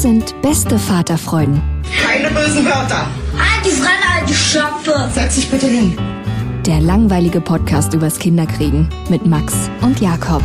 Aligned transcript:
Das 0.00 0.08
sind 0.08 0.40
beste 0.40 0.78
Vaterfreuden. 0.78 1.60
Keine 2.02 2.30
bösen 2.30 2.64
Wörter. 2.64 3.06
Die 3.62 3.68
Fremde, 3.68 4.06
alte 4.10 4.32
Schöpfe. 4.32 5.10
Setz 5.12 5.34
dich 5.34 5.50
bitte 5.50 5.66
hin. 5.66 5.94
Der 6.64 6.80
langweilige 6.80 7.42
Podcast 7.42 7.92
übers 7.92 8.18
Kinderkriegen 8.18 8.88
mit 9.10 9.26
Max 9.26 9.68
und 9.82 10.00
Jakob. 10.00 10.42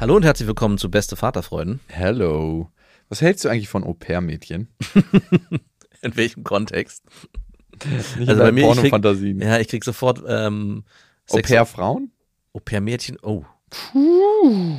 Hallo 0.00 0.16
und 0.16 0.24
herzlich 0.24 0.48
willkommen 0.48 0.76
zu 0.76 0.90
Beste 0.90 1.14
Vaterfreuden. 1.14 1.78
Hello. 1.86 2.68
Was 3.08 3.20
hältst 3.20 3.44
du 3.44 3.48
eigentlich 3.48 3.68
von 3.68 3.84
Au-pair-Mädchen? 3.84 4.66
In 6.02 6.16
welchem 6.16 6.42
Kontext? 6.42 7.04
Nicht 8.18 8.28
also 8.28 8.42
bei 8.42 8.50
mir, 8.50 8.72
ich 8.72 8.90
krieg, 8.90 9.40
ja, 9.40 9.58
ich 9.60 9.68
krieg 9.68 9.84
sofort 9.84 10.20
ähm, 10.26 10.82
Au-pair-Frauen? 11.30 12.10
Au-pair-Mädchen, 12.54 13.18
oh. 13.22 13.44
Puh. 13.70 14.78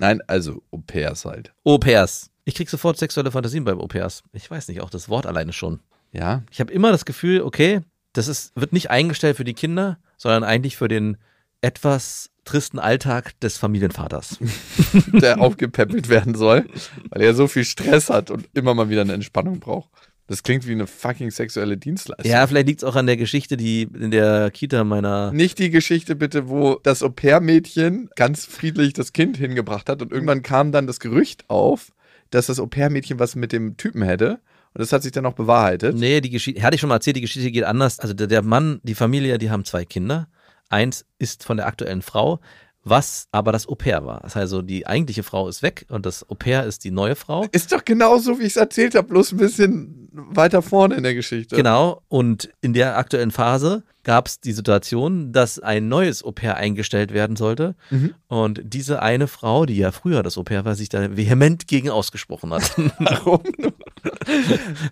Nein, 0.00 0.20
also 0.26 0.64
Au-pairs 0.72 1.24
halt. 1.24 1.54
Au-pairs. 1.62 2.33
Ich 2.44 2.54
krieg 2.54 2.68
sofort 2.68 2.98
sexuelle 2.98 3.30
Fantasien 3.30 3.64
beim 3.64 3.80
Au-pairs. 3.80 4.22
Ich 4.32 4.50
weiß 4.50 4.68
nicht, 4.68 4.80
auch 4.80 4.90
das 4.90 5.08
Wort 5.08 5.26
alleine 5.26 5.52
schon. 5.52 5.80
Ja. 6.12 6.42
Ich 6.50 6.60
habe 6.60 6.72
immer 6.72 6.92
das 6.92 7.04
Gefühl, 7.04 7.42
okay, 7.42 7.80
das 8.12 8.28
ist, 8.28 8.54
wird 8.54 8.72
nicht 8.72 8.90
eingestellt 8.90 9.36
für 9.36 9.44
die 9.44 9.54
Kinder, 9.54 9.98
sondern 10.16 10.44
eigentlich 10.44 10.76
für 10.76 10.88
den 10.88 11.16
etwas 11.60 12.30
tristen 12.44 12.78
Alltag 12.78 13.38
des 13.40 13.56
Familienvaters. 13.56 14.38
Der 15.12 15.40
aufgepäppelt 15.40 16.08
werden 16.10 16.34
soll, 16.34 16.66
weil 17.08 17.22
er 17.22 17.34
so 17.34 17.46
viel 17.48 17.64
Stress 17.64 18.10
hat 18.10 18.30
und 18.30 18.46
immer 18.52 18.74
mal 18.74 18.90
wieder 18.90 19.00
eine 19.00 19.14
Entspannung 19.14 19.60
braucht. 19.60 19.88
Das 20.26 20.42
klingt 20.42 20.66
wie 20.66 20.72
eine 20.72 20.86
fucking 20.86 21.30
sexuelle 21.30 21.76
Dienstleistung. 21.76 22.30
Ja, 22.30 22.46
vielleicht 22.46 22.66
liegt 22.66 22.82
es 22.82 22.84
auch 22.84 22.96
an 22.96 23.06
der 23.06 23.18
Geschichte, 23.18 23.58
die 23.58 23.82
in 23.82 24.10
der 24.10 24.50
Kita 24.50 24.84
meiner. 24.84 25.32
Nicht 25.32 25.58
die 25.58 25.68
Geschichte 25.68 26.16
bitte, 26.16 26.48
wo 26.48 26.78
das 26.82 27.02
Au-pair-Mädchen 27.02 28.08
ganz 28.16 28.46
friedlich 28.46 28.94
das 28.94 29.12
Kind 29.12 29.36
hingebracht 29.36 29.88
hat 29.88 30.00
und 30.00 30.12
irgendwann 30.12 30.42
kam 30.42 30.72
dann 30.72 30.86
das 30.86 30.98
Gerücht 30.98 31.48
auf, 31.48 31.92
dass 32.34 32.46
das 32.46 32.58
Au-pair-Mädchen 32.58 33.18
was 33.18 33.36
mit 33.36 33.52
dem 33.52 33.76
Typen 33.76 34.02
hätte. 34.02 34.40
Und 34.74 34.80
das 34.80 34.92
hat 34.92 35.02
sich 35.02 35.12
dann 35.12 35.24
auch 35.24 35.34
bewahrheitet. 35.34 35.96
Nee, 35.96 36.20
die 36.20 36.30
Geschichte, 36.30 36.62
hatte 36.62 36.74
ich 36.74 36.80
schon 36.80 36.88
mal 36.88 36.96
erzählt, 36.96 37.16
die 37.16 37.20
Geschichte 37.20 37.52
geht 37.52 37.64
anders. 37.64 38.00
Also 38.00 38.12
der, 38.12 38.26
der 38.26 38.42
Mann, 38.42 38.80
die 38.82 38.96
Familie, 38.96 39.38
die 39.38 39.50
haben 39.50 39.64
zwei 39.64 39.84
Kinder. 39.84 40.28
Eins 40.68 41.06
ist 41.18 41.44
von 41.44 41.56
der 41.56 41.66
aktuellen 41.66 42.02
Frau, 42.02 42.40
was 42.84 43.28
aber 43.32 43.50
das 43.50 43.66
Au-pair 43.66 44.04
war. 44.04 44.20
Das 44.20 44.36
heißt 44.36 44.42
also, 44.42 44.62
die 44.62 44.86
eigentliche 44.86 45.22
Frau 45.22 45.48
ist 45.48 45.62
weg 45.62 45.86
und 45.88 46.06
das 46.06 46.28
Au-pair 46.28 46.64
ist 46.64 46.84
die 46.84 46.90
neue 46.90 47.16
Frau. 47.16 47.46
Ist 47.50 47.72
doch 47.72 47.84
genauso, 47.84 48.38
wie 48.38 48.42
ich 48.42 48.50
es 48.50 48.56
erzählt 48.56 48.94
habe, 48.94 49.08
bloß 49.08 49.32
ein 49.32 49.38
bisschen 49.38 50.08
weiter 50.12 50.62
vorne 50.62 50.94
in 50.94 51.02
der 51.02 51.14
Geschichte. 51.14 51.56
Genau, 51.56 52.02
und 52.08 52.50
in 52.60 52.72
der 52.74 52.96
aktuellen 52.96 53.30
Phase 53.30 53.82
gab 54.04 54.28
es 54.28 54.38
die 54.38 54.52
Situation, 54.52 55.32
dass 55.32 55.58
ein 55.58 55.88
neues 55.88 56.22
Au-pair 56.22 56.56
eingestellt 56.56 57.12
werden 57.12 57.36
sollte. 57.36 57.74
Mhm. 57.90 58.14
Und 58.28 58.60
diese 58.62 59.00
eine 59.02 59.26
Frau, 59.26 59.64
die 59.64 59.76
ja 59.76 59.90
früher 59.90 60.22
das 60.22 60.36
Au-pair 60.36 60.64
war, 60.64 60.74
sich 60.74 60.90
da 60.90 61.16
vehement 61.16 61.66
gegen 61.66 61.90
ausgesprochen 61.90 62.52
hat. 62.52 62.74
Warum? 62.98 63.42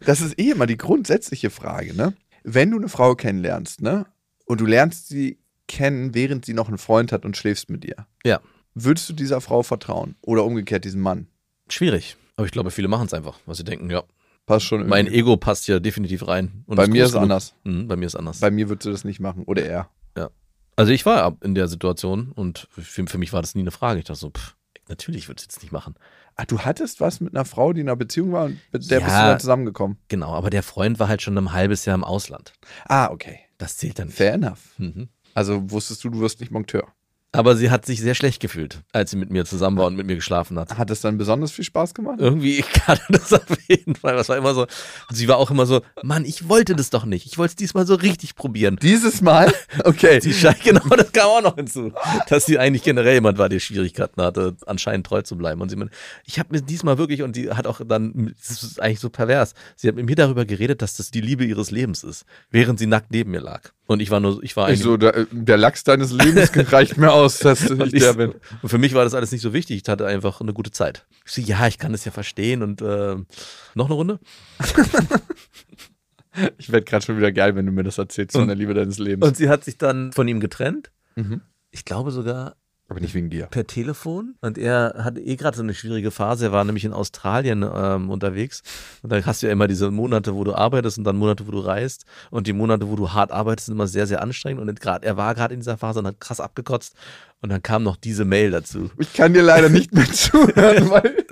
Das 0.04 0.22
ist 0.22 0.38
eh 0.38 0.50
immer 0.50 0.66
die 0.66 0.78
grundsätzliche 0.78 1.50
Frage, 1.50 1.94
ne? 1.94 2.14
Wenn 2.42 2.70
du 2.70 2.78
eine 2.78 2.88
Frau 2.88 3.14
kennenlernst, 3.14 3.82
ne? 3.82 4.06
Und 4.46 4.60
du 4.60 4.66
lernst 4.66 5.08
sie 5.08 5.38
kennen, 5.72 6.14
während 6.14 6.44
sie 6.44 6.54
noch 6.54 6.68
einen 6.68 6.78
Freund 6.78 7.12
hat 7.12 7.24
und 7.24 7.36
schläfst 7.36 7.70
mit 7.70 7.84
ihr. 7.84 8.06
Ja. 8.24 8.40
Würdest 8.74 9.08
du 9.08 9.12
dieser 9.12 9.40
Frau 9.40 9.62
vertrauen? 9.62 10.16
Oder 10.22 10.44
umgekehrt 10.44 10.84
diesem 10.84 11.00
Mann? 11.00 11.26
Schwierig. 11.68 12.16
Aber 12.36 12.46
ich 12.46 12.52
glaube, 12.52 12.70
viele 12.70 12.88
machen 12.88 13.06
es 13.06 13.14
einfach, 13.14 13.38
weil 13.46 13.54
sie 13.54 13.64
denken, 13.64 13.90
ja. 13.90 14.02
Passt 14.46 14.66
schon. 14.66 14.80
Irgendwie. 14.80 14.90
Mein 14.90 15.06
Ego 15.06 15.36
passt 15.36 15.68
ja 15.68 15.78
definitiv 15.78 16.26
rein. 16.26 16.64
bei 16.66 16.86
mir 16.86 17.04
ist 17.04 17.10
es 17.10 17.16
anders. 17.16 17.54
Mhm, 17.64 17.86
bei 17.86 17.96
mir 17.96 18.06
ist 18.06 18.16
anders. 18.16 18.40
Bei 18.40 18.50
mir 18.50 18.68
würdest 18.68 18.86
du 18.86 18.90
das 18.90 19.04
nicht 19.04 19.20
machen. 19.20 19.44
Oder 19.44 19.64
er. 19.64 19.88
Ja. 20.16 20.30
Also 20.74 20.92
ich 20.92 21.06
war 21.06 21.36
in 21.42 21.54
der 21.54 21.68
Situation 21.68 22.32
und 22.32 22.66
für, 22.70 23.06
für 23.06 23.18
mich 23.18 23.32
war 23.32 23.40
das 23.40 23.54
nie 23.54 23.60
eine 23.60 23.70
Frage. 23.70 24.00
Ich 24.00 24.06
dachte 24.06 24.18
so, 24.18 24.30
pff, 24.30 24.56
natürlich 24.88 25.28
würde 25.28 25.38
ich 25.40 25.48
es 25.48 25.54
jetzt 25.54 25.62
nicht 25.62 25.72
machen. 25.72 25.94
Ach, 26.34 26.46
du 26.46 26.60
hattest 26.60 27.00
was 27.00 27.20
mit 27.20 27.34
einer 27.34 27.44
Frau, 27.44 27.72
die 27.72 27.82
in 27.82 27.88
einer 27.88 27.96
Beziehung 27.96 28.32
war 28.32 28.46
und 28.46 28.58
mit 28.72 28.90
der 28.90 29.00
ja, 29.00 29.04
bist 29.04 29.16
du 29.16 29.22
dann 29.22 29.40
zusammengekommen? 29.40 29.98
Genau, 30.08 30.32
aber 30.32 30.50
der 30.50 30.62
Freund 30.62 30.98
war 30.98 31.08
halt 31.08 31.22
schon 31.22 31.36
ein 31.38 31.52
halbes 31.52 31.84
Jahr 31.84 31.94
im 31.94 32.04
Ausland. 32.04 32.52
Ah, 32.86 33.10
okay. 33.10 33.40
Das 33.58 33.76
zählt 33.76 33.98
dann 33.98 34.08
nicht. 34.08 34.16
Fair 34.16 34.34
enough. 34.34 34.78
Mhm. 34.78 35.08
Also 35.34 35.70
wusstest 35.70 36.04
du, 36.04 36.10
du 36.10 36.20
wirst 36.20 36.40
nicht 36.40 36.52
Monteur. 36.52 36.92
Aber 37.34 37.56
sie 37.56 37.70
hat 37.70 37.86
sich 37.86 37.98
sehr 38.02 38.14
schlecht 38.14 38.40
gefühlt, 38.40 38.82
als 38.92 39.10
sie 39.10 39.16
mit 39.16 39.30
mir 39.30 39.46
zusammen 39.46 39.78
war 39.78 39.86
und 39.86 39.96
mit 39.96 40.06
mir 40.06 40.16
geschlafen 40.16 40.58
hat. 40.58 40.76
Hat 40.76 40.90
es 40.90 41.00
dann 41.00 41.16
besonders 41.16 41.50
viel 41.50 41.64
Spaß 41.64 41.94
gemacht? 41.94 42.18
Irgendwie 42.20 42.60
kann 42.84 42.98
das 43.08 43.32
auf 43.32 43.46
jeden 43.68 43.94
Fall. 43.94 44.16
Das 44.16 44.28
war 44.28 44.36
immer 44.36 44.52
so. 44.52 44.66
Sie 45.10 45.28
war 45.28 45.38
auch 45.38 45.50
immer 45.50 45.64
so, 45.64 45.80
Mann, 46.02 46.26
ich 46.26 46.50
wollte 46.50 46.76
das 46.76 46.90
doch 46.90 47.06
nicht. 47.06 47.24
Ich 47.24 47.38
wollte 47.38 47.52
es 47.52 47.56
diesmal 47.56 47.86
so 47.86 47.94
richtig 47.94 48.34
probieren. 48.36 48.76
Dieses 48.80 49.22
Mal? 49.22 49.52
Okay. 49.84 50.20
sie 50.20 50.34
scheint, 50.34 50.62
genau, 50.62 50.86
das 50.90 51.12
kam 51.12 51.26
auch 51.28 51.42
noch 51.42 51.56
hinzu. 51.56 51.92
Dass 52.28 52.44
sie 52.44 52.58
eigentlich 52.58 52.82
generell 52.82 53.14
jemand 53.14 53.38
war, 53.38 53.48
der 53.48 53.58
Schwierigkeiten 53.58 54.20
hatte, 54.20 54.54
anscheinend 54.66 55.06
treu 55.06 55.22
zu 55.22 55.36
bleiben. 55.36 55.60
Und 55.60 55.70
sie 55.70 55.76
meinte, 55.76 55.94
ich 56.24 56.38
habe 56.38 56.50
mir 56.52 56.60
diesmal 56.60 56.98
wirklich, 56.98 57.22
und 57.22 57.34
sie 57.34 57.50
hat 57.50 57.66
auch 57.66 57.80
dann, 57.84 58.34
das 58.38 58.62
ist 58.62 58.80
eigentlich 58.80 59.00
so 59.00 59.08
pervers, 59.08 59.54
sie 59.76 59.88
hat 59.88 59.94
mit 59.96 60.06
mir 60.06 60.14
darüber 60.14 60.44
geredet, 60.44 60.82
dass 60.82 60.96
das 60.96 61.10
die 61.10 61.22
Liebe 61.22 61.44
ihres 61.44 61.70
Lebens 61.70 62.04
ist, 62.04 62.26
während 62.50 62.78
sie 62.78 62.86
nackt 62.86 63.10
neben 63.10 63.30
mir 63.30 63.40
lag. 63.40 63.72
Und 63.86 64.00
ich 64.00 64.10
war 64.10 64.20
nur, 64.20 64.42
ich 64.42 64.56
war 64.56 64.66
eigentlich. 64.66 64.80
Ich 64.80 64.84
so, 64.84 64.96
der, 64.96 65.26
der 65.30 65.56
Lachs 65.56 65.84
deines 65.84 66.12
Lebens 66.12 66.52
reicht 66.72 66.96
mir 66.96 67.12
aus, 67.12 67.38
dass 67.40 67.68
ich 67.68 67.92
der 67.92 68.14
bin. 68.14 68.34
Und 68.62 68.68
für 68.68 68.78
mich 68.78 68.94
war 68.94 69.04
das 69.04 69.14
alles 69.14 69.32
nicht 69.32 69.42
so 69.42 69.52
wichtig. 69.52 69.82
Ich 69.82 69.88
hatte 69.88 70.06
einfach 70.06 70.40
eine 70.40 70.52
gute 70.52 70.70
Zeit. 70.70 71.04
Ich 71.26 71.32
so, 71.32 71.40
ja, 71.42 71.66
ich 71.66 71.78
kann 71.78 71.92
das 71.92 72.04
ja 72.04 72.12
verstehen 72.12 72.62
und 72.62 72.80
äh, 72.80 73.16
noch 73.74 73.86
eine 73.86 73.94
Runde? 73.94 74.20
ich 76.58 76.70
werde 76.70 76.84
gerade 76.84 77.04
schon 77.04 77.16
wieder 77.16 77.32
geil, 77.32 77.56
wenn 77.56 77.66
du 77.66 77.72
mir 77.72 77.82
das 77.82 77.98
erzählst 77.98 78.32
von 78.32 78.46
der 78.46 78.56
Liebe 78.56 78.72
deines 78.72 78.98
Lebens. 78.98 79.26
Und 79.26 79.36
sie 79.36 79.48
hat 79.48 79.64
sich 79.64 79.78
dann 79.78 80.12
von 80.12 80.28
ihm 80.28 80.40
getrennt. 80.40 80.92
Mhm. 81.16 81.42
Ich 81.70 81.84
glaube 81.84 82.12
sogar, 82.12 82.56
aber 82.88 83.00
nicht 83.00 83.14
wegen 83.14 83.30
dir. 83.30 83.46
Per 83.46 83.66
Telefon. 83.66 84.34
Und 84.40 84.58
er 84.58 84.94
hatte 84.98 85.20
eh 85.20 85.36
gerade 85.36 85.56
so 85.56 85.62
eine 85.62 85.72
schwierige 85.72 86.10
Phase. 86.10 86.46
Er 86.46 86.52
war 86.52 86.64
nämlich 86.64 86.84
in 86.84 86.92
Australien 86.92 87.64
ähm, 87.74 88.10
unterwegs. 88.10 88.62
Und 89.02 89.10
da 89.10 89.24
hast 89.24 89.42
du 89.42 89.46
ja 89.46 89.52
immer 89.52 89.66
diese 89.66 89.90
Monate, 89.90 90.34
wo 90.34 90.44
du 90.44 90.54
arbeitest 90.54 90.98
und 90.98 91.04
dann 91.04 91.16
Monate, 91.16 91.46
wo 91.46 91.52
du 91.52 91.60
reist. 91.60 92.04
Und 92.30 92.46
die 92.46 92.52
Monate, 92.52 92.88
wo 92.88 92.96
du 92.96 93.12
hart 93.12 93.32
arbeitest, 93.32 93.66
sind 93.66 93.76
immer 93.76 93.86
sehr, 93.86 94.06
sehr 94.06 94.20
anstrengend. 94.20 94.60
Und 94.60 94.80
grad, 94.80 95.04
er 95.04 95.16
war 95.16 95.34
gerade 95.34 95.54
in 95.54 95.60
dieser 95.60 95.78
Phase 95.78 96.00
und 96.00 96.06
hat 96.06 96.20
krass 96.20 96.40
abgekotzt. 96.40 96.94
Und 97.40 97.50
dann 97.50 97.62
kam 97.62 97.82
noch 97.82 97.96
diese 97.96 98.24
Mail 98.24 98.50
dazu. 98.50 98.90
Ich 98.98 99.12
kann 99.14 99.32
dir 99.32 99.42
leider 99.42 99.68
nicht 99.68 99.92
mehr 99.94 100.10
zuhören, 100.12 100.90
weil 100.90 101.24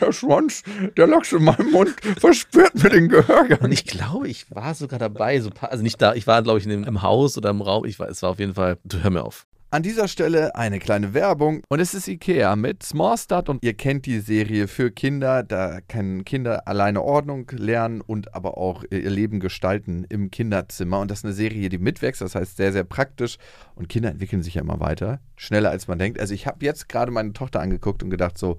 der 0.00 0.12
Schwanz, 0.12 0.62
der 0.96 1.06
Lachs 1.06 1.32
in 1.32 1.44
meinem 1.44 1.70
Mund 1.70 1.94
verspürt 2.18 2.74
mir 2.82 2.90
den 2.90 3.08
Gehörgang. 3.08 3.60
Und 3.60 3.72
ich 3.72 3.84
glaube, 3.84 4.28
ich 4.28 4.50
war 4.50 4.74
sogar 4.74 4.98
dabei, 4.98 5.40
so 5.40 5.50
also 5.60 5.82
nicht 5.82 6.00
da, 6.00 6.14
ich 6.14 6.26
war, 6.26 6.42
glaube 6.42 6.58
ich, 6.58 6.64
in 6.64 6.70
dem, 6.70 6.84
im 6.84 7.02
Haus 7.02 7.36
oder 7.36 7.50
im 7.50 7.60
Raum. 7.60 7.84
Ich 7.84 7.98
war, 7.98 8.08
es 8.08 8.22
war 8.22 8.30
auf 8.30 8.38
jeden 8.38 8.54
Fall, 8.54 8.78
du 8.84 9.02
hör 9.02 9.10
mir 9.10 9.24
auf. 9.24 9.46
An 9.72 9.82
dieser 9.82 10.06
Stelle 10.06 10.54
eine 10.54 10.80
kleine 10.80 11.14
Werbung 11.14 11.62
und 11.70 11.80
es 11.80 11.94
ist 11.94 12.06
Ikea 12.06 12.56
mit 12.56 12.82
Small 12.82 13.16
Start 13.16 13.48
und 13.48 13.64
ihr 13.64 13.72
kennt 13.72 14.04
die 14.04 14.18
Serie 14.18 14.68
für 14.68 14.90
Kinder. 14.90 15.42
Da 15.42 15.80
können 15.80 16.26
Kinder 16.26 16.68
alleine 16.68 17.00
Ordnung 17.00 17.50
lernen 17.52 18.02
und 18.02 18.34
aber 18.34 18.58
auch 18.58 18.84
ihr 18.90 19.08
Leben 19.08 19.40
gestalten 19.40 20.04
im 20.10 20.30
Kinderzimmer. 20.30 21.00
Und 21.00 21.10
das 21.10 21.20
ist 21.20 21.24
eine 21.24 21.32
Serie, 21.32 21.70
die 21.70 21.78
mitwächst, 21.78 22.20
das 22.20 22.34
heißt 22.34 22.58
sehr, 22.58 22.70
sehr 22.74 22.84
praktisch. 22.84 23.38
Und 23.74 23.88
Kinder 23.88 24.10
entwickeln 24.10 24.42
sich 24.42 24.56
ja 24.56 24.60
immer 24.60 24.78
weiter, 24.78 25.20
schneller 25.36 25.70
als 25.70 25.88
man 25.88 25.98
denkt. 25.98 26.20
Also 26.20 26.34
ich 26.34 26.46
habe 26.46 26.62
jetzt 26.66 26.90
gerade 26.90 27.10
meine 27.10 27.32
Tochter 27.32 27.60
angeguckt 27.60 28.02
und 28.02 28.10
gedacht 28.10 28.36
so, 28.36 28.58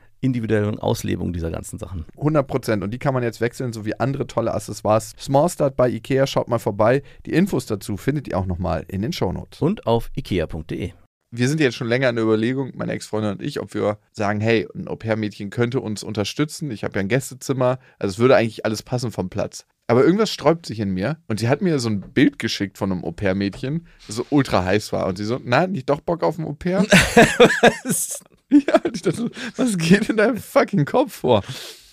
individuellen 0.21 0.79
Auslebung 0.79 1.33
dieser 1.33 1.51
ganzen 1.51 1.77
Sachen. 1.79 2.05
100 2.17 2.47
Prozent. 2.47 2.83
Und 2.83 2.91
die 2.91 2.99
kann 2.99 3.13
man 3.13 3.23
jetzt 3.23 3.41
wechseln, 3.41 3.73
sowie 3.73 3.95
andere 3.97 4.27
tolle 4.27 4.53
Accessoires. 4.53 5.13
Small 5.19 5.49
Start 5.49 5.75
bei 5.75 5.89
Ikea, 5.89 6.27
schaut 6.27 6.47
mal 6.47 6.59
vorbei. 6.59 7.01
Die 7.25 7.33
Infos 7.33 7.65
dazu 7.65 7.97
findet 7.97 8.27
ihr 8.27 8.37
auch 8.37 8.45
nochmal 8.45 8.85
in 8.87 9.01
den 9.01 9.11
Shownotes. 9.11 9.61
Und 9.61 9.85
auf 9.87 10.11
ikea.de. 10.15 10.93
Wir 11.33 11.47
sind 11.47 11.61
jetzt 11.61 11.75
schon 11.75 11.87
länger 11.87 12.09
in 12.09 12.17
der 12.17 12.25
Überlegung, 12.25 12.73
meine 12.75 12.91
Ex-Freundin 12.91 13.31
und 13.31 13.41
ich, 13.41 13.61
ob 13.61 13.73
wir 13.73 13.99
sagen, 14.11 14.41
hey, 14.41 14.67
ein 14.75 14.89
Au-pair-Mädchen 14.89 15.49
könnte 15.49 15.79
uns 15.79 16.03
unterstützen. 16.03 16.69
Ich 16.71 16.83
habe 16.83 16.95
ja 16.95 16.99
ein 16.99 17.07
Gästezimmer. 17.07 17.79
Also 17.99 18.13
es 18.13 18.19
würde 18.19 18.35
eigentlich 18.35 18.65
alles 18.65 18.83
passen 18.83 19.11
vom 19.11 19.29
Platz. 19.29 19.65
Aber 19.87 20.03
irgendwas 20.03 20.29
sträubt 20.29 20.65
sich 20.65 20.81
in 20.81 20.89
mir. 20.89 21.17
Und 21.27 21.39
sie 21.39 21.47
hat 21.47 21.61
mir 21.61 21.79
so 21.79 21.89
ein 21.89 22.01
Bild 22.01 22.37
geschickt 22.37 22.77
von 22.77 22.91
einem 22.91 23.05
Au-pair-Mädchen, 23.05 23.87
das 24.07 24.17
so 24.17 24.25
ultra 24.29 24.65
heiß 24.65 24.91
war. 24.91 25.07
Und 25.07 25.17
sie 25.17 25.23
so, 25.23 25.39
na, 25.41 25.67
nicht 25.67 25.89
doch 25.89 26.01
Bock 26.01 26.21
auf 26.21 26.37
ein 26.37 26.45
Au-pair? 26.45 26.85
Ja, 28.67 28.81
ich 28.93 29.01
dachte, 29.01 29.31
was 29.55 29.77
geht 29.77 30.09
in 30.09 30.17
deinem 30.17 30.37
fucking 30.37 30.85
Kopf 30.85 31.13
vor? 31.13 31.43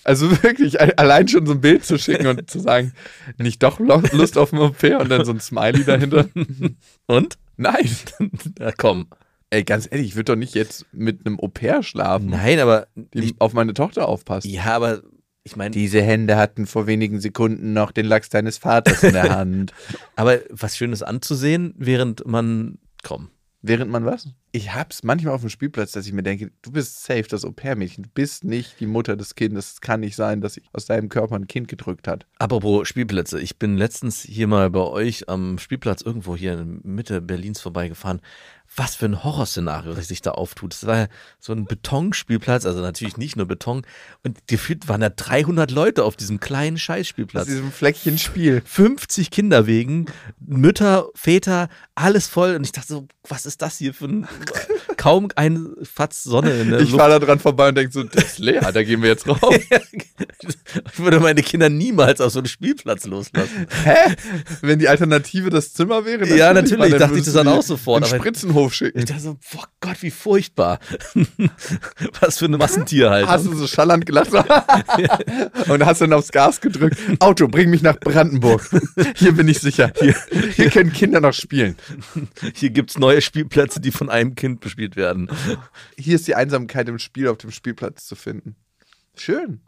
Also 0.03 0.31
wirklich, 0.43 0.79
allein 0.99 1.27
schon 1.27 1.45
so 1.45 1.53
ein 1.53 1.61
Bild 1.61 1.85
zu 1.85 1.97
schicken 1.97 2.27
und 2.27 2.49
zu 2.49 2.59
sagen, 2.59 2.93
nicht 3.37 3.61
doch 3.63 3.79
Lust 3.79 4.37
auf 4.37 4.51
ein 4.53 4.59
Au-pair 4.59 4.99
und 4.99 5.09
dann 5.09 5.25
so 5.25 5.31
ein 5.31 5.39
Smiley 5.39 5.83
dahinter. 5.83 6.27
Und? 7.07 7.37
Nein. 7.57 7.89
Na 8.59 8.71
komm. 8.71 9.07
Ey, 9.51 9.63
ganz 9.63 9.87
ehrlich, 9.91 10.07
ich 10.09 10.15
würde 10.15 10.33
doch 10.33 10.35
nicht 10.37 10.55
jetzt 10.55 10.85
mit 10.91 11.25
einem 11.25 11.39
Au-pair 11.39 11.83
schlafen, 11.83 12.29
Nein, 12.29 12.59
aber. 12.59 12.87
die 12.95 13.35
auf 13.39 13.53
meine 13.53 13.73
Tochter 13.73 14.07
aufpasst. 14.07 14.47
Ja, 14.47 14.75
aber 14.75 15.01
ich 15.43 15.55
meine, 15.55 15.71
Diese 15.71 16.01
Hände 16.01 16.37
hatten 16.37 16.65
vor 16.67 16.87
wenigen 16.87 17.19
Sekunden 17.19 17.73
noch 17.73 17.91
den 17.91 18.05
Lachs 18.05 18.29
deines 18.29 18.57
Vaters 18.57 19.03
in 19.03 19.13
der 19.13 19.29
Hand. 19.35 19.73
aber 20.15 20.39
was 20.49 20.77
Schönes 20.77 21.03
anzusehen, 21.03 21.73
während 21.77 22.25
man. 22.27 22.77
Komm. 23.03 23.29
Während 23.61 23.91
man 23.91 24.05
was? 24.05 24.29
Ich 24.51 24.73
hab's 24.73 25.03
manchmal 25.03 25.33
auf 25.33 25.41
dem 25.41 25.49
Spielplatz, 25.49 25.91
dass 25.91 26.07
ich 26.07 26.13
mir 26.13 26.23
denke, 26.23 26.51
du 26.61 26.71
bist 26.71 27.03
safe, 27.03 27.23
das 27.23 27.43
Au-pair-Mädchen. 27.43 28.05
Du 28.05 28.09
bist 28.13 28.45
nicht 28.45 28.79
die 28.79 28.87
Mutter 28.87 29.17
des 29.17 29.35
Kindes. 29.35 29.73
Es 29.73 29.81
kann 29.81 29.99
nicht 29.99 30.15
sein, 30.15 30.39
dass 30.39 30.53
sich 30.53 30.63
aus 30.71 30.85
deinem 30.85 31.09
Körper 31.09 31.35
ein 31.35 31.47
Kind 31.47 31.67
gedrückt 31.67 32.07
hat. 32.07 32.25
Apropos 32.39 32.87
Spielplätze, 32.87 33.39
ich 33.41 33.59
bin 33.59 33.75
letztens 33.75 34.21
hier 34.21 34.47
mal 34.47 34.69
bei 34.69 34.79
euch 34.79 35.27
am 35.27 35.57
Spielplatz 35.57 36.01
irgendwo 36.01 36.37
hier 36.37 36.57
in 36.57 36.79
Mitte 36.83 37.21
Berlins 37.21 37.59
vorbeigefahren. 37.59 38.21
Was 38.75 38.95
für 38.95 39.05
ein 39.05 39.23
Horrorszenario, 39.23 39.93
das 39.93 40.07
sich 40.07 40.21
da 40.21 40.31
auftut. 40.31 40.73
Es 40.73 40.85
war 40.85 40.97
ja 40.97 41.07
so 41.39 41.53
ein 41.53 41.65
Betonspielplatz, 41.65 42.65
also 42.65 42.81
natürlich 42.81 43.17
nicht 43.17 43.35
nur 43.35 43.47
Beton. 43.47 43.85
Und 44.23 44.47
gefühlt 44.47 44.87
waren 44.87 45.01
da 45.01 45.09
300 45.09 45.71
Leute 45.71 46.03
auf 46.03 46.15
diesem 46.15 46.39
kleinen 46.39 46.77
Scheißspielplatz. 46.77 47.47
diesem 47.47 47.71
Fleckchen 47.71 48.17
Spiel. 48.17 48.61
50 48.65 49.31
Kinderwegen, 49.31 50.05
Mütter, 50.39 51.07
Väter, 51.15 51.69
alles 51.95 52.27
voll. 52.27 52.55
Und 52.55 52.63
ich 52.63 52.71
dachte 52.71 52.87
so, 52.87 53.07
was 53.27 53.45
ist 53.45 53.61
das 53.61 53.77
hier 53.77 53.93
für 53.93 54.05
ein, 54.05 54.27
kaum 54.97 55.29
ein 55.35 55.67
Fatz 55.83 56.23
Sonne 56.23 56.51
in 56.61 56.69
der 56.69 56.79
Ich 56.81 56.91
fahre 56.91 57.19
da 57.19 57.25
dran 57.25 57.39
vorbei 57.39 57.69
und 57.69 57.75
denke 57.75 57.91
so, 57.91 58.03
das 58.03 58.23
ist 58.23 58.39
leer, 58.39 58.71
da 58.71 58.83
gehen 58.83 59.01
wir 59.01 59.09
jetzt 59.09 59.27
rauf. 59.27 59.55
Ich 60.99 61.03
würde 61.05 61.19
meine 61.19 61.41
Kinder 61.41 61.69
niemals 61.69 62.19
auf 62.21 62.31
so 62.33 62.39
einen 62.39 62.47
Spielplatz 62.47 63.05
loslassen. 63.05 63.67
Hä? 63.83 64.15
Wenn 64.61 64.79
die 64.79 64.87
Alternative 64.89 65.49
das 65.49 65.73
Zimmer 65.73 66.05
wäre? 66.05 66.27
Ja, 66.27 66.53
natürlich, 66.53 66.79
weil 66.79 66.89
dann 66.91 66.99
dachte 66.99 67.17
ich 67.17 67.25
das 67.25 67.33
dann 67.33 67.47
auch 67.47 67.61
sofort, 67.63 68.03
aber- 68.03 68.17
Spritzenhof 68.17 68.73
schicken. 68.73 68.99
Ich 68.99 69.05
dachte 69.05 69.21
so, 69.21 69.37
boah 69.53 69.65
Gott, 69.79 70.01
wie 70.01 70.11
furchtbar. 70.11 70.79
Was 72.19 72.37
für 72.39 72.45
eine 72.45 72.57
Massentierhaltung. 72.57 73.29
Hast 73.29 73.45
du 73.45 73.55
so 73.55 73.67
schallernd 73.67 74.05
gelacht 74.05 74.31
und 75.69 75.85
hast 75.85 76.01
dann 76.01 76.13
aufs 76.13 76.31
Gas 76.31 76.59
gedrückt. 76.61 76.97
Auto, 77.19 77.47
bring 77.47 77.69
mich 77.69 77.81
nach 77.81 77.97
Brandenburg. 77.99 78.69
Hier 79.15 79.31
bin 79.31 79.47
ich 79.47 79.59
sicher. 79.59 79.91
Hier, 79.99 80.15
hier 80.55 80.69
können 80.69 80.91
Kinder 80.91 81.21
noch 81.21 81.33
spielen. 81.33 81.75
Hier 82.53 82.71
gibt's 82.71 82.97
neue 82.97 83.21
Spielplätze, 83.21 83.79
die 83.79 83.91
von 83.91 84.09
einem 84.09 84.35
Kind 84.35 84.59
bespielt 84.59 84.95
werden. 84.95 85.29
Hier 85.97 86.15
ist 86.15 86.27
die 86.27 86.35
Einsamkeit 86.35 86.89
im 86.89 86.99
Spiel 86.99 87.27
auf 87.29 87.37
dem 87.37 87.51
Spielplatz 87.51 88.05
zu 88.05 88.15
finden. 88.15 88.55
Schön. 89.15 89.61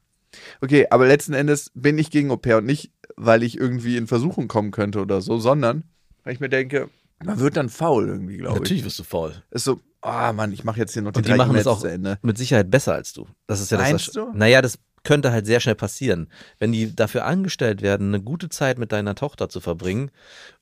Okay, 0.62 0.88
aber 0.90 1.08
letzten 1.08 1.34
Endes 1.34 1.72
bin 1.74 1.98
ich 1.98 2.12
gegen 2.12 2.32
Au 2.32 2.38
pair 2.38 2.58
und 2.60 2.66
nicht, 2.66 2.92
weil 3.16 3.44
ich 3.44 3.58
irgendwie 3.58 3.98
in 3.98 4.08
Versuchung 4.08 4.48
kommen 4.48 4.72
könnte 4.72 5.02
oder 5.02 5.22
so, 5.22 5.38
sondern 5.38 5.84
weil 6.24 6.34
ich 6.34 6.40
mir 6.40 6.50
denke, 6.50 6.90
man 7.24 7.40
wird 7.40 7.58
dann 7.58 7.70
faul 7.70 8.08
irgendwie, 8.08 8.38
glaube 8.38 8.58
ich. 8.58 8.62
Natürlich 8.62 8.86
wirst 8.86 9.00
du 9.00 9.04
faul. 9.04 9.34
Ist 9.52 9.64
so, 9.64 9.80
ah 10.02 10.34
Mann, 10.34 10.52
ich 10.52 10.64
mache 10.64 10.80
jetzt 10.80 10.94
hier 10.94 11.02
noch 11.02 11.14
Und 11.14 11.26
die 11.26 11.30
drei 11.30 11.38
machen 11.38 11.54
das 11.54 11.66
E-Mails 11.66 12.18
auch 12.18 12.24
mit 12.24 12.38
Sicherheit 12.38 12.70
besser 12.72 12.94
als 12.94 13.14
du. 13.14 13.28
Das 13.48 13.62
ist 13.62 13.72
ja 13.72 13.78
das. 13.78 13.90
Meinst 13.90 14.08
was- 14.10 14.14
du? 14.14 14.32
Naja, 14.34 14.62
das 14.62 14.80
könnte 15.04 15.32
halt 15.32 15.46
sehr 15.46 15.60
schnell 15.60 15.76
passieren. 15.76 16.30
Wenn 16.60 16.72
die 16.72 16.96
dafür 16.96 17.26
angestellt 17.26 17.82
werden, 17.82 18.10
eine 18.10 18.22
gute 18.22 18.50
Zeit 18.50 18.78
mit 18.78 18.92
deiner 18.92 19.16
Tochter 19.16 19.50
zu 19.50 19.60
verbringen 19.60 20.12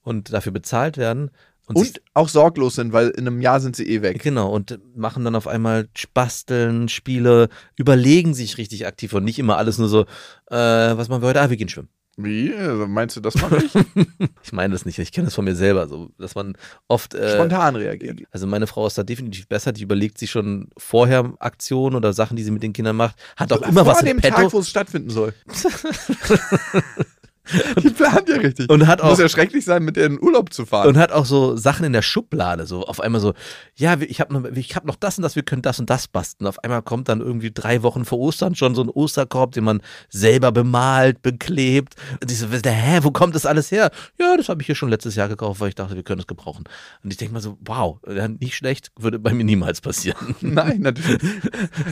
und 0.01 0.31
dafür 0.31 0.54
bezahlt 0.54 0.98
werden 0.98 1.31
und, 1.69 1.77
Und 1.77 2.01
auch 2.16 2.30
sorglos 2.30 2.75
sind, 2.75 2.94
weil 2.94 3.10
in 3.10 3.27
einem 3.27 3.42
Jahr 3.42 3.60
sind 3.60 3.75
sie 3.75 3.88
eh 3.88 4.01
weg. 4.01 4.19
Genau, 4.24 4.51
und 4.51 4.80
machen 4.95 5.24
dann 5.24 5.36
auf 5.36 5.48
einmal 5.48 5.88
Basteln, 6.16 6.89
Spiele, 6.89 7.48
überlegen 7.75 8.33
sich 8.33 8.57
richtig 8.57 8.88
aktiv 8.88 9.13
und 9.13 9.24
nicht 9.24 9.38
immer 9.38 9.57
alles 9.57 9.77
nur 9.77 9.88
so, 9.88 10.01
äh, 10.50 10.56
was 10.57 11.10
machen 11.10 11.21
wir 11.21 11.27
heute? 11.27 11.42
Ah, 11.42 11.50
wir 11.51 11.57
gehen 11.57 11.69
schwimmen. 11.69 11.89
Wie? 12.18 12.51
Also 12.54 12.88
Meinst 12.88 13.16
du, 13.16 13.21
das 13.21 13.36
mache 13.36 13.63
ich? 13.63 13.74
Ich 14.44 14.51
meine 14.51 14.74
das 14.74 14.86
nicht, 14.86 14.98
ich 14.98 15.12
kenne 15.12 15.25
das 15.25 15.36
von 15.36 15.45
mir 15.45 15.56
selber, 15.56 15.88
so, 15.88 16.10
dass 16.18 16.33
man 16.33 16.57
oft. 16.88 17.13
Äh, 17.13 17.36
Spontan 17.36 17.75
reagiert. 17.75 18.22
Also 18.31 18.48
meine 18.48 18.65
Frau 18.65 18.88
ist 18.88 18.98
da 18.98 19.04
definitiv 19.04 19.48
besser, 19.48 19.72
die 19.72 19.83
überlegt 19.83 20.18
sich 20.18 20.31
schon 20.31 20.69
vorher 20.75 21.33
Aktionen 21.38 21.95
oder 21.95 22.13
Sachen, 22.13 22.36
die 22.36 22.44
sie 22.44 22.51
mit 22.51 22.63
den 22.63 22.74
Kindern 22.74 22.95
macht, 22.95 23.15
hat 23.38 23.54
auch 23.54 23.62
immer 23.62 23.86
Vor 23.86 23.94
was 23.94 24.00
dem 24.00 24.18
im 24.18 24.22
Tag, 24.22 24.36
Petto 24.36 24.54
wo 24.54 24.60
es 24.60 24.69
stattfinden 24.69 25.12
soll. 25.12 25.33
Die 27.84 27.90
plant 27.90 28.30
ja 28.30 28.36
richtig. 28.38 28.69
und 28.69 28.88
hat 28.88 29.04
Muss 29.04 29.13
auch 29.13 29.19
ja 29.19 29.30
schrecklich 29.30 29.66
sein, 29.66 29.84
mit 29.84 29.96
der 29.96 30.06
in 30.07 30.22
Urlaub 30.22 30.54
zu 30.54 30.66
fahren. 30.66 30.88
und 30.88 30.98
hat 30.98 31.12
auch 31.12 31.25
so 31.25 31.56
Sachen 31.56 31.86
in 31.86 31.94
der 31.94 32.01
Schublade, 32.01 32.65
so 32.65 32.84
auf 32.86 33.00
einmal 33.00 33.22
so, 33.22 33.34
ja, 33.75 33.98
ich 34.00 34.20
habe 34.22 34.34
noch, 34.34 34.46
ich 34.46 34.75
hab 34.75 34.86
noch 34.86 34.96
das 34.96 35.18
und 35.18 35.24
das, 35.24 35.36
wir 35.36 35.44
können 35.44 35.62
das 35.62 35.79
und 35.79 35.89
das 35.89 36.08
basteln. 36.08 36.48
Auf 36.48 36.63
einmal 36.63 36.82
kommt 36.82 37.10
dann 37.10 37.22
irgendwie 37.22 37.51
drei 37.51 37.84
Wochen 37.84 38.06
vor 38.06 38.20
Ostern 38.20 38.56
schon 38.56 38.75
so 38.75 38.82
ein 38.84 38.89
Osterkorb, 38.89 39.51
den 39.53 39.63
man 39.63 39.82
selber 40.10 40.51
bemalt, 40.51 41.22
beklebt. 41.22 41.96
Und 42.22 42.32
ich 42.32 42.38
so, 42.39 42.48
hä, 42.48 43.00
wo 43.01 43.12
kommt 43.12 43.36
das 43.36 43.46
alles 43.46 43.72
her? 43.72 43.91
Ja, 44.20 44.36
das 44.38 44.50
habe 44.50 44.62
ich 44.62 44.65
hier 44.65 44.75
schon 44.75 44.89
letztes 44.89 45.15
Jahr 45.15 45.27
gekauft, 45.27 45.60
weil 45.60 45.70
ich 45.70 45.75
dachte, 45.75 45.96
wir 45.96 46.03
können 46.03 46.20
es 46.20 46.27
gebrauchen. 46.27 46.65
Und 47.03 47.12
ich 47.12 47.18
denke 47.18 47.34
mal 47.34 47.41
so, 47.41 47.58
wow, 47.65 48.00
ja, 48.08 48.27
nicht 48.27 48.56
schlecht, 48.56 48.91
würde 49.00 49.20
bei 49.20 49.34
mir 49.34 49.44
niemals 49.44 49.82
passieren. 49.82 50.36
Nein, 50.41 50.82
natürlich. 50.82 51.22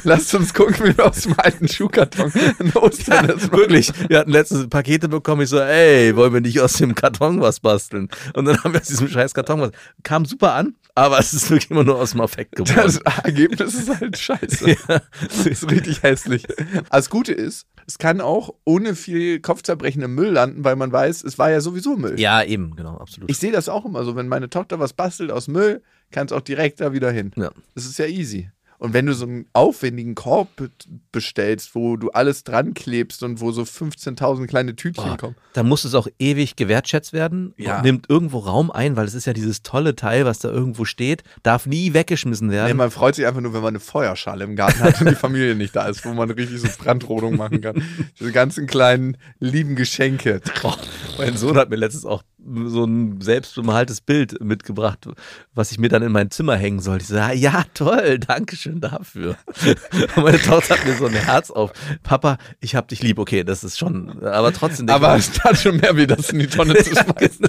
Lasst 0.03 0.33
uns 0.35 0.53
gucken, 0.53 0.75
wie 0.85 0.97
wir 0.97 1.05
aus 1.05 1.21
dem 1.21 1.35
alten 1.37 1.67
Schuhkarton 1.67 2.31
ein 2.59 2.73
Ostern 2.75 3.27
machen. 3.27 3.51
Wirklich, 3.51 3.91
wir 4.09 4.19
hatten 4.19 4.31
letztens 4.31 4.67
Pakete 4.69 5.07
bekommen, 5.09 5.41
ich 5.47 5.51
so, 5.51 5.59
ey, 5.59 6.15
wollen 6.15 6.33
wir 6.33 6.41
nicht 6.41 6.59
aus 6.59 6.73
dem 6.73 6.95
Karton 6.95 7.41
was 7.41 7.59
basteln? 7.59 8.09
Und 8.33 8.45
dann 8.45 8.63
haben 8.63 8.73
wir 8.73 8.81
aus 8.81 8.87
diesem 8.87 9.07
scheiß 9.07 9.33
Karton 9.33 9.61
was. 9.61 9.71
Kam 10.03 10.25
super 10.25 10.53
an, 10.53 10.75
aber 10.95 11.19
es 11.19 11.33
ist 11.33 11.49
wirklich 11.49 11.71
immer 11.71 11.83
nur 11.83 11.97
aus 11.97 12.11
dem 12.11 12.21
Affekt 12.21 12.55
geworden. 12.55 12.75
Das 12.75 12.97
Ergebnis 13.23 13.73
ist 13.73 13.99
halt 13.99 14.17
scheiße. 14.17 14.75
Das 15.19 15.45
ist 15.45 15.69
richtig 15.69 16.03
hässlich. 16.03 16.45
Das 16.89 17.09
Gute 17.09 17.33
ist, 17.33 17.67
es 17.85 17.97
kann 17.97 18.21
auch 18.21 18.53
ohne 18.65 18.95
viel 18.95 19.39
Kopfzerbrechen 19.39 20.01
im 20.01 20.15
Müll 20.15 20.29
landen, 20.29 20.63
weil 20.63 20.75
man 20.75 20.91
weiß, 20.91 21.23
es 21.23 21.39
war 21.39 21.49
ja 21.49 21.61
sowieso 21.61 21.95
Müll. 21.95 22.19
ja, 22.19 22.43
eben, 22.43 22.75
genau, 22.75 22.97
absolut. 22.97 23.29
Ich 23.29 23.37
sehe 23.37 23.51
das 23.51 23.69
auch 23.69 23.85
immer 23.85 24.03
so, 24.03 24.15
wenn 24.15 24.27
meine 24.27 24.49
Tochter 24.49 24.79
was 24.79 24.93
bastelt 24.93 25.31
aus 25.31 25.47
Müll, 25.47 25.81
kann 26.11 26.27
es 26.27 26.31
auch 26.31 26.41
direkt 26.41 26.81
da 26.81 26.93
wieder 26.93 27.11
hin. 27.11 27.31
Ja. 27.35 27.51
Das 27.75 27.85
ist 27.85 27.97
ja 27.99 28.05
easy. 28.05 28.49
Und 28.79 28.93
wenn 28.93 29.07
du 29.07 29.13
so 29.15 29.25
einen 29.25 29.47
aufwendigen 29.53 30.13
Korb 30.13 30.55
be- 30.55 30.69
bestellst, 31.11 31.73
wo 31.73 31.97
du 31.97 32.11
alles 32.11 32.43
dran 32.43 32.75
klebst 32.75 33.23
und 33.23 33.41
wo 33.41 33.51
so 33.51 33.63
15.000 33.63 34.45
kleine 34.45 34.75
Tütchen 34.75 35.03
Boah, 35.03 35.17
kommen. 35.17 35.35
dann 35.53 35.67
muss 35.67 35.83
es 35.83 35.95
auch 35.95 36.07
ewig 36.19 36.55
gewertschätzt 36.55 37.11
werden 37.11 37.53
Ja. 37.57 37.81
nimmt 37.81 38.07
irgendwo 38.09 38.37
Raum 38.39 38.69
ein, 38.69 38.95
weil 38.95 39.05
es 39.07 39.15
ist 39.15 39.25
ja 39.25 39.33
dieses 39.33 39.63
tolle 39.63 39.95
Teil, 39.95 40.25
was 40.25 40.39
da 40.39 40.49
irgendwo 40.49 40.85
steht, 40.85 41.23
darf 41.41 41.65
nie 41.65 41.93
weggeschmissen 41.93 42.47
Nee, 42.47 42.53
werden. 42.53 42.77
man 42.77 42.91
freut 42.91 43.15
sich 43.15 43.25
einfach 43.25 43.41
nur, 43.41 43.53
wenn 43.53 43.61
man 43.61 43.69
eine 43.69 43.79
Feuerschale 43.79 44.43
im 44.43 44.55
Garten 44.55 44.79
hat 44.79 45.01
und 45.01 45.09
die 45.09 45.15
Familie 45.15 45.55
nicht 45.55 45.75
da 45.75 45.87
ist, 45.87 46.05
wo 46.05 46.13
man 46.13 46.29
richtig 46.29 46.61
so 46.61 46.67
Brandrodung 46.77 47.35
machen 47.35 47.61
kann. 47.61 47.81
Diese 48.19 48.31
ganzen 48.31 48.67
kleinen 48.67 49.17
lieben 49.39 49.75
Geschenke. 49.75 50.39
Boah, 50.61 50.77
mein 51.17 51.35
Sohn 51.35 51.57
hat 51.57 51.69
mir 51.71 51.77
letztens 51.77 52.05
auch 52.05 52.21
so 52.39 52.85
ein 52.85 53.19
selbstbemaltes 53.19 54.01
Bild 54.01 54.39
mitgebracht, 54.41 55.07
was 55.53 55.71
ich 55.71 55.79
mir 55.79 55.89
dann 55.89 56.03
in 56.03 56.11
mein 56.11 56.29
Zimmer 56.29 56.55
hängen 56.55 56.79
sollte. 56.79 57.03
Ich 57.03 57.09
so, 57.09 57.17
ah, 57.17 57.31
ja, 57.31 57.65
toll, 57.73 58.19
danke 58.19 58.55
schön 58.55 58.79
dafür. 58.79 59.37
Und 60.15 60.23
meine 60.23 60.39
Tochter 60.39 60.77
hat 60.77 60.85
mir 60.85 60.95
so 60.95 61.07
ein 61.07 61.13
Herz 61.13 61.49
auf. 61.49 61.71
Papa, 62.03 62.37
ich 62.59 62.75
hab 62.75 62.87
dich 62.87 63.01
lieb. 63.01 63.17
Okay, 63.17 63.43
das 63.43 63.63
ist 63.63 63.77
schon, 63.79 64.23
aber 64.23 64.53
trotzdem. 64.53 64.87
Aber 64.89 65.15
es 65.15 65.31
tat 65.31 65.57
schon 65.57 65.77
mehr 65.77 65.95
weh, 65.97 66.05
das 66.05 66.29
in 66.29 66.39
die 66.39 66.47
Tonne 66.47 66.75
zu 66.83 66.91
schmeißen. 66.91 67.47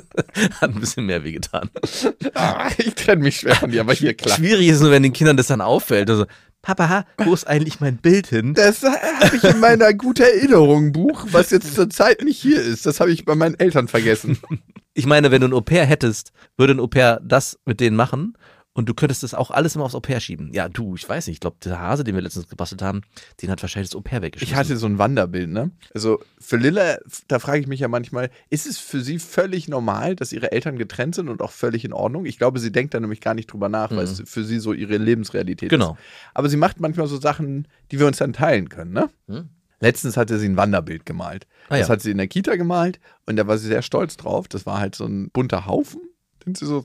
hat 0.61 0.75
ein 0.75 0.81
bisschen 0.81 1.07
mehr 1.07 1.23
wehgetan. 1.23 1.71
Ah, 2.35 2.71
ich 2.79 2.95
trenne 2.95 3.23
mich 3.23 3.41
schwer 3.41 3.57
von 3.57 3.71
dir, 3.71 3.83
aber 3.83 3.93
hier 3.93 4.15
klar. 4.15 4.37
Schwierig 4.37 4.69
ist 4.69 4.81
nur, 4.81 4.91
wenn 4.91 5.03
den 5.03 5.13
Kindern 5.13 5.37
das 5.37 5.49
dann 5.49 5.61
auffällt. 5.61 6.09
Also, 6.09 6.25
Papa, 6.63 7.05
wo 7.19 7.33
ist 7.33 7.47
eigentlich 7.47 7.81
mein 7.81 7.97
Bild 7.99 8.27
hin? 8.27 8.55
Das 8.55 8.83
habe 8.83 9.37
ich 9.37 9.45
in 9.45 9.61
meiner 9.61 9.95
gute 9.95 10.25
Erinnerung 10.25 10.93
Buch, 10.93 11.27
was 11.31 11.51
jetzt 11.51 11.75
zur 11.75 11.89
Zeit 11.89 12.23
nicht 12.23 12.41
hier 12.41 12.61
ist. 12.61 12.85
Das 12.85 13.01
habe 13.01 13.13
ich 13.13 13.25
bei 13.25 13.35
meinen 13.35 13.59
Eltern 13.59 13.89
vergessen. 13.89 14.39
Ich 14.95 15.07
meine, 15.07 15.31
wenn 15.31 15.41
du 15.41 15.47
ein 15.47 15.53
Au-pair 15.53 15.87
hättest, 15.87 16.33
würde 16.57 16.75
ein 16.75 16.81
Au-pair 16.81 17.21
das 17.23 17.59
mit 17.65 17.79
denen 17.79 17.95
machen 17.95 18.37
und 18.79 18.89
du 18.89 18.95
könntest 18.95 19.25
das 19.25 19.35
auch 19.35 19.51
alles 19.51 19.75
immer 19.75 19.87
aufs 19.87 19.97
Au-pair 19.97 20.21
schieben. 20.21 20.53
Ja, 20.53 20.69
du, 20.69 20.95
ich 20.95 21.09
weiß 21.09 21.27
nicht, 21.27 21.35
ich 21.35 21.41
glaube, 21.41 21.57
der 21.65 21.81
Hase, 21.81 22.05
den 22.05 22.15
wir 22.15 22.23
letztens 22.23 22.47
gebastelt 22.47 22.81
haben, 22.81 23.01
den 23.43 23.51
hat 23.51 23.61
wahrscheinlich 23.61 23.91
das 23.91 23.97
Au-pair 23.97 24.23
weggeschmissen. 24.23 24.53
Ich 24.53 24.57
hatte 24.57 24.77
so 24.77 24.87
ein 24.87 24.99
Wanderbild, 24.99 25.51
ne? 25.51 25.73
Also 25.95 26.21
für 26.39 26.59
Lilla, 26.59 26.99
da 27.27 27.41
frage 27.41 27.59
ich 27.59 27.67
mich 27.67 27.81
ja 27.81 27.89
manchmal, 27.89 28.31
ist 28.51 28.69
es 28.69 28.79
für 28.79 29.01
sie 29.01 29.19
völlig 29.19 29.67
normal, 29.67 30.15
dass 30.15 30.33
ihre 30.33 30.53
Eltern 30.53 30.79
getrennt 30.79 31.17
sind 31.17 31.29
und 31.29 31.43
auch 31.43 31.51
völlig 31.51 31.85
in 31.85 31.93
Ordnung? 31.93 32.25
Ich 32.25 32.39
glaube, 32.39 32.61
sie 32.61 32.71
denkt 32.71 32.95
da 32.95 33.01
nämlich 33.01 33.21
gar 33.21 33.35
nicht 33.35 33.53
drüber 33.53 33.69
nach, 33.69 33.91
weil 33.91 34.05
es 34.05 34.23
für 34.25 34.45
sie 34.45 34.61
so 34.61 34.73
ihre 34.73 34.97
Lebensrealität 34.97 35.71
Genau. 35.71 35.95
ist. 35.95 35.99
Aber 36.35 36.49
sie 36.49 36.57
macht 36.57 36.79
manchmal 36.79 37.09
so 37.09 37.21
Sachen, 37.21 37.67
die 37.91 37.99
wir 37.99 38.07
uns 38.07 38.19
dann 38.19 38.33
teilen 38.33 38.69
können, 38.69 38.93
ne? 38.93 39.11
Hm. 39.27 39.49
Letztens 39.81 40.17
hatte 40.17 40.39
sie 40.39 40.49
ein 40.49 40.57
Wanderbild 40.57 41.05
gemalt. 41.05 41.49
Ah, 41.69 41.79
das 41.79 41.89
ja. 41.89 41.95
hat 41.95 42.01
sie 42.01 42.13
in 42.13 42.19
der 42.19 42.29
Kita 42.29 42.55
gemalt 42.55 43.01
und 43.27 43.35
da 43.35 43.49
war 43.49 43.59
sie 43.59 43.67
sehr 43.67 43.83
stolz 43.83 44.17
drauf. 44.17 44.47
Das 44.47 44.67
war 44.67 44.79
halt 44.79 44.95
so 44.95 45.05
ein 45.05 45.31
bunter 45.31 45.67
Haufen. 45.67 46.01
Den 46.47 46.55
sie 46.55 46.67
so 46.67 46.85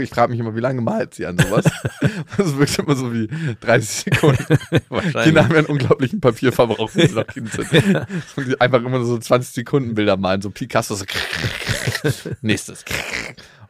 ich 0.00 0.10
frage 0.10 0.30
mich 0.30 0.40
immer, 0.40 0.54
wie 0.54 0.60
lange 0.60 0.80
malt 0.80 1.14
sie 1.14 1.26
an 1.26 1.38
sowas? 1.38 1.64
Das 2.36 2.56
wirkt 2.56 2.78
immer 2.78 2.94
so 2.94 3.12
wie 3.12 3.28
30 3.60 3.88
Sekunden. 3.88 4.58
Wahrscheinlich. 4.88 5.24
Kinder 5.24 5.44
haben 5.44 5.52
ja 5.52 5.58
einen 5.58 5.66
unglaublichen 5.66 6.20
Papierverbrauch, 6.20 6.90
wenn 6.94 7.08
sie 7.08 7.14
noch 7.14 7.26
Kind 7.26 7.50
sind. 7.50 7.72
Und 8.36 8.46
die 8.46 8.60
einfach 8.60 8.82
immer 8.82 9.04
so 9.04 9.18
20 9.18 9.54
Sekunden 9.54 9.94
Bilder 9.94 10.16
malen, 10.16 10.42
so 10.42 10.50
Picasso 10.50 10.94
so 10.94 11.04
nächstes. 12.42 12.84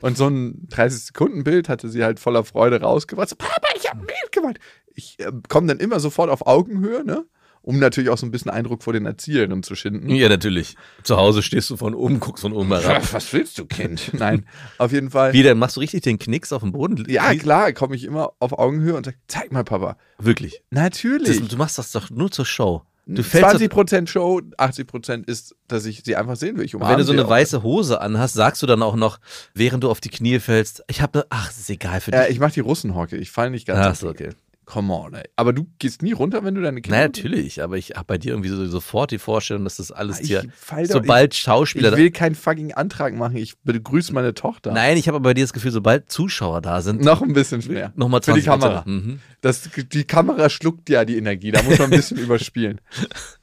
Und 0.00 0.16
so 0.16 0.28
ein 0.28 0.68
30 0.68 1.06
Sekunden 1.06 1.44
Bild 1.44 1.68
hatte 1.68 1.88
sie 1.88 2.04
halt 2.04 2.20
voller 2.20 2.44
Freude 2.44 2.80
rausgebracht. 2.80 3.28
So, 3.28 3.36
Papa, 3.36 3.68
ich 3.76 3.88
habe 3.88 4.00
ein 4.00 4.06
Bild 4.06 4.32
gemalt. 4.32 4.58
Ich 4.94 5.18
äh, 5.20 5.32
komme 5.48 5.68
dann 5.68 5.78
immer 5.78 6.00
sofort 6.00 6.30
auf 6.30 6.46
Augenhöhe, 6.46 7.04
ne? 7.04 7.24
Um 7.68 7.78
natürlich 7.80 8.08
auch 8.08 8.16
so 8.16 8.24
ein 8.24 8.30
bisschen 8.30 8.50
Eindruck 8.50 8.82
vor 8.82 8.94
den 8.94 9.04
Erzieherinnen 9.04 9.62
zu 9.62 9.74
schinden. 9.74 10.08
Ja, 10.08 10.30
natürlich. 10.30 10.74
Zu 11.02 11.18
Hause 11.18 11.42
stehst 11.42 11.68
du 11.68 11.76
von 11.76 11.94
oben, 11.94 12.18
guckst 12.18 12.40
von 12.40 12.54
oben 12.54 12.68
herab. 12.68 13.12
Was 13.12 13.30
willst 13.34 13.58
du, 13.58 13.66
Kind? 13.66 14.10
Nein, 14.14 14.46
auf 14.78 14.90
jeden 14.90 15.10
Fall. 15.10 15.34
Wie, 15.34 15.42
dann 15.42 15.58
machst 15.58 15.76
du 15.76 15.80
richtig 15.80 16.00
den 16.00 16.18
Knicks 16.18 16.50
auf 16.54 16.62
dem 16.62 16.72
Boden? 16.72 17.04
Ja, 17.10 17.34
klar, 17.34 17.74
komme 17.74 17.94
ich 17.94 18.04
immer 18.04 18.32
auf 18.38 18.58
Augenhöhe 18.58 18.94
und 18.96 19.04
sage, 19.04 19.18
zeig 19.26 19.52
mal, 19.52 19.64
Papa. 19.64 19.98
Wirklich. 20.16 20.62
Natürlich. 20.70 21.40
Das, 21.40 21.48
du 21.48 21.56
machst 21.58 21.76
das 21.76 21.92
doch 21.92 22.08
nur 22.08 22.30
zur 22.30 22.46
Show. 22.46 22.84
Du 23.04 23.22
fällst 23.22 23.56
20% 23.56 24.06
Show, 24.06 24.40
80% 24.56 25.28
ist, 25.28 25.54
dass 25.66 25.84
ich 25.84 26.04
sie 26.04 26.16
einfach 26.16 26.36
sehen 26.36 26.56
will. 26.56 26.64
Ich 26.64 26.72
wenn 26.72 26.96
du 26.96 27.04
so 27.04 27.12
eine 27.12 27.26
auch. 27.26 27.30
weiße 27.30 27.62
Hose 27.62 28.00
anhast, 28.00 28.32
sagst 28.32 28.62
du 28.62 28.66
dann 28.66 28.82
auch 28.82 28.96
noch, 28.96 29.18
während 29.52 29.84
du 29.84 29.90
auf 29.90 30.00
die 30.00 30.08
Knie 30.08 30.38
fällst, 30.38 30.84
ich 30.88 31.02
habe, 31.02 31.26
ach, 31.28 31.50
ist 31.50 31.68
egal 31.68 32.00
für 32.00 32.12
dich. 32.12 32.20
Äh, 32.20 32.30
ich 32.32 32.40
mache 32.40 32.52
die 32.52 32.60
Russenhocke. 32.60 33.16
Ich 33.18 33.30
falle 33.30 33.50
nicht 33.50 33.66
ganz. 33.66 33.78
Ach 33.82 33.90
auf 33.90 33.96
so, 33.98 34.12
die- 34.12 34.24
okay. 34.24 34.34
Come 34.70 34.92
on, 34.92 35.14
ey. 35.14 35.22
Aber 35.34 35.54
du 35.54 35.66
gehst 35.78 36.02
nie 36.02 36.12
runter, 36.12 36.44
wenn 36.44 36.54
du 36.54 36.60
deine 36.60 36.82
Kinder. 36.82 36.98
Na, 36.98 37.04
natürlich, 37.04 37.62
aber 37.62 37.78
ich 37.78 37.92
habe 37.92 38.04
bei 38.04 38.18
dir 38.18 38.32
irgendwie 38.32 38.50
so, 38.50 38.66
sofort 38.66 39.10
die 39.12 39.18
Vorstellung, 39.18 39.64
dass 39.64 39.76
das 39.78 39.90
alles 39.90 40.20
Ich 40.20 40.26
dir, 40.28 40.42
doch- 40.42 40.84
sobald 40.84 41.32
Ich 41.32 41.40
Schauspieler, 41.40 41.96
will 41.96 42.10
keinen 42.10 42.34
fucking 42.34 42.74
Antrag 42.74 43.14
machen. 43.14 43.36
Ich 43.38 43.58
begrüße 43.60 44.12
meine 44.12 44.34
Tochter. 44.34 44.72
nein, 44.74 44.98
ich 44.98 45.08
habe 45.08 45.16
aber 45.16 45.30
bei 45.30 45.32
dir 45.34 45.42
das 45.44 45.54
Gefühl, 45.54 45.70
sobald 45.70 46.12
Zuschauer 46.12 46.60
da 46.60 46.82
sind, 46.82 47.00
Noch 47.02 47.22
ein 47.22 47.32
bisschen 47.32 47.62
schwer. 47.62 47.92
nochmal 47.96 48.20
Für 48.20 48.34
die 48.34 48.42
20 48.42 48.46
Kamera. 48.68 48.82
Mhm. 48.86 49.20
Das, 49.40 49.70
die 49.90 50.04
Kamera 50.04 50.50
schluckt 50.50 50.90
ja 50.90 51.06
die 51.06 51.16
Energie. 51.16 51.50
Da 51.50 51.62
muss 51.62 51.78
man 51.78 51.90
ein 51.90 51.96
bisschen 51.96 52.18
überspielen. 52.18 52.78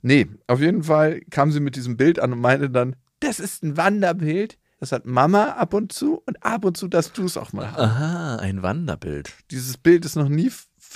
Nee, 0.03 0.27
auf 0.45 0.59
jeden 0.61 0.83
Fall 0.83 1.21
kam 1.31 1.51
sie 1.51 1.59
mit 1.59 1.75
diesem 1.75 1.97
Bild 1.97 2.19
an 2.19 2.33
und 2.33 2.39
meinte 2.39 2.69
dann, 2.69 2.95
das 3.19 3.39
ist 3.39 3.63
ein 3.63 3.77
Wanderbild. 3.77 4.59
Das 4.79 4.91
hat 4.91 5.05
Mama 5.05 5.51
ab 5.53 5.73
und 5.73 5.93
zu 5.93 6.21
und 6.27 6.43
ab 6.43 6.65
und 6.65 6.75
zu 6.77 6.87
darfst 6.89 7.17
du 7.17 7.23
es 7.25 7.37
auch 7.37 7.53
mal 7.53 7.71
haben. 7.71 7.81
Aha, 7.81 8.35
ein 8.35 8.61
Wanderbild. 8.61 9.31
Dieses 9.49 9.77
Bild 9.77 10.03
ist 10.05 10.17
noch 10.17 10.27
nie 10.29 10.51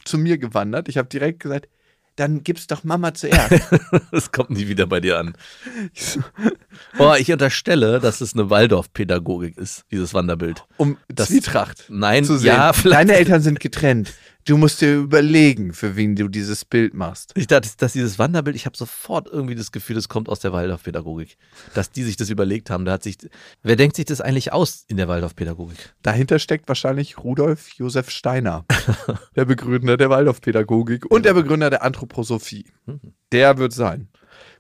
zu 0.06 0.18
mir 0.18 0.38
gewandert. 0.38 0.90
Ich 0.90 0.98
habe 0.98 1.08
direkt 1.10 1.42
gesagt, 1.42 1.68
dann 2.16 2.44
gib's 2.44 2.68
doch 2.68 2.84
Mama 2.84 3.14
zuerst. 3.14 3.52
Das 4.12 4.32
kommt 4.32 4.50
nie 4.50 4.68
wieder 4.68 4.88
bei 4.88 5.00
dir 5.00 5.18
an. 5.20 5.34
Boah, 6.98 7.18
ich 7.18 7.32
unterstelle, 7.32 8.00
dass 8.00 8.22
es 8.22 8.34
eine 8.34 8.50
Waldorf-Pädagogik 8.50 9.58
ist, 9.58 9.84
dieses 9.92 10.14
Wanderbild. 10.14 10.66
Um 10.78 10.98
Das- 11.08 11.28
Zwietracht 11.30 11.86
Nein, 11.90 12.24
zu 12.26 12.38
sehen. 12.38 12.48
ja, 12.48 12.74
vielleicht. 12.74 13.00
Deine 13.10 13.14
Eltern 13.18 13.42
sind 13.42 13.60
getrennt. 13.60 14.14
Du 14.46 14.58
musst 14.58 14.82
dir 14.82 14.96
überlegen, 14.96 15.74
für 15.74 15.96
wen 15.96 16.16
du 16.16 16.28
dieses 16.28 16.66
Bild 16.66 16.94
machst. 16.94 17.34
Ich 17.36 17.46
dachte, 17.46 17.70
dass 17.78 17.94
dieses 17.94 18.18
Wanderbild, 18.18 18.56
ich 18.56 18.66
habe 18.66 18.76
sofort 18.76 19.28
irgendwie 19.28 19.54
das 19.54 19.72
Gefühl, 19.72 19.96
das 19.96 20.10
kommt 20.10 20.28
aus 20.28 20.40
der 20.40 20.54
Waldorf-Pädagogik. 20.54 21.38
Dass 21.76 21.92
die 21.92 22.04
sich 22.04 22.16
das 22.16 22.30
überlegt 22.30 22.70
haben. 22.70 22.86
Da 22.86 22.94
hat 22.94 23.04
sich, 23.04 23.18
wer 23.62 23.76
denkt 23.76 23.96
sich 23.96 24.06
das 24.06 24.22
eigentlich 24.22 24.52
aus 24.52 24.86
in 24.88 24.98
der 24.98 25.08
Waldorf-Pädagogik? 25.08 25.94
Dahinter 26.02 26.40
steckt 26.40 26.68
wahrscheinlich 26.68 27.20
Rudolf 27.20 27.70
Josef 27.74 28.10
Steiner, 28.10 28.66
der 29.36 29.46
Begründer 29.46 29.98
der 29.98 30.10
Waldorfpädagogik 30.10 31.06
und 31.12 31.26
der 31.26 31.34
Begründer 31.34 31.70
der 31.70 31.84
Anthroposophie. 31.84 32.66
Der 33.32 33.58
wird 33.58 33.74
sein. 33.74 34.10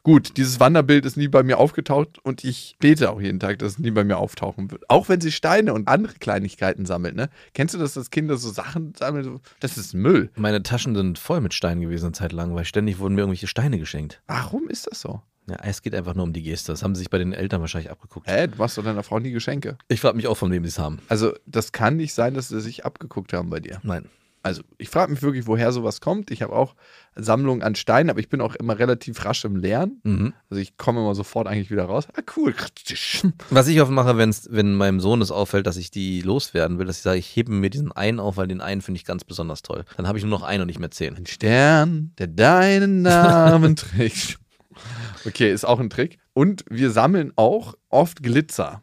Gut, 0.04 0.38
dieses 0.38 0.60
Wanderbild 0.60 1.06
ist 1.06 1.18
nie 1.18 1.28
bei 1.28 1.44
mir 1.44 1.58
aufgetaucht 1.58 2.20
und 2.24 2.44
ich 2.44 2.76
bete 2.80 3.12
auch 3.12 3.22
jeden 3.22 3.40
Tag, 3.40 3.60
dass 3.60 3.74
es 3.74 3.80
nie 3.80 3.92
bei 3.92 4.04
mir 4.04 4.18
auftauchen 4.18 4.72
wird. 4.72 4.90
Auch 4.90 5.10
wenn 5.10 5.22
sie 5.22 5.32
Steine 5.32 5.74
und 5.74 5.88
andere 5.88 6.14
Kleinigkeiten 6.14 6.86
sammelt, 6.86 7.16
ne? 7.16 7.30
Kennst 7.54 7.74
du 7.74 7.78
das, 7.78 7.94
dass 7.94 8.10
Kinder 8.10 8.38
so 8.38 8.50
Sachen 8.50 8.94
sammeln? 8.98 9.40
Das 9.60 9.78
ist 9.78 9.94
Müll. 9.94 10.30
Meine 10.36 10.64
Taschen 10.64 10.96
sind 10.96 11.20
voll 11.20 11.42
mit 11.42 11.54
Steinen 11.54 11.82
gewesen 11.82 12.06
eine 12.06 12.14
Zeit 12.14 12.32
lang, 12.32 12.56
weil 12.56 12.66
ständig 12.66 13.00
wurden 13.00 13.16
mir 13.16 13.22
irgendwelche 13.22 13.48
Steine 13.48 13.78
geschenkt. 13.78 14.22
Warum 14.28 14.70
ist 14.70 14.88
das 14.90 15.02
so? 15.02 15.22
Ja, 15.50 15.58
es 15.64 15.82
geht 15.82 15.96
einfach 15.96 16.14
nur 16.14 16.26
um 16.26 16.34
die 16.34 16.44
Geste. 16.44 16.72
Das 16.72 16.84
haben 16.84 16.94
sie 16.94 17.00
sich 17.00 17.10
bei 17.10 17.18
den 17.18 17.34
Eltern 17.34 17.62
wahrscheinlich 17.62 17.90
abgeguckt. 17.92 18.30
Hä, 18.30 18.48
du 18.48 18.58
machst 18.58 18.78
doch 18.78 18.84
deiner 18.84 19.04
Frau 19.04 19.20
nie 19.20 19.32
Geschenke. 19.32 19.78
Ich 19.88 20.00
frage 20.00 20.16
mich 20.16 20.28
auch, 20.28 20.38
von 20.38 20.52
wem 20.52 20.64
sie 20.64 20.70
es 20.70 20.80
haben. 20.80 21.00
Also, 21.10 21.34
das 21.48 21.72
kann 21.72 21.96
nicht 21.96 22.14
sein, 22.14 22.36
dass 22.36 22.50
sie 22.50 22.62
sich 22.62 22.86
abgeguckt 22.86 23.34
haben 23.34 23.50
bei 23.50 23.60
dir. 23.60 23.80
Nein. 23.84 24.06
Also, 24.42 24.62
ich 24.78 24.90
frage 24.90 25.12
mich 25.12 25.22
wirklich, 25.22 25.48
woher 25.48 25.72
sowas 25.74 26.00
kommt. 26.00 26.32
Ich 26.32 26.42
habe 26.42 26.54
auch 26.54 26.76
Sammlungen 27.16 27.62
an 27.62 27.76
Steinen, 27.76 28.10
aber 28.10 28.22
ich 28.22 28.30
bin 28.30 28.40
auch 28.40 28.56
immer 28.56 28.80
relativ 28.80 29.26
rasch 29.26 29.44
im 29.44 29.58
Lernen. 29.58 30.00
Mhm. 30.04 30.34
Also, 30.50 30.62
ich 30.62 30.78
komme 30.78 31.02
immer 31.02 31.14
sofort 31.14 31.48
eigentlich 31.48 31.72
wieder 31.72 31.86
raus. 31.86 32.08
Ah, 32.14 32.22
cool. 32.38 32.56
Was 33.50 33.68
ich 33.68 33.82
oft 33.82 33.92
mache, 33.92 34.18
wenn's, 34.18 34.48
wenn 34.50 34.76
meinem 34.76 35.02
Sohn 35.02 35.22
es 35.22 35.32
auffällt, 35.32 35.68
dass 35.68 35.76
ich 35.76 35.92
die 35.92 36.22
loswerden 36.22 36.80
will, 36.80 36.86
dass 36.86 36.98
ich 36.98 37.04
sage, 37.04 37.20
ich 37.20 37.36
hebe 37.36 37.52
mir 37.52 37.70
diesen 37.70 37.92
einen 37.92 38.22
auf, 38.22 38.38
weil 38.38 38.48
den 38.48 38.62
einen 38.62 38.82
finde 38.82 38.98
ich 38.98 39.06
ganz 39.06 39.26
besonders 39.26 39.62
toll. 39.62 39.84
Dann 39.98 40.08
habe 40.08 40.18
ich 40.18 40.24
nur 40.24 40.32
noch 40.32 40.44
einen 40.44 40.62
und 40.62 40.68
nicht 40.68 40.80
mehr 40.80 40.92
zehn. 40.92 41.18
Ein 41.18 41.26
Stern, 41.26 42.14
der 42.18 42.28
deinen 42.28 43.02
Namen 43.02 43.76
trägt. 43.76 44.40
Okay, 45.26 45.52
ist 45.52 45.66
auch 45.66 45.82
ein 45.82 45.90
Trick. 45.90 46.18
Und 46.34 46.64
wir 46.70 46.92
sammeln 46.92 47.34
auch 47.36 47.74
oft 47.90 48.24
Glitzer. 48.24 48.82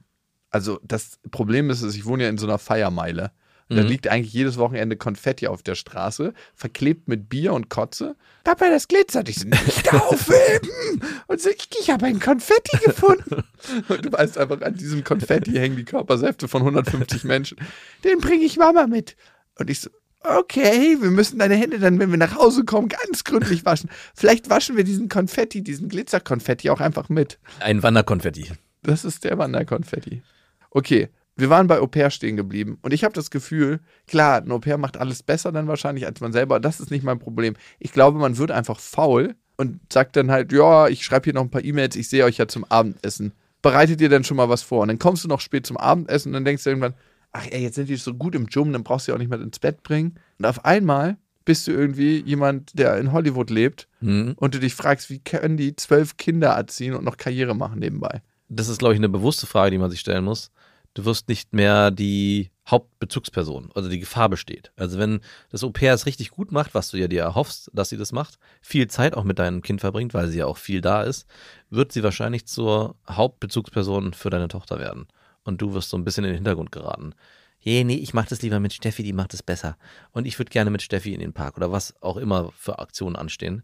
Also, 0.50 0.78
das 0.84 1.18
Problem 1.30 1.70
ist, 1.70 1.82
ich 1.82 2.04
wohne 2.04 2.24
ja 2.24 2.28
in 2.28 2.38
so 2.38 2.46
einer 2.46 2.58
Feiermeile. 2.58 3.30
Da 3.68 3.82
Mhm. 3.82 3.88
liegt 3.88 4.06
eigentlich 4.08 4.32
jedes 4.32 4.58
Wochenende 4.58 4.96
Konfetti 4.96 5.48
auf 5.48 5.62
der 5.62 5.74
Straße, 5.74 6.34
verklebt 6.54 7.08
mit 7.08 7.28
Bier 7.28 7.52
und 7.52 7.68
Kotze. 7.68 8.14
Papa, 8.44 8.68
das 8.68 8.86
glitzert. 8.86 9.28
Ich 9.28 9.40
so, 9.40 9.48
nicht 9.48 9.92
aufheben! 9.92 11.02
Und 11.26 11.40
so, 11.40 11.50
ich, 11.50 11.68
ich 11.80 11.90
habe 11.90 12.06
ein 12.06 12.20
Konfetti 12.20 12.76
gefunden. 12.84 13.42
Und 13.88 14.04
du 14.04 14.12
weißt 14.12 14.38
einfach, 14.38 14.60
an 14.62 14.74
diesem 14.76 15.02
Konfetti 15.02 15.52
hängen 15.52 15.76
die 15.76 15.84
Körpersäfte 15.84 16.46
von 16.46 16.62
150 16.62 17.24
Menschen. 17.24 17.58
Den 18.04 18.18
bringe 18.20 18.44
ich 18.44 18.56
Mama 18.56 18.86
mit. 18.86 19.16
Und 19.58 19.68
ich 19.68 19.80
so, 19.80 19.90
okay, 20.22 20.96
wir 21.00 21.10
müssen 21.10 21.40
deine 21.40 21.56
Hände 21.56 21.80
dann, 21.80 21.98
wenn 21.98 22.10
wir 22.12 22.18
nach 22.18 22.36
Hause 22.36 22.64
kommen, 22.64 22.88
ganz 22.88 23.24
gründlich 23.24 23.64
waschen. 23.64 23.90
Vielleicht 24.14 24.48
waschen 24.48 24.76
wir 24.76 24.84
diesen 24.84 25.08
Konfetti, 25.08 25.62
diesen 25.62 25.88
Glitzerkonfetti 25.88 26.70
auch 26.70 26.80
einfach 26.80 27.08
mit. 27.08 27.38
Ein 27.58 27.82
Wanderkonfetti. 27.82 28.52
Das 28.84 29.04
ist 29.04 29.24
der 29.24 29.38
Wanderkonfetti. 29.38 30.22
Okay, 30.70 31.08
wir 31.36 31.50
waren 31.50 31.66
bei 31.66 31.78
Au 31.80 31.86
pair 31.86 32.10
stehen 32.10 32.36
geblieben 32.36 32.78
und 32.82 32.92
ich 32.94 33.04
habe 33.04 33.14
das 33.14 33.30
Gefühl, 33.30 33.80
klar, 34.06 34.42
ein 34.42 34.50
Au 34.50 34.58
pair 34.58 34.78
macht 34.78 34.96
alles 34.96 35.22
besser 35.22 35.52
dann 35.52 35.68
wahrscheinlich 35.68 36.06
als 36.06 36.20
man 36.20 36.32
selber. 36.32 36.60
Das 36.60 36.80
ist 36.80 36.90
nicht 36.90 37.04
mein 37.04 37.18
Problem. 37.18 37.54
Ich 37.78 37.92
glaube, 37.92 38.18
man 38.18 38.38
wird 38.38 38.50
einfach 38.50 38.78
faul 38.80 39.34
und 39.56 39.80
sagt 39.92 40.16
dann 40.16 40.30
halt, 40.30 40.52
ja, 40.52 40.88
ich 40.88 41.04
schreibe 41.04 41.24
hier 41.24 41.34
noch 41.34 41.42
ein 41.42 41.50
paar 41.50 41.64
E-Mails, 41.64 41.96
ich 41.96 42.08
sehe 42.08 42.24
euch 42.24 42.38
ja 42.38 42.48
zum 42.48 42.64
Abendessen. 42.64 43.32
Bereitet 43.62 44.00
dir 44.00 44.08
dann 44.08 44.24
schon 44.24 44.36
mal 44.36 44.48
was 44.48 44.62
vor 44.62 44.82
und 44.82 44.88
dann 44.88 44.98
kommst 44.98 45.24
du 45.24 45.28
noch 45.28 45.40
spät 45.40 45.66
zum 45.66 45.76
Abendessen 45.76 46.28
und 46.30 46.34
dann 46.34 46.44
denkst 46.44 46.64
du 46.64 46.70
irgendwann, 46.70 46.94
ach 47.32 47.46
ey, 47.50 47.62
jetzt 47.62 47.74
sind 47.74 47.88
die 47.88 47.96
so 47.96 48.14
gut 48.14 48.34
im 48.34 48.46
Gym, 48.46 48.72
dann 48.72 48.84
brauchst 48.84 49.06
du 49.06 49.12
ja 49.12 49.16
auch 49.16 49.18
nicht 49.18 49.28
mehr 49.30 49.40
ins 49.40 49.58
Bett 49.58 49.82
bringen. 49.82 50.14
Und 50.38 50.46
auf 50.46 50.64
einmal 50.64 51.16
bist 51.44 51.66
du 51.66 51.72
irgendwie 51.72 52.20
jemand, 52.22 52.78
der 52.78 52.96
in 52.98 53.12
Hollywood 53.12 53.50
lebt 53.50 53.88
Mhm. 54.00 54.34
und 54.36 54.54
du 54.54 54.58
dich 54.60 54.74
fragst, 54.74 55.10
wie 55.10 55.18
können 55.20 55.56
die 55.56 55.74
zwölf 55.76 56.16
Kinder 56.16 56.48
erziehen 56.50 56.94
und 56.94 57.04
noch 57.04 57.16
Karriere 57.16 57.54
machen 57.54 57.78
nebenbei? 57.78 58.22
Das 58.48 58.68
ist, 58.68 58.78
glaube 58.78 58.94
ich, 58.94 59.00
eine 59.00 59.08
bewusste 59.08 59.46
Frage, 59.46 59.72
die 59.72 59.78
man 59.78 59.90
sich 59.90 60.00
stellen 60.00 60.24
muss. 60.24 60.50
Du 60.96 61.04
wirst 61.04 61.28
nicht 61.28 61.52
mehr 61.52 61.90
die 61.90 62.50
Hauptbezugsperson, 62.66 63.70
also 63.74 63.90
die 63.90 64.00
Gefahr 64.00 64.30
besteht. 64.30 64.72
Also 64.76 64.98
wenn 64.98 65.20
das 65.50 65.62
Au 65.62 65.68
pair 65.68 65.92
es 65.92 66.06
richtig 66.06 66.30
gut 66.30 66.52
macht, 66.52 66.74
was 66.74 66.90
du 66.90 66.96
ja 66.96 67.06
dir 67.06 67.20
erhoffst, 67.20 67.70
dass 67.74 67.90
sie 67.90 67.98
das 67.98 68.12
macht, 68.12 68.38
viel 68.62 68.88
Zeit 68.88 69.14
auch 69.14 69.22
mit 69.22 69.38
deinem 69.38 69.60
Kind 69.60 69.82
verbringt, 69.82 70.14
weil 70.14 70.28
sie 70.28 70.38
ja 70.38 70.46
auch 70.46 70.56
viel 70.56 70.80
da 70.80 71.02
ist, 71.02 71.26
wird 71.68 71.92
sie 71.92 72.02
wahrscheinlich 72.02 72.46
zur 72.46 72.96
Hauptbezugsperson 73.06 74.14
für 74.14 74.30
deine 74.30 74.48
Tochter 74.48 74.78
werden. 74.78 75.06
und 75.44 75.60
du 75.60 75.74
wirst 75.74 75.90
so 75.90 75.98
ein 75.98 76.04
bisschen 76.04 76.24
in 76.24 76.30
den 76.30 76.36
Hintergrund 76.36 76.72
geraten. 76.72 77.12
Je, 77.60 77.84
nee, 77.84 77.96
ich 77.96 78.14
mache 78.14 78.30
das 78.30 78.40
lieber 78.40 78.58
mit 78.58 78.72
Steffi, 78.72 79.02
die 79.02 79.12
macht 79.12 79.34
es 79.34 79.42
besser. 79.42 79.76
Und 80.12 80.26
ich 80.26 80.38
würde 80.38 80.50
gerne 80.50 80.70
mit 80.70 80.80
Steffi 80.80 81.12
in 81.12 81.20
den 81.20 81.34
Park 81.34 81.58
oder 81.58 81.70
was 81.70 81.94
auch 82.00 82.16
immer 82.16 82.52
für 82.56 82.78
Aktionen 82.78 83.16
anstehen. 83.16 83.62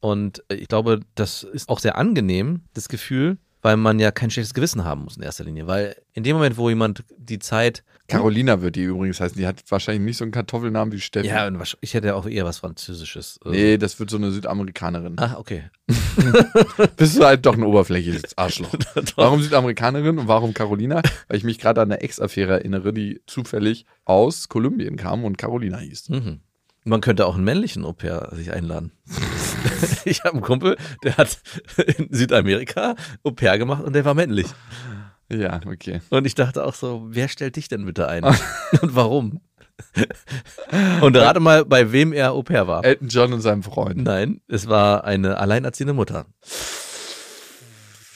Und 0.00 0.44
äh, 0.48 0.56
ich 0.56 0.68
glaube, 0.68 1.00
das 1.14 1.42
ist 1.42 1.70
auch 1.70 1.78
sehr 1.78 1.96
angenehm, 1.96 2.64
das 2.74 2.88
Gefühl, 2.88 3.38
weil 3.66 3.76
man 3.76 3.98
ja 3.98 4.12
kein 4.12 4.30
schlechtes 4.30 4.54
Gewissen 4.54 4.84
haben 4.84 5.02
muss 5.02 5.16
in 5.16 5.24
erster 5.24 5.42
Linie. 5.42 5.66
Weil 5.66 5.96
in 6.12 6.22
dem 6.22 6.36
Moment, 6.36 6.56
wo 6.56 6.68
jemand 6.68 7.02
die 7.18 7.40
Zeit. 7.40 7.82
Carolina 8.06 8.62
wird 8.62 8.76
die 8.76 8.84
übrigens 8.84 9.18
heißen. 9.18 9.36
Die 9.36 9.44
hat 9.44 9.64
wahrscheinlich 9.68 10.04
nicht 10.04 10.16
so 10.18 10.22
einen 10.24 10.30
Kartoffelnamen 10.30 10.92
wie 10.92 11.00
Steffi. 11.00 11.26
Ja, 11.26 11.50
ich 11.80 11.94
hätte 11.94 12.14
auch 12.14 12.26
eher 12.28 12.44
was 12.44 12.58
Französisches. 12.58 13.40
Also- 13.44 13.50
Nee, 13.56 13.76
das 13.76 13.98
wird 13.98 14.08
so 14.10 14.18
eine 14.18 14.30
Südamerikanerin. 14.30 15.16
Ach, 15.18 15.36
okay. 15.36 15.64
Bist 16.96 17.18
du 17.18 17.24
halt 17.24 17.44
doch 17.44 17.54
ein 17.54 17.64
oberflächliches 17.64 18.22
Arschloch. 18.38 18.72
warum 19.16 19.42
Südamerikanerin 19.42 20.20
und 20.20 20.28
warum 20.28 20.54
Carolina? 20.54 21.02
Weil 21.26 21.36
ich 21.36 21.42
mich 21.42 21.58
gerade 21.58 21.80
an 21.80 21.90
eine 21.90 22.00
Ex-Affäre 22.02 22.52
erinnere, 22.52 22.92
die 22.92 23.20
zufällig 23.26 23.84
aus 24.04 24.48
Kolumbien 24.48 24.96
kam 24.96 25.24
und 25.24 25.38
Carolina 25.38 25.78
hieß. 25.78 26.10
Mhm. 26.10 26.40
Man 26.84 27.00
könnte 27.00 27.26
auch 27.26 27.34
einen 27.34 27.42
männlichen 27.42 27.84
Au 27.84 27.92
pair 27.92 28.28
sich 28.32 28.52
einladen. 28.52 28.92
ich 30.04 30.20
habe 30.24 30.34
einen 30.34 30.42
Kumpel, 30.42 30.76
der 31.02 31.16
hat 31.16 31.38
in 31.98 32.08
Südamerika 32.12 32.94
Au 33.24 33.30
pair 33.30 33.58
gemacht 33.58 33.82
und 33.84 33.92
der 33.94 34.04
war 34.04 34.14
männlich. 34.14 34.46
Ja, 35.30 35.60
okay. 35.66 36.00
Und 36.10 36.26
ich 36.26 36.34
dachte 36.34 36.64
auch 36.64 36.74
so, 36.74 37.06
wer 37.08 37.28
stellt 37.28 37.56
dich 37.56 37.68
denn 37.68 37.84
bitte 37.84 38.08
ein? 38.08 38.24
und 38.80 38.94
warum? 38.94 39.40
und 41.02 41.16
rate 41.16 41.40
mal, 41.40 41.64
bei 41.64 41.92
wem 41.92 42.12
er 42.12 42.32
Au 42.32 42.42
pair 42.42 42.66
war. 42.66 42.84
Elton 42.84 43.08
John 43.08 43.32
und 43.32 43.40
seinem 43.40 43.62
Freund. 43.62 44.02
Nein, 44.04 44.40
es 44.48 44.68
war 44.68 45.04
eine 45.04 45.38
alleinerziehende 45.38 45.92
Mutter. 45.92 46.26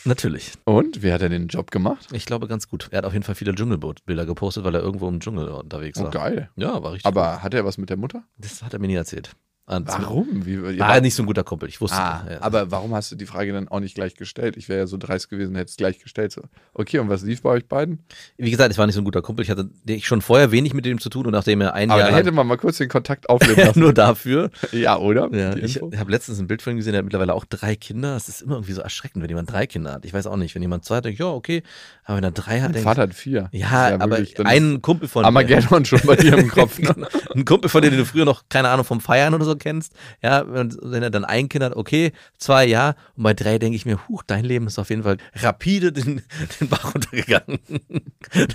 Natürlich. 0.05 0.53
Und? 0.65 1.03
Wie 1.03 1.13
hat 1.13 1.21
er 1.21 1.29
den 1.29 1.49
Job 1.49 1.71
gemacht? 1.71 2.07
Ich 2.13 2.25
glaube 2.25 2.49
ganz 2.49 2.69
gut. 2.69 2.89
Er 2.91 2.99
hat 2.99 3.05
auf 3.05 3.13
jeden 3.13 3.25
Fall 3.25 3.35
viele 3.35 3.55
Dschungelboot-Bilder 3.55 4.25
gepostet, 4.25 4.65
weil 4.65 4.75
er 4.75 4.81
irgendwo 4.81 5.07
im 5.09 5.21
Dschungel 5.21 5.49
unterwegs 5.49 5.99
Oh, 6.01 6.05
war. 6.05 6.11
geil. 6.11 6.49
Ja, 6.57 6.83
war 6.83 6.93
richtig. 6.93 7.07
Aber 7.07 7.43
hat 7.43 7.53
er 7.53 7.65
was 7.65 7.77
mit 7.77 7.91
der 7.91 7.99
Mutter? 7.99 8.23
das 8.39 8.63
hat 8.63 8.73
er 8.73 8.79
mir 8.79 8.87
nie 8.87 8.95
erzählt. 8.95 9.33
Warum? 9.71 10.45
Wie, 10.47 10.79
War 10.81 11.01
nicht 11.01 11.15
so 11.15 11.23
ein 11.23 11.27
guter 11.27 11.45
Kumpel, 11.45 11.69
ich 11.69 11.81
wusste. 11.81 11.97
Ah, 11.97 12.27
ja. 12.29 12.43
aber 12.43 12.71
warum 12.73 12.93
hast 12.95 13.13
du 13.13 13.17
die 13.17 13.27
Frage 13.27 13.53
dann 13.53 13.69
auch 13.69 13.79
nicht 13.79 13.95
gleich 13.95 14.17
gestellt? 14.17 14.57
Ich 14.57 14.69
wäre 14.69 14.81
ja 14.81 14.87
so 14.89 14.97
dreist 14.97 15.31
gewesen, 15.31 15.55
hätte 15.55 15.71
es 15.71 15.77
gleich 15.77 16.01
gestellt. 16.01 16.33
So. 16.33 16.43
Okay, 16.75 16.99
und 16.99 17.09
was 17.09 17.23
lief 17.23 17.43
bei 17.43 17.51
euch 17.51 17.67
beiden? 17.69 18.01
Wie 18.37 18.51
gesagt, 18.51 18.73
ich 18.73 18.79
war 18.79 18.87
nicht 18.87 18.97
so 18.97 19.01
ein 19.01 19.05
guter 19.05 19.23
Kumpel. 19.23 19.45
Ich 19.45 19.51
hatte 19.51 19.71
schon 20.01 20.23
vorher 20.23 20.51
wenig 20.51 20.75
mit 20.75 20.87
ihm 20.87 20.99
zu 20.99 21.09
tun 21.09 21.27
und 21.27 21.33
nachdem 21.33 21.61
er 21.61 21.75
ein 21.75 21.91
Aber 21.91 22.01
Jahr 22.01 22.11
lang 22.11 22.19
hätte 22.19 22.33
man 22.33 22.47
mal 22.47 22.57
kurz 22.57 22.79
den 22.79 22.89
Kontakt 22.89 23.29
aufleben 23.31 23.65
lassen. 23.65 23.79
nur 23.81 23.93
dafür. 23.95 24.51
ja, 24.73 24.99
oder? 24.99 25.29
Ja, 25.33 25.55
ich 25.57 25.81
habe 25.81 26.11
letztens 26.11 26.41
ein 26.41 26.49
Bild 26.49 26.63
von 26.63 26.73
ihm 26.73 26.77
gesehen, 26.79 26.93
der 26.93 26.99
hat 26.99 27.05
mittlerweile 27.05 27.35
auch 27.35 27.45
drei 27.45 27.77
Kinder. 27.77 28.15
Das 28.15 28.29
ist 28.29 28.43
immer 28.43 28.55
irgendwie 28.57 28.73
so 28.73 28.81
erschreckend, 28.81 29.23
wenn 29.23 29.29
jemand 29.31 29.53
drei 29.53 29.67
Kinder 29.69 29.93
hat. 29.93 30.05
Ich 30.05 30.13
weiß 30.13 30.27
auch 30.27 30.37
nicht, 30.37 30.55
wenn 30.57 30.63
jemand 30.63 30.85
zwei 30.85 30.97
hat, 30.97 31.05
denke 31.05 31.15
ich, 31.15 31.21
ja, 31.21 31.27
okay. 31.27 31.63
Aber 32.05 32.17
wenn 32.17 32.25
er 32.25 32.33
drei 32.33 32.57
hat, 32.61 32.71
Mein 32.71 32.73
denke 32.73 32.89
Vater 32.89 33.03
hat 33.03 33.15
vier. 33.15 33.49
ja, 33.53 33.89
ist 33.89 34.01
aber 34.01 34.19
ein 34.45 34.83
Kumpel 34.83 35.09
von 35.09 35.25
Armageddon 35.25 35.85
schon 35.85 36.01
bei 36.05 36.17
dir 36.17 36.37
im 36.37 36.49
Kopf. 36.49 36.79
Ne? 36.97 37.07
Ein 37.35 37.45
Kumpel 37.45 37.69
von 37.69 37.83
dir, 37.83 37.91
den 37.91 37.99
du 38.01 38.05
früher 38.05 38.25
noch, 38.25 38.45
keine 38.49 38.69
Ahnung, 38.69 38.85
vom 38.85 39.01
Feiern 39.01 39.33
oder 39.35 39.45
so 39.45 39.55
kennst. 39.61 39.93
Ja, 40.23 40.45
wenn, 40.49 41.03
er 41.03 41.11
dann 41.11 41.25
ein 41.25 41.49
Kind 41.49 41.63
hat, 41.63 41.77
okay, 41.77 42.11
zwei, 42.37 42.67
ja. 42.67 42.97
Und 43.15 43.23
bei 43.23 43.35
drei 43.35 43.59
denke 43.61 43.77
ich 43.77 43.87
mir, 43.87 44.09
huch, 44.09 44.25
dein 44.27 44.45
Leben 44.45 44.67
ist 44.67 44.81
auf 44.81 44.91
jeden 44.91 45.05
Fall 45.05 45.19
rapide 45.37 45.93
den, 45.93 46.23
den 46.61 46.69
Bach 46.69 46.93
runtergegangen. 46.95 47.61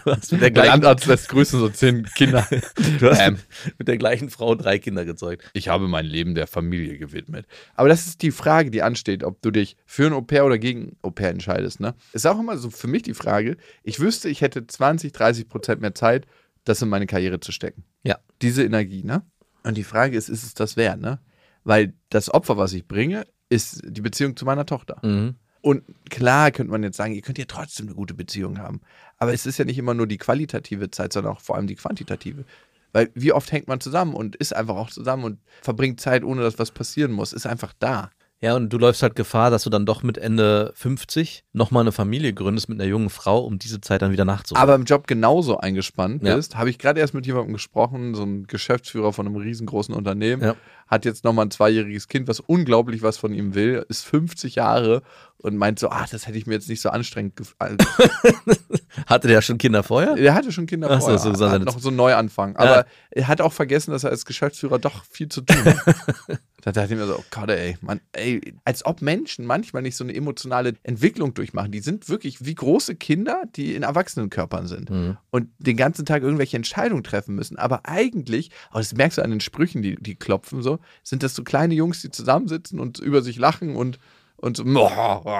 Du 0.04 0.12
hast 0.12 0.34
mit 0.34 0.42
der 0.42 0.50
Der 0.50 0.52
gleichen, 0.52 0.72
Landarzt 0.72 1.06
lässt 1.06 1.30
grüßen 1.30 1.60
so 1.60 1.70
zehn 1.70 2.04
Kinder. 2.16 2.46
du 3.00 3.10
hast 3.10 3.22
Ähm. 3.22 3.38
mit 3.78 3.88
der 3.88 3.98
gleichen 3.98 4.30
Frau 4.30 4.56
drei 4.56 4.78
Kinder 4.80 5.06
gezeugt. 5.06 5.50
Ich 5.54 5.70
habe 5.70 5.88
mein 5.88 6.06
Leben 6.06 6.36
der 6.36 6.48
Familie 6.48 6.98
gewidmet. 6.98 7.46
Aber 7.76 7.88
das 7.88 8.06
ist 8.08 8.22
die 8.22 8.32
Frage, 8.32 8.72
die 8.72 8.82
ansteht, 8.82 9.24
ob 9.24 9.42
du 9.42 9.52
dich 9.52 9.78
für 9.86 10.08
ein 10.08 10.14
Au-pair 10.14 10.46
oder 10.46 10.58
gegen 10.58 10.98
Au-pair 11.02 11.30
entscheidest. 11.30 11.80
Ne? 11.80 11.96
Ist 12.12 12.28
auch 12.28 12.40
immer 12.40 12.58
so 12.58 12.70
für 12.70 12.88
mich 12.88 13.04
die 13.04 13.14
Frage, 13.14 13.58
ich 13.84 14.00
wüsste, 14.00 14.28
ich 14.30 14.42
hätte 14.42 14.66
20, 14.66 15.12
30 15.14 15.48
Prozent 15.48 15.82
mehr 15.82 15.96
Zeit, 15.96 16.26
das 16.64 16.82
in 16.82 16.90
meine 16.90 17.06
Karriere 17.06 17.40
zu 17.40 17.52
stecken. 17.52 17.84
Ja. 18.04 18.18
Diese 18.42 18.64
Energie, 18.64 19.04
ne? 19.04 19.24
Und 19.66 19.76
die 19.76 19.84
Frage 19.84 20.18
ist, 20.18 20.30
ist 20.30 20.44
es 20.44 20.54
das 20.54 20.78
wert, 20.78 21.02
ne? 21.02 21.20
Weil 21.64 21.94
das 22.10 22.32
Opfer, 22.34 22.58
was 22.58 22.74
ich 22.74 22.88
bringe, 22.88 23.26
ist 23.50 23.82
die 23.84 24.02
Beziehung 24.02 24.36
zu 24.36 24.46
meiner 24.46 24.66
Tochter. 24.66 25.00
Mhm. 25.04 25.36
Und 25.62 25.84
klar 26.12 26.52
könnte 26.52 26.72
man 26.72 26.84
jetzt 26.84 26.98
sagen, 26.98 27.16
ihr 27.16 27.24
könnt 27.24 27.40
ja 27.40 27.46
trotzdem 27.48 27.88
eine 27.88 27.96
gute 27.96 28.14
Beziehung 28.14 28.60
haben. 28.60 28.82
Aber 29.18 29.34
es 29.34 29.48
ist 29.48 29.58
ja 29.58 29.66
nicht 29.66 29.80
immer 29.80 29.96
nur 29.96 30.06
die 30.06 30.20
qualitative 30.20 30.92
Zeit, 30.92 31.12
sondern 31.12 31.34
auch 31.34 31.42
vor 31.42 31.56
allem 31.56 31.66
die 31.66 31.76
quantitative. 31.76 32.46
Weil 32.94 33.10
wie 33.16 33.32
oft 33.32 33.52
hängt 33.52 33.68
man 33.68 33.82
zusammen 33.82 34.14
und 34.14 34.36
ist 34.36 34.56
einfach 34.56 34.76
auch 34.76 34.92
zusammen 34.92 35.24
und 35.24 35.40
verbringt 35.64 36.00
Zeit, 36.00 36.24
ohne 36.24 36.44
dass 36.44 36.60
was 36.60 36.70
passieren 36.70 37.12
muss, 37.12 37.34
ist 37.34 37.48
einfach 37.48 37.74
da. 37.80 38.12
Ja, 38.46 38.56
und 38.56 38.70
du 38.70 38.78
läufst 38.78 39.02
halt 39.02 39.16
Gefahr, 39.16 39.50
dass 39.50 39.64
du 39.64 39.72
dann 39.72 39.88
doch 39.88 40.04
mit 40.04 40.20
Ende 40.20 40.72
50 40.76 41.44
nochmal 41.54 41.82
eine 41.82 41.92
Familie 41.92 42.32
gründest 42.32 42.70
mit 42.70 42.80
einer 42.80 42.88
jungen 42.88 43.10
Frau, 43.10 43.40
um 43.44 43.58
diese 43.58 43.82
Zeit 43.82 44.04
dann 44.04 44.12
wieder 44.12 44.24
nachzuholen. 44.24 44.62
Aber 44.62 44.76
im 44.76 44.84
Job 44.84 45.08
genauso 45.08 45.58
eingespannt 45.58 46.22
Ja. 46.22 46.36
ist, 46.36 46.56
habe 46.56 46.70
ich 46.70 46.78
gerade 46.78 47.00
erst 47.00 47.16
mit 47.16 47.26
jemandem 47.26 47.54
gesprochen, 47.54 48.14
so 48.14 48.22
ein 48.22 48.46
Geschäftsführer 48.46 49.14
von 49.14 49.26
einem 49.26 49.36
riesengroßen 49.38 49.96
Unternehmen, 49.96 50.44
Ja. 50.44 50.56
hat 50.86 51.06
jetzt 51.06 51.24
nochmal 51.24 51.48
ein 51.48 51.52
zweijähriges 51.52 52.08
Kind, 52.08 52.28
was 52.28 52.40
unglaublich 52.40 53.02
was 53.02 53.18
von 53.18 53.34
ihm 53.34 53.56
will, 53.56 53.84
ist 53.90 54.06
50 54.06 54.54
Jahre 54.54 55.02
und 55.38 55.58
meint 55.58 55.80
so, 55.80 55.90
ah, 55.90 56.06
das 56.12 56.28
hätte 56.28 56.38
ich 56.38 56.46
mir 56.46 56.54
jetzt 56.54 56.70
nicht 56.70 56.82
so 56.82 56.90
anstrengend 56.90 57.36
gefallen. 57.38 57.78
Hatte 59.08 59.28
der 59.28 59.42
schon 59.42 59.58
Kinder 59.58 59.82
vorher? 59.82 60.16
Er 60.18 60.34
hatte 60.36 60.52
schon 60.52 60.68
Kinder 60.68 60.88
Ach 60.90 60.96
so, 61.02 61.08
vorher, 61.08 61.18
so 61.20 61.32
gesagt, 61.32 61.52
hat 61.54 61.66
noch 61.66 61.80
so 61.80 61.90
einen 61.90 61.98
Neuanfang. 61.98 62.56
Aber 62.58 62.86
er 63.12 63.28
hat 63.28 63.42
auch 63.42 63.54
vergessen, 63.54 63.90
dass 63.92 64.04
er 64.04 64.12
als 64.12 64.24
Geschäftsführer 64.26 64.78
doch 64.80 65.04
viel 65.10 65.30
zu 65.30 65.42
tun 65.42 65.58
hat. 65.66 65.96
da 66.66 66.72
dachte 66.72 66.96
ich 66.96 67.00
mir 67.00 67.06
so, 67.06 67.20
oh 67.20 67.24
Gott, 67.30 67.52
ey, 67.52 67.78
Mann, 67.82 68.02
ey, 68.14 68.56
als 68.66 68.84
ob 68.88 69.04
Menschen 69.04 69.46
manchmal 69.46 69.84
nicht 69.84 69.96
so 69.96 70.04
eine 70.04 70.16
emotionale 70.16 70.74
Entwicklung 70.82 71.36
durchmachen. 71.36 71.72
Die 71.72 71.80
sind 71.80 72.10
wirklich 72.10 72.44
wie 72.44 72.56
große 72.56 72.96
Kinder, 72.96 73.44
die 73.56 73.76
in 73.76 73.84
Erwachsenenkörpern 73.84 74.66
sind 74.66 74.90
Mhm. 74.90 75.18
und 75.30 75.50
den 75.60 75.78
ganzen 75.78 76.08
Tag 76.08 76.24
irgendwelche 76.24 76.58
Entscheidungen 76.58 77.04
treffen 77.04 77.36
müssen. 77.36 77.58
Aber 77.58 77.82
eigentlich, 77.88 78.50
aber 78.72 78.80
das 78.80 78.96
merkst 78.96 79.20
du 79.20 79.24
an 79.24 79.30
den 79.30 79.42
Sprüchen, 79.42 79.84
die, 79.84 79.96
die 79.96 80.16
klopfen 80.16 80.64
so, 80.64 80.80
sind 81.04 81.22
das 81.22 81.36
so 81.36 81.44
kleine 81.44 81.76
Jungs, 81.76 82.02
die 82.02 82.10
zusammensitzen 82.10 82.80
und 82.80 82.98
über 82.98 83.22
sich 83.22 83.38
lachen 83.38 83.76
und, 83.76 84.00
und 84.38 84.58
so. 84.58 84.64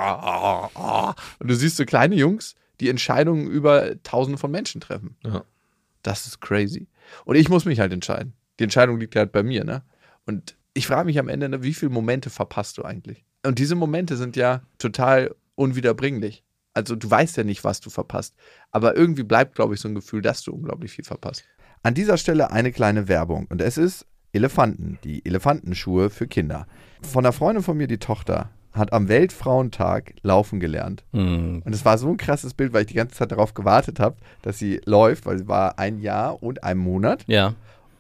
Und 1.40 1.48
du 1.50 1.56
siehst 1.56 1.78
so 1.78 1.86
kleine 1.86 2.16
Jungs, 2.16 2.56
die 2.80 2.90
Entscheidungen 2.90 3.48
über 3.48 4.02
tausende 4.04 4.38
von 4.38 4.52
Menschen 4.52 4.82
treffen. 4.82 5.16
Ja. 5.24 5.44
Das 6.04 6.26
ist 6.28 6.42
crazy. 6.42 6.88
Und 7.24 7.36
ich 7.36 7.50
muss 7.50 7.66
mich 7.66 7.80
halt 7.80 7.94
entscheiden. 7.94 8.34
Die 8.60 8.64
Entscheidung 8.64 9.00
liegt 9.00 9.16
halt 9.16 9.32
bei 9.32 9.44
mir, 9.44 9.64
ne? 9.64 9.84
Und 10.26 10.56
ich 10.76 10.88
frage 10.88 11.06
mich 11.06 11.18
am 11.18 11.30
Ende, 11.30 11.50
ne, 11.50 11.64
wie 11.64 11.74
viele 11.74 11.92
Momente 11.92 12.30
verpasst 12.30 12.78
du 12.78 12.84
eigentlich? 12.84 13.26
Und 13.46 13.58
diese 13.58 13.76
Momente 13.76 14.18
sind 14.18 14.36
ja 14.36 14.62
total 14.78 15.34
unwiederbringlich. 15.56 16.44
Also 16.74 16.96
du 16.96 17.10
weißt 17.10 17.38
ja 17.38 17.44
nicht, 17.44 17.64
was 17.64 17.80
du 17.80 17.90
verpasst. 17.90 18.36
Aber 18.72 18.96
irgendwie 18.96 19.24
bleibt, 19.24 19.56
glaube 19.56 19.74
ich, 19.74 19.80
so 19.80 19.88
ein 19.88 19.96
Gefühl, 19.96 20.22
dass 20.22 20.44
du 20.44 20.54
unglaublich 20.54 20.92
viel 20.92 21.06
verpasst. 21.06 21.46
An 21.82 21.94
dieser 21.94 22.18
Stelle 22.18 22.52
eine 22.52 22.72
kleine 22.74 23.08
Werbung. 23.08 23.48
Und 23.50 23.62
es 23.62 23.78
ist 23.78 24.06
Elefanten, 24.34 25.00
die 25.06 25.26
Elefantenschuhe 25.26 26.10
für 26.10 26.28
Kinder. 26.28 26.68
Von 27.02 27.26
einer 27.26 27.32
Freundin 27.32 27.64
von 27.64 27.78
mir, 27.78 27.88
die 27.88 28.00
Tochter, 28.00 28.50
hat 28.74 28.92
am 28.92 29.08
Weltfrauentag 29.08 30.16
laufen 30.22 30.60
gelernt. 30.60 31.06
Mhm. 31.14 31.62
Und 31.64 31.74
es 31.74 31.86
war 31.86 31.98
so 31.98 32.10
ein 32.10 32.18
krasses 32.18 32.54
Bild, 32.54 32.74
weil 32.74 32.82
ich 32.82 32.88
die 32.88 32.96
ganze 32.96 33.16
Zeit 33.16 33.32
darauf 33.32 33.54
gewartet 33.54 34.02
habe, 34.02 34.18
dass 34.42 34.60
sie 34.60 34.82
läuft, 34.84 35.26
weil 35.26 35.38
sie 35.38 35.48
war 35.48 35.80
ein 35.80 36.00
Jahr 36.00 36.44
und 36.44 36.66
ein 36.66 36.78
Monat. 36.78 37.24
Ja. 37.28 37.54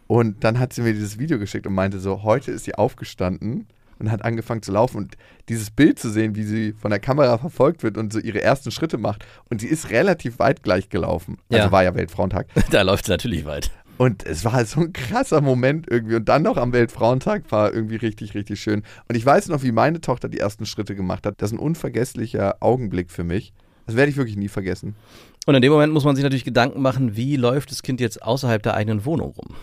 Und 0.07 0.43
dann 0.43 0.59
hat 0.59 0.73
sie 0.73 0.81
mir 0.81 0.93
dieses 0.93 1.17
Video 1.19 1.39
geschickt 1.39 1.65
und 1.67 1.73
meinte 1.73 1.99
so, 1.99 2.23
heute 2.23 2.51
ist 2.51 2.65
sie 2.65 2.75
aufgestanden 2.75 3.67
und 3.97 4.11
hat 4.11 4.23
angefangen 4.23 4.61
zu 4.61 4.71
laufen. 4.71 4.97
Und 4.97 5.15
dieses 5.49 5.71
Bild 5.71 5.97
zu 5.99 6.09
sehen, 6.09 6.35
wie 6.35 6.43
sie 6.43 6.73
von 6.73 6.91
der 6.91 6.99
Kamera 6.99 7.37
verfolgt 7.37 7.81
wird 7.83 7.97
und 7.97 8.13
so 8.13 8.19
ihre 8.19 8.41
ersten 8.41 8.71
Schritte 8.71 8.97
macht. 8.97 9.25
Und 9.49 9.61
sie 9.61 9.67
ist 9.67 9.89
relativ 9.89 10.37
weit 10.39 10.63
gleich 10.63 10.89
gelaufen. 10.89 11.37
Also 11.49 11.65
Ja. 11.65 11.71
war 11.71 11.83
ja 11.83 11.95
Weltfrauentag. 11.95 12.47
Da 12.71 12.81
läuft 12.83 13.05
es 13.05 13.09
natürlich 13.09 13.45
weit. 13.45 13.71
Und 13.97 14.25
es 14.25 14.43
war 14.43 14.51
halt 14.51 14.67
so 14.67 14.81
ein 14.81 14.91
krasser 14.91 15.39
Moment 15.39 15.87
irgendwie. 15.89 16.15
Und 16.15 16.27
dann 16.27 16.43
noch 16.43 16.57
am 16.57 16.73
Weltfrauentag 16.73 17.49
war 17.51 17.73
irgendwie 17.73 17.95
richtig, 17.95 18.35
richtig 18.35 18.59
schön. 18.59 18.83
Und 19.07 19.15
ich 19.15 19.25
weiß 19.25 19.47
noch, 19.47 19.63
wie 19.63 19.71
meine 19.71 20.01
Tochter 20.01 20.27
die 20.27 20.39
ersten 20.39 20.65
Schritte 20.65 20.95
gemacht 20.95 21.25
hat. 21.25 21.35
Das 21.41 21.51
ist 21.51 21.57
ein 21.57 21.59
unvergesslicher 21.59 22.57
Augenblick 22.59 23.09
für 23.09 23.23
mich. 23.23 23.53
Das 23.87 23.95
werde 23.95 24.09
ich 24.11 24.17
wirklich 24.17 24.35
nie 24.35 24.49
vergessen. 24.49 24.95
Und 25.45 25.55
in 25.55 25.61
dem 25.61 25.71
Moment 25.71 25.93
muss 25.93 26.03
man 26.03 26.15
sich 26.15 26.23
natürlich 26.23 26.43
Gedanken 26.43 26.81
machen, 26.81 27.15
wie 27.15 27.37
läuft 27.37 27.71
das 27.71 27.83
Kind 27.83 28.01
jetzt 28.01 28.21
außerhalb 28.21 28.61
der 28.63 28.73
eigenen 28.73 29.05
Wohnung 29.05 29.29
rum? 29.31 29.55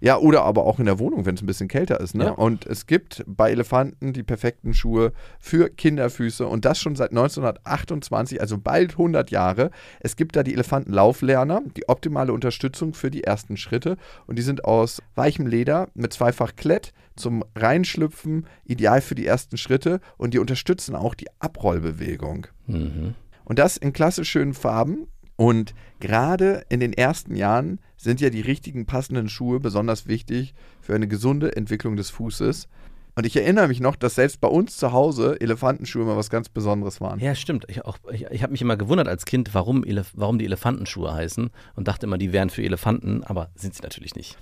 Ja, 0.00 0.18
oder 0.18 0.42
aber 0.42 0.64
auch 0.64 0.78
in 0.78 0.86
der 0.86 0.98
Wohnung, 0.98 1.26
wenn 1.26 1.34
es 1.34 1.42
ein 1.42 1.46
bisschen 1.46 1.68
kälter 1.68 2.00
ist. 2.00 2.14
Ne? 2.14 2.24
Ja. 2.24 2.30
Und 2.32 2.66
es 2.66 2.86
gibt 2.86 3.24
bei 3.26 3.50
Elefanten 3.50 4.12
die 4.12 4.22
perfekten 4.22 4.74
Schuhe 4.74 5.12
für 5.38 5.68
Kinderfüße 5.70 6.46
und 6.46 6.64
das 6.64 6.78
schon 6.78 6.96
seit 6.96 7.10
1928, 7.10 8.40
also 8.40 8.58
bald 8.58 8.92
100 8.92 9.30
Jahre. 9.30 9.70
Es 10.00 10.16
gibt 10.16 10.36
da 10.36 10.42
die 10.42 10.54
Elefantenlauflerner, 10.54 11.62
die 11.76 11.88
optimale 11.88 12.32
Unterstützung 12.32 12.94
für 12.94 13.10
die 13.10 13.24
ersten 13.24 13.56
Schritte 13.56 13.96
und 14.26 14.36
die 14.36 14.42
sind 14.42 14.64
aus 14.64 15.02
weichem 15.14 15.46
Leder 15.46 15.88
mit 15.94 16.12
zweifach 16.12 16.56
Klett 16.56 16.92
zum 17.16 17.44
Reinschlüpfen, 17.54 18.46
ideal 18.64 19.00
für 19.00 19.14
die 19.14 19.26
ersten 19.26 19.56
Schritte 19.56 20.00
und 20.18 20.34
die 20.34 20.38
unterstützen 20.38 20.94
auch 20.94 21.14
die 21.14 21.28
Abrollbewegung. 21.38 22.46
Mhm. 22.66 23.14
Und 23.44 23.58
das 23.58 23.76
in 23.76 23.92
klassisch 23.92 24.30
schönen 24.30 24.54
Farben. 24.54 25.06
Und 25.36 25.74
gerade 26.00 26.64
in 26.68 26.80
den 26.80 26.92
ersten 26.92 27.36
Jahren 27.36 27.78
sind 28.06 28.20
ja 28.22 28.30
die 28.30 28.40
richtigen 28.40 28.86
passenden 28.86 29.28
Schuhe 29.28 29.60
besonders 29.60 30.06
wichtig 30.06 30.54
für 30.80 30.94
eine 30.94 31.08
gesunde 31.08 31.54
Entwicklung 31.56 31.96
des 31.96 32.08
Fußes. 32.10 32.68
Und 33.16 33.26
ich 33.26 33.34
erinnere 33.36 33.66
mich 33.68 33.80
noch, 33.80 33.96
dass 33.96 34.14
selbst 34.14 34.40
bei 34.40 34.48
uns 34.48 34.76
zu 34.76 34.92
Hause 34.92 35.40
Elefantenschuhe 35.40 36.02
immer 36.02 36.16
was 36.16 36.30
ganz 36.30 36.48
Besonderes 36.48 37.00
waren. 37.00 37.18
Ja, 37.18 37.34
stimmt. 37.34 37.64
Ich, 37.68 37.84
auch- 37.84 37.98
ich, 38.12 38.26
ich 38.30 38.42
habe 38.42 38.52
mich 38.52 38.62
immer 38.62 38.76
gewundert 38.76 39.08
als 39.08 39.24
Kind, 39.24 39.54
warum, 39.54 39.84
Elef 39.84 40.12
warum 40.14 40.38
die 40.38 40.44
Elefantenschuhe 40.44 41.12
heißen 41.12 41.50
und 41.74 41.88
dachte 41.88 42.06
immer, 42.06 42.16
die 42.18 42.32
wären 42.32 42.48
für 42.50 42.62
Elefanten, 42.62 43.24
aber 43.24 43.50
sind 43.56 43.74
sie 43.74 43.82
natürlich 43.82 44.14
nicht. 44.14 44.38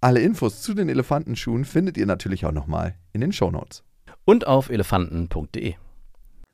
Alle 0.00 0.20
Infos 0.20 0.62
zu 0.62 0.74
den 0.74 0.88
Elefantenschuhen 0.88 1.64
findet 1.64 1.96
ihr 1.96 2.06
natürlich 2.06 2.46
auch 2.46 2.52
nochmal 2.52 2.94
in 3.12 3.20
den 3.20 3.32
Shownotes. 3.32 3.82
Und 4.24 4.46
auf 4.46 4.70
elefanten.de. 4.70 5.74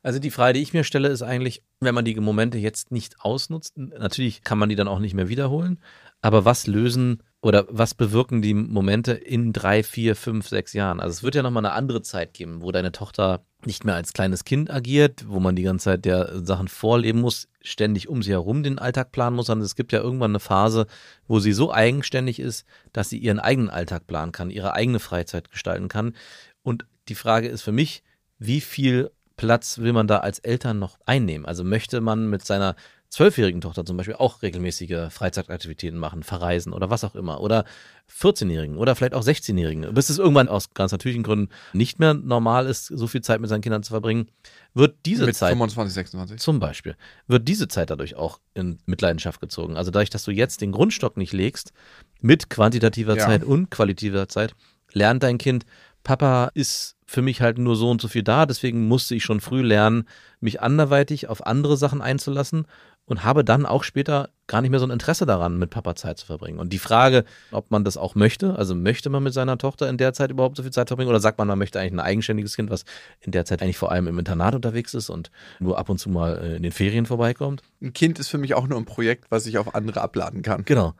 Also 0.05 0.19
die 0.19 0.29
Frage, 0.29 0.53
die 0.53 0.61
ich 0.61 0.71
mir 0.71 0.83
stelle, 0.83 1.07
ist 1.07 1.23
eigentlich, 1.23 1.63
wenn 1.79 1.95
man 1.95 2.05
die 2.05 2.13
Momente 2.19 2.59
jetzt 2.59 2.91
nicht 2.91 3.21
ausnutzt, 3.21 3.75
natürlich 3.75 4.43
kann 4.43 4.59
man 4.59 4.69
die 4.69 4.75
dann 4.75 4.87
auch 4.87 4.99
nicht 4.99 5.15
mehr 5.15 5.29
wiederholen, 5.29 5.79
aber 6.21 6.45
was 6.45 6.67
lösen 6.67 7.23
oder 7.41 7.65
was 7.69 7.95
bewirken 7.95 8.43
die 8.43 8.53
Momente 8.53 9.13
in 9.13 9.51
drei, 9.51 9.81
vier, 9.81 10.15
fünf, 10.15 10.47
sechs 10.47 10.73
Jahren? 10.73 10.99
Also 10.99 11.11
es 11.13 11.23
wird 11.23 11.33
ja 11.33 11.41
nochmal 11.41 11.65
eine 11.65 11.73
andere 11.73 12.03
Zeit 12.03 12.35
geben, 12.35 12.61
wo 12.61 12.71
deine 12.71 12.91
Tochter 12.91 13.47
nicht 13.65 13.83
mehr 13.83 13.95
als 13.95 14.13
kleines 14.13 14.45
Kind 14.45 14.69
agiert, 14.69 15.25
wo 15.27 15.39
man 15.39 15.55
die 15.55 15.63
ganze 15.63 15.85
Zeit 15.85 16.05
der 16.05 16.45
Sachen 16.45 16.67
vorleben 16.67 17.21
muss, 17.21 17.47
ständig 17.61 18.07
um 18.07 18.21
sie 18.21 18.33
herum 18.33 18.61
den 18.61 18.77
Alltag 18.77 19.11
planen 19.11 19.35
muss, 19.35 19.47
sondern 19.47 19.65
es 19.65 19.75
gibt 19.75 19.91
ja 19.91 20.01
irgendwann 20.01 20.31
eine 20.31 20.39
Phase, 20.39 20.85
wo 21.27 21.39
sie 21.39 21.51
so 21.51 21.73
eigenständig 21.73 22.39
ist, 22.39 22.63
dass 22.93 23.09
sie 23.09 23.17
ihren 23.17 23.39
eigenen 23.39 23.71
Alltag 23.71 24.05
planen 24.05 24.31
kann, 24.31 24.51
ihre 24.51 24.73
eigene 24.73 24.99
Freizeit 24.99 25.49
gestalten 25.49 25.87
kann. 25.87 26.15
Und 26.61 26.85
die 27.07 27.15
Frage 27.15 27.47
ist 27.47 27.63
für 27.63 27.71
mich, 27.71 28.03
wie 28.37 28.61
viel 28.61 29.09
Platz 29.37 29.79
will 29.79 29.93
man 29.93 30.07
da 30.07 30.19
als 30.19 30.39
Eltern 30.39 30.79
noch 30.79 30.97
einnehmen? 31.05 31.45
Also 31.45 31.63
möchte 31.63 32.01
man 32.01 32.29
mit 32.29 32.45
seiner 32.45 32.75
zwölfjährigen 33.09 33.61
Tochter 33.61 33.85
zum 33.85 33.95
Beispiel 33.95 34.15
auch 34.15 34.41
regelmäßige 34.41 35.09
Freizeitaktivitäten 35.09 35.97
machen, 35.97 36.23
verreisen 36.23 36.73
oder 36.73 36.89
was 36.89 37.03
auch 37.03 37.15
immer. 37.15 37.39
Oder 37.39 37.63
14-Jährigen 38.11 38.77
oder 38.77 38.95
vielleicht 38.95 39.13
auch 39.13 39.23
16-Jährigen. 39.23 39.93
Bis 39.93 40.09
es 40.09 40.17
irgendwann 40.17 40.49
aus 40.49 40.73
ganz 40.73 40.91
natürlichen 40.91 41.23
Gründen 41.23 41.49
nicht 41.71 41.99
mehr 41.99 42.13
normal 42.13 42.65
ist, 42.65 42.87
so 42.87 43.07
viel 43.07 43.21
Zeit 43.21 43.39
mit 43.39 43.49
seinen 43.49 43.61
Kindern 43.61 43.83
zu 43.83 43.91
verbringen, 43.91 44.27
wird 44.73 44.97
diese 45.05 45.25
Mit 45.25 45.35
Zeit 45.35 45.51
25, 45.51 45.93
26. 45.93 46.39
zum 46.39 46.59
Beispiel, 46.59 46.97
wird 47.27 47.47
diese 47.47 47.67
Zeit 47.69 47.89
dadurch 47.89 48.15
auch 48.15 48.39
in 48.53 48.79
Mitleidenschaft 48.85 49.39
gezogen. 49.39 49.77
Also 49.77 49.91
dadurch, 49.91 50.09
dass 50.09 50.23
du 50.23 50.31
jetzt 50.31 50.59
den 50.59 50.73
Grundstock 50.73 51.15
nicht 51.15 51.31
legst, 51.31 51.71
mit 52.19 52.49
quantitativer 52.49 53.15
Ja. 53.15 53.25
Zeit 53.25 53.43
und 53.43 53.71
qualitativer 53.71 54.27
Zeit, 54.27 54.55
lernt 54.91 55.23
dein 55.23 55.37
Kind, 55.37 55.65
Papa 56.05 56.51
ist 56.53 56.95
für 57.05 57.21
mich 57.21 57.41
halt 57.41 57.57
nur 57.57 57.75
so 57.75 57.89
und 57.89 57.99
so 57.99 58.07
viel 58.07 58.23
da, 58.23 58.45
deswegen 58.45 58.87
musste 58.87 59.15
ich 59.15 59.23
schon 59.23 59.41
früh 59.41 59.61
lernen, 59.61 60.07
mich 60.39 60.61
anderweitig 60.61 61.27
auf 61.27 61.45
andere 61.45 61.77
Sachen 61.77 62.01
einzulassen 62.01 62.67
und 63.05 63.23
habe 63.23 63.43
dann 63.43 63.65
auch 63.65 63.83
später 63.83 64.29
gar 64.47 64.61
nicht 64.61 64.69
mehr 64.69 64.79
so 64.79 64.85
ein 64.85 64.91
Interesse 64.91 65.25
daran, 65.25 65.57
mit 65.57 65.71
Papa 65.71 65.95
Zeit 65.95 66.19
zu 66.19 66.25
verbringen. 66.27 66.59
Und 66.59 66.73
die 66.73 66.79
Frage, 66.79 67.25
ob 67.51 67.71
man 67.71 67.83
das 67.83 67.97
auch 67.97 68.13
möchte, 68.13 68.55
also 68.55 68.75
möchte 68.75 69.09
man 69.09 69.23
mit 69.23 69.33
seiner 69.33 69.57
Tochter 69.57 69.89
in 69.89 69.97
der 69.97 70.13
Zeit 70.13 70.29
überhaupt 70.29 70.57
so 70.57 70.63
viel 70.63 70.71
Zeit 70.71 70.89
verbringen 70.89 71.09
oder 71.09 71.19
sagt 71.19 71.39
man, 71.39 71.47
man 71.47 71.57
möchte 71.57 71.79
eigentlich 71.79 71.93
ein 71.93 71.99
eigenständiges 71.99 72.55
Kind, 72.55 72.69
was 72.69 72.85
in 73.21 73.31
der 73.31 73.45
Zeit 73.45 73.61
eigentlich 73.61 73.77
vor 73.77 73.91
allem 73.91 74.07
im 74.07 74.19
Internat 74.19 74.53
unterwegs 74.53 74.93
ist 74.93 75.09
und 75.09 75.31
nur 75.59 75.79
ab 75.79 75.89
und 75.89 75.97
zu 75.97 76.09
mal 76.09 76.37
äh, 76.37 76.55
in 76.57 76.63
den 76.63 76.71
Ferien 76.71 77.07
vorbeikommt? 77.07 77.63
Ein 77.81 77.93
Kind 77.93 78.19
ist 78.19 78.29
für 78.29 78.37
mich 78.37 78.53
auch 78.53 78.67
nur 78.67 78.77
ein 78.77 78.85
Projekt, 78.85 79.25
was 79.29 79.47
ich 79.47 79.57
auf 79.57 79.73
andere 79.73 80.01
abladen 80.01 80.43
kann. 80.43 80.65
Genau. 80.65 80.93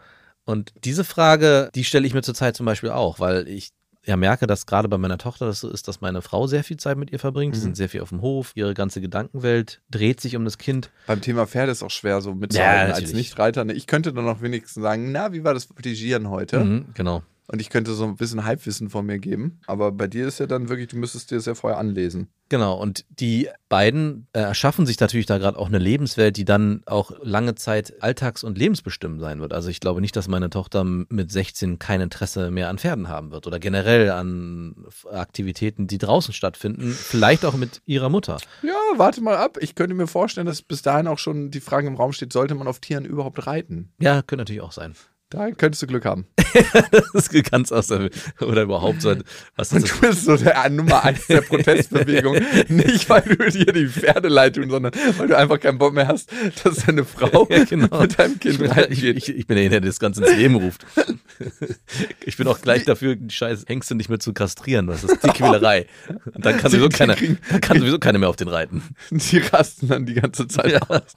Und 0.45 0.73
diese 0.83 1.03
Frage, 1.03 1.69
die 1.75 1.83
stelle 1.83 2.05
ich 2.05 2.13
mir 2.13 2.21
zurzeit 2.21 2.55
zum 2.55 2.65
Beispiel 2.65 2.91
auch, 2.91 3.19
weil 3.19 3.47
ich 3.47 3.71
ja 4.05 4.15
merke, 4.17 4.47
dass 4.47 4.65
gerade 4.65 4.87
bei 4.87 4.97
meiner 4.97 5.17
Tochter 5.17 5.45
das 5.47 5.59
so 5.59 5.69
ist, 5.69 5.87
dass 5.87 6.01
meine 6.01 6.21
Frau 6.21 6.47
sehr 6.47 6.63
viel 6.63 6.77
Zeit 6.77 6.97
mit 6.97 7.11
ihr 7.11 7.19
verbringt. 7.19 7.55
Die 7.55 7.59
Mhm. 7.59 7.63
sind 7.63 7.77
sehr 7.77 7.89
viel 7.89 8.01
auf 8.01 8.09
dem 8.09 8.21
Hof. 8.21 8.51
Ihre 8.55 8.73
ganze 8.73 9.01
Gedankenwelt 9.01 9.81
dreht 9.91 10.21
sich 10.21 10.35
um 10.35 10.45
das 10.45 10.57
Kind. 10.57 10.91
Beim 11.07 11.21
Thema 11.21 11.47
Pferde 11.47 11.71
ist 11.71 11.83
auch 11.83 11.91
schwer 11.91 12.21
so 12.21 12.33
mitzuhalten 12.33 12.91
als 12.91 13.01
natürlich. 13.01 13.15
Nichtreiter. 13.15 13.65
Ich 13.69 13.87
könnte 13.87 14.13
dann 14.13 14.27
auch 14.27 14.41
wenigstens 14.41 14.81
sagen, 14.83 15.11
na, 15.11 15.33
wie 15.33 15.43
war 15.43 15.53
das 15.53 15.65
Voltigieren 15.65 16.29
heute? 16.29 16.63
Mhm, 16.63 16.85
genau. 16.93 17.23
Und 17.47 17.61
ich 17.61 17.69
könnte 17.69 17.93
so 17.93 18.05
ein 18.05 18.15
bisschen 18.15 18.45
Halbwissen 18.45 18.89
von 18.89 19.05
mir 19.05 19.19
geben. 19.19 19.59
Aber 19.67 19.91
bei 19.91 20.07
dir 20.07 20.27
ist 20.27 20.39
ja 20.39 20.47
dann 20.47 20.69
wirklich, 20.69 20.87
du 20.87 20.97
müsstest 20.97 21.31
dir 21.31 21.35
das 21.35 21.45
ja 21.45 21.55
vorher 21.55 21.79
anlesen. 21.79 22.29
Genau. 22.49 22.79
Und 22.79 23.05
die 23.09 23.49
beiden 23.69 24.27
äh, 24.33 24.39
erschaffen 24.39 24.85
sich 24.85 24.99
natürlich 24.99 25.25
da 25.25 25.37
gerade 25.37 25.57
auch 25.57 25.67
eine 25.67 25.79
Lebenswelt, 25.79 26.37
die 26.37 26.45
dann 26.45 26.81
auch 26.85 27.11
lange 27.21 27.55
Zeit 27.55 28.01
alltags- 28.01 28.43
und 28.43 28.57
lebensbestimmend 28.57 29.19
sein 29.19 29.41
wird. 29.41 29.53
Also 29.53 29.69
ich 29.69 29.79
glaube 29.79 30.01
nicht, 30.01 30.15
dass 30.15 30.27
meine 30.27 30.49
Tochter 30.49 30.83
mit 30.83 31.31
16 31.31 31.79
kein 31.79 32.01
Interesse 32.01 32.51
mehr 32.51 32.69
an 32.69 32.77
Pferden 32.77 33.09
haben 33.09 33.31
wird 33.31 33.47
oder 33.47 33.59
generell 33.59 34.11
an 34.11 34.75
Aktivitäten, 35.11 35.87
die 35.87 35.97
draußen 35.97 36.33
stattfinden. 36.33 36.91
Vielleicht 36.91 37.45
auch 37.45 37.55
mit 37.55 37.81
ihrer 37.85 38.09
Mutter. 38.09 38.37
Ja, 38.61 38.75
warte 38.97 39.21
mal 39.21 39.37
ab. 39.37 39.57
Ich 39.59 39.75
könnte 39.75 39.95
mir 39.95 40.07
vorstellen, 40.07 40.47
dass 40.47 40.61
bis 40.61 40.81
dahin 40.81 41.07
auch 41.07 41.19
schon 41.19 41.51
die 41.51 41.61
Frage 41.61 41.87
im 41.87 41.95
Raum 41.95 42.11
steht, 42.11 42.33
sollte 42.33 42.55
man 42.55 42.67
auf 42.67 42.79
Tieren 42.79 43.05
überhaupt 43.05 43.47
reiten? 43.47 43.91
Ja, 43.99 44.21
könnte 44.21 44.41
natürlich 44.41 44.61
auch 44.61 44.71
sein. 44.71 44.95
Da 45.35 45.51
könntest 45.51 45.81
du 45.81 45.87
Glück 45.87 46.05
haben. 46.05 46.25
Das 47.13 47.27
ist 47.27 47.51
ganz 47.51 47.73
aus 47.73 47.87
der 47.87 48.09
oder 48.39 48.61
überhaupt 48.61 49.01
so 49.01 49.13
was 49.57 49.73
Und 49.73 49.89
du 49.89 49.99
bist 49.99 50.23
so 50.23 50.37
der 50.37 50.69
Nummer 50.69 51.03
eins 51.03 51.27
der 51.27 51.41
Protestbewegung. 51.41 52.37
Nicht, 52.69 53.09
weil 53.09 53.21
du 53.23 53.51
dir 53.51 53.73
die 53.73 53.87
Pferde 53.87 54.29
leid 54.29 54.55
tun, 54.55 54.69
sondern 54.69 54.93
weil 55.17 55.27
du 55.27 55.37
einfach 55.37 55.59
keinen 55.59 55.77
Bock 55.77 55.93
mehr 55.93 56.07
hast, 56.07 56.31
dass 56.63 56.85
deine 56.85 57.03
Frau 57.03 57.45
Ja, 57.49 57.65
genau. 57.65 57.99
mit 57.99 58.17
deinem 58.17 58.39
Kind 58.39 58.61
ich, 58.61 58.69
reiten 58.69 58.93
ich, 58.93 59.03
ich, 59.03 59.47
bin 59.47 59.55
derjenige, 59.55 59.81
der 59.81 59.89
das 59.89 59.99
Ganze 59.99 60.23
ins 60.23 60.37
Leben 60.37 60.55
ruft. 60.55 60.85
Ich 62.25 62.37
bin 62.37 62.47
auch 62.47 62.61
gleich 62.61 62.85
dafür, 62.85 63.17
die 63.17 63.33
scheiß 63.33 63.65
Hengste 63.67 63.95
nicht 63.95 64.07
mehr 64.09 64.19
zu 64.19 64.31
kastrieren. 64.33 64.87
Das 64.87 65.03
ist 65.03 65.21
die 65.23 65.29
Quälerei. 65.29 65.87
Und 66.33 66.45
dann 66.45 66.57
kann 66.57 66.71
sowieso 66.71 66.87
keiner, 66.87 67.15
dann 67.15 67.61
kann 67.61 67.79
sowieso 67.79 67.99
keiner 67.99 68.19
mehr 68.19 68.29
auf 68.29 68.37
den 68.37 68.47
reiten. 68.47 68.81
Die 69.11 69.39
rasten 69.39 69.89
dann 69.89 70.05
die 70.05 70.13
ganze 70.13 70.47
Zeit 70.47 70.71
Ja. 70.71 70.81
aus. 70.87 71.15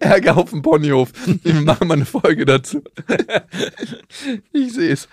Ärger 0.00 0.36
auf 0.36 0.50
dem 0.50 0.62
Ponyhof. 0.62 1.10
Wir 1.42 1.54
machen 1.54 1.88
mal 1.88 1.94
eine 1.94 2.04
Folge 2.04 2.44
dazu. 2.44 2.82
Ich 4.52 4.74
sehe 4.74 4.92
es. 4.92 5.08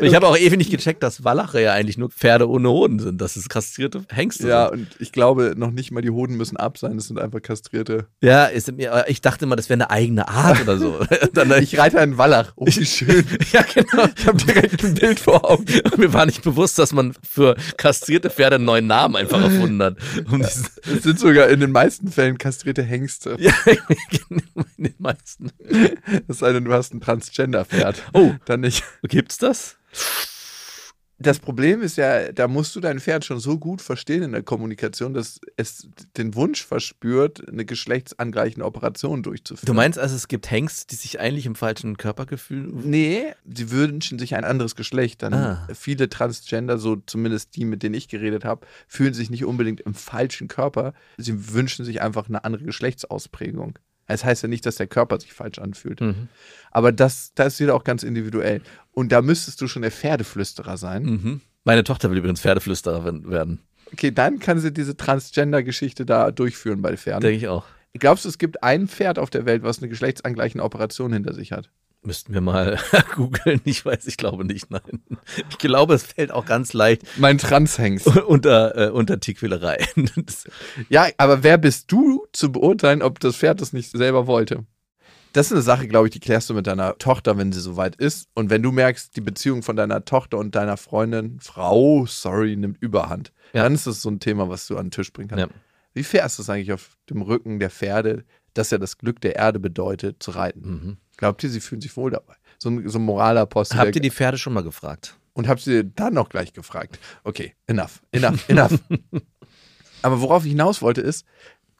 Ich 0.00 0.14
habe 0.14 0.26
auch 0.26 0.36
ewig 0.36 0.58
nicht 0.58 0.70
gecheckt, 0.70 1.02
dass 1.02 1.22
Wallache 1.22 1.60
ja 1.60 1.72
eigentlich 1.72 1.98
nur 1.98 2.10
Pferde 2.10 2.48
ohne 2.48 2.68
Hoden 2.70 2.98
sind. 2.98 3.20
Das 3.20 3.36
ist 3.36 3.48
kastrierte 3.48 4.04
Hengste. 4.10 4.48
ja, 4.48 4.68
sind. 4.68 4.78
und 4.78 4.88
ich 5.00 5.12
glaube, 5.12 5.54
noch 5.56 5.70
nicht 5.70 5.90
mal 5.90 6.00
die 6.00 6.10
Hoden 6.10 6.36
müssen 6.36 6.56
ab 6.56 6.78
sein. 6.78 6.96
Das 6.96 7.06
sind 7.06 7.18
einfach 7.18 7.42
kastrierte. 7.42 8.06
ja 8.20 8.46
ist, 8.46 8.72
ich 9.06 9.20
dachte 9.20 9.44
immer, 9.44 9.56
das 9.56 9.68
wäre 9.68 9.76
eine 9.76 9.90
eigene 9.90 10.28
Art 10.28 10.60
oder 10.62 10.78
so. 10.78 10.98
dann, 11.34 11.50
Ich 11.62 11.78
reite 11.78 12.00
einen 12.00 12.18
Wallach. 12.18 12.52
Oh, 12.56 12.66
wie 12.66 12.84
schön. 12.84 13.24
ja, 13.52 13.62
genau. 13.62 14.08
Ich 14.16 14.26
habe 14.26 14.38
direkt 14.38 14.84
ein 14.84 14.94
Bild 14.94 15.20
vor 15.20 15.48
Augen. 15.48 15.64
Mir 15.96 16.12
war 16.12 16.26
nicht 16.26 16.42
bewusst, 16.42 16.78
dass 16.78 16.92
man 16.92 17.14
für 17.28 17.56
kastrierte 17.76 18.30
Pferde 18.30 18.56
einen 18.56 18.64
neuen 18.64 18.86
Namen 18.86 19.16
einfach 19.16 19.42
erfunden 19.42 19.82
hat. 19.82 19.96
Um 20.30 20.40
Es 20.40 20.70
sind 21.02 21.18
sogar 21.18 21.48
in 21.48 21.60
den 21.60 21.72
meisten 21.72 22.10
Fällen 22.10 22.38
kastrierte 22.38 22.82
Hengste. 22.82 23.36
ja, 23.38 23.52
in 24.76 24.84
den 24.84 24.94
meisten. 24.98 25.50
Es 26.28 26.38
sei 26.38 26.52
denn, 26.52 26.64
du 26.64 26.72
hast 26.72 26.92
ein 27.48 27.52
Transgender-Pferd. 27.52 28.02
Oh. 28.14 28.34
Dann 28.44 28.60
nicht. 28.60 28.84
Gibt's 29.02 29.38
das? 29.38 29.76
Das 31.20 31.40
Problem 31.40 31.82
ist 31.82 31.96
ja, 31.96 32.30
da 32.30 32.46
musst 32.46 32.76
du 32.76 32.80
dein 32.80 33.00
Pferd 33.00 33.24
schon 33.24 33.40
so 33.40 33.58
gut 33.58 33.82
verstehen 33.82 34.22
in 34.22 34.30
der 34.30 34.44
Kommunikation, 34.44 35.14
dass 35.14 35.40
es 35.56 35.88
den 36.16 36.36
Wunsch 36.36 36.64
verspürt, 36.64 37.42
eine 37.48 37.64
geschlechtsangleichende 37.64 38.64
Operation 38.64 39.24
durchzuführen. 39.24 39.66
Du 39.66 39.74
meinst 39.74 39.98
also, 39.98 40.14
es 40.14 40.28
gibt 40.28 40.48
Hengst, 40.48 40.92
die 40.92 40.94
sich 40.94 41.18
eigentlich 41.18 41.46
im 41.46 41.56
falschen 41.56 41.96
Körpergefühl. 41.96 42.70
Nee, 42.72 43.34
sie 43.52 43.72
wünschen 43.72 44.20
sich 44.20 44.36
ein 44.36 44.44
anderes 44.44 44.76
Geschlecht. 44.76 45.22
Dann 45.24 45.34
Ah. 45.34 45.66
viele 45.74 46.08
Transgender, 46.08 46.78
so 46.78 46.94
zumindest 47.04 47.56
die, 47.56 47.64
mit 47.64 47.82
denen 47.82 47.96
ich 47.96 48.06
geredet 48.06 48.44
habe, 48.44 48.64
fühlen 48.86 49.12
sich 49.12 49.28
nicht 49.28 49.44
unbedingt 49.44 49.80
im 49.80 49.94
falschen 49.94 50.46
Körper. 50.46 50.94
Sie 51.16 51.52
wünschen 51.52 51.84
sich 51.84 52.00
einfach 52.00 52.28
eine 52.28 52.44
andere 52.44 52.62
Geschlechtsausprägung. 52.62 53.76
Es 54.08 54.24
heißt 54.24 54.42
ja 54.42 54.48
nicht, 54.48 54.66
dass 54.66 54.76
der 54.76 54.86
Körper 54.86 55.20
sich 55.20 55.32
falsch 55.32 55.58
anfühlt. 55.58 56.00
Mhm. 56.00 56.28
Aber 56.70 56.92
das, 56.92 57.32
das 57.34 57.54
ist 57.54 57.60
wieder 57.60 57.74
auch 57.74 57.84
ganz 57.84 58.02
individuell. 58.02 58.62
Und 58.92 59.12
da 59.12 59.22
müsstest 59.22 59.60
du 59.60 59.68
schon 59.68 59.82
der 59.82 59.90
Pferdeflüsterer 59.90 60.76
sein. 60.76 61.02
Mhm. 61.04 61.40
Meine 61.64 61.84
Tochter 61.84 62.10
will 62.10 62.18
übrigens 62.18 62.40
Pferdeflüsterer 62.40 63.04
werden. 63.30 63.60
Okay, 63.92 64.10
dann 64.10 64.38
kann 64.38 64.58
sie 64.58 64.72
diese 64.72 64.96
Transgender-Geschichte 64.96 66.06
da 66.06 66.30
durchführen 66.30 66.82
bei 66.82 66.96
Pferden. 66.96 67.20
Denke 67.20 67.36
ich 67.36 67.48
auch. 67.48 67.64
Glaubst 67.94 68.24
du, 68.24 68.28
es 68.28 68.38
gibt 68.38 68.62
ein 68.62 68.88
Pferd 68.88 69.18
auf 69.18 69.30
der 69.30 69.44
Welt, 69.46 69.62
was 69.62 69.78
eine 69.78 69.88
geschlechtsangleichende 69.88 70.64
Operation 70.64 71.12
hinter 71.12 71.34
sich 71.34 71.52
hat? 71.52 71.70
Müssten 72.02 72.32
wir 72.32 72.40
mal 72.40 72.78
googeln. 73.16 73.60
Ich 73.64 73.84
weiß, 73.84 74.06
ich 74.06 74.16
glaube 74.16 74.44
nicht, 74.44 74.70
nein. 74.70 75.02
Ich 75.50 75.58
glaube, 75.58 75.94
es 75.94 76.04
fällt 76.04 76.30
auch 76.30 76.46
ganz 76.46 76.72
leicht 76.72 77.02
Mein 77.18 77.38
Transhengst. 77.38 78.06
unter, 78.26 78.76
äh, 78.88 78.90
unter 78.90 79.18
Tierquälerei. 79.20 79.84
Das- 80.16 80.44
Ja, 80.88 81.06
aber 81.18 81.42
wer 81.42 81.58
bist 81.58 81.90
du 81.92 82.26
zu 82.32 82.52
beurteilen, 82.52 83.02
ob 83.02 83.18
das 83.20 83.36
Pferd 83.36 83.60
das 83.60 83.72
nicht 83.72 83.90
selber 83.90 84.26
wollte? 84.26 84.64
Das 85.34 85.46
ist 85.46 85.52
eine 85.52 85.62
Sache, 85.62 85.86
glaube 85.88 86.06
ich, 86.06 86.12
die 86.12 86.20
klärst 86.20 86.48
du 86.48 86.54
mit 86.54 86.66
deiner 86.66 86.96
Tochter, 86.98 87.36
wenn 87.36 87.52
sie 87.52 87.60
soweit 87.60 87.96
ist. 87.96 88.28
Und 88.34 88.48
wenn 88.48 88.62
du 88.62 88.72
merkst, 88.72 89.14
die 89.14 89.20
Beziehung 89.20 89.62
von 89.62 89.76
deiner 89.76 90.04
Tochter 90.04 90.38
und 90.38 90.54
deiner 90.54 90.76
Freundin, 90.78 91.38
Frau, 91.40 92.06
sorry, 92.06 92.56
nimmt 92.56 92.80
Überhand, 92.80 93.32
Ja. 93.52 93.64
dann 93.64 93.74
ist 93.74 93.86
das 93.86 94.00
so 94.00 94.08
ein 94.08 94.20
Thema, 94.20 94.48
was 94.48 94.66
du 94.66 94.76
an 94.78 94.86
den 94.86 94.90
Tisch 94.92 95.12
bringen 95.12 95.28
kannst. 95.28 95.46
Ja. 95.46 95.52
Wie 95.92 96.02
fair 96.04 96.24
ist 96.24 96.38
das 96.38 96.48
eigentlich 96.48 96.72
auf 96.72 96.96
dem 97.10 97.20
Rücken 97.22 97.58
der 97.58 97.70
Pferde, 97.70 98.24
dass 98.54 98.70
ja 98.70 98.78
das 98.78 98.96
Glück 98.98 99.20
der 99.20 99.36
Erde 99.36 99.58
bedeutet, 99.60 100.22
zu 100.22 100.30
reiten? 100.30 100.60
Mhm. 100.70 100.96
Glaubt 101.18 101.44
ihr, 101.44 101.50
sie 101.50 101.60
fühlen 101.60 101.82
sich 101.82 101.94
wohl 101.96 102.10
dabei? 102.10 102.34
So 102.58 102.70
ein, 102.70 102.88
so 102.88 102.98
ein 102.98 103.04
Moralapostel. 103.04 103.78
Habt 103.78 103.94
ihr 103.94 104.02
die 104.02 104.10
Pferde 104.10 104.38
schon 104.38 104.54
mal 104.54 104.64
gefragt? 104.64 105.18
und 105.38 105.46
hab 105.46 105.60
sie 105.60 105.88
dann 105.94 106.14
noch 106.14 106.28
gleich 106.28 106.52
gefragt. 106.52 106.98
Okay, 107.22 107.54
enough, 107.68 108.02
enough, 108.10 108.48
enough. 108.48 108.72
Aber 110.02 110.20
worauf 110.20 110.44
ich 110.44 110.50
hinaus 110.50 110.82
wollte 110.82 111.00
ist, 111.00 111.24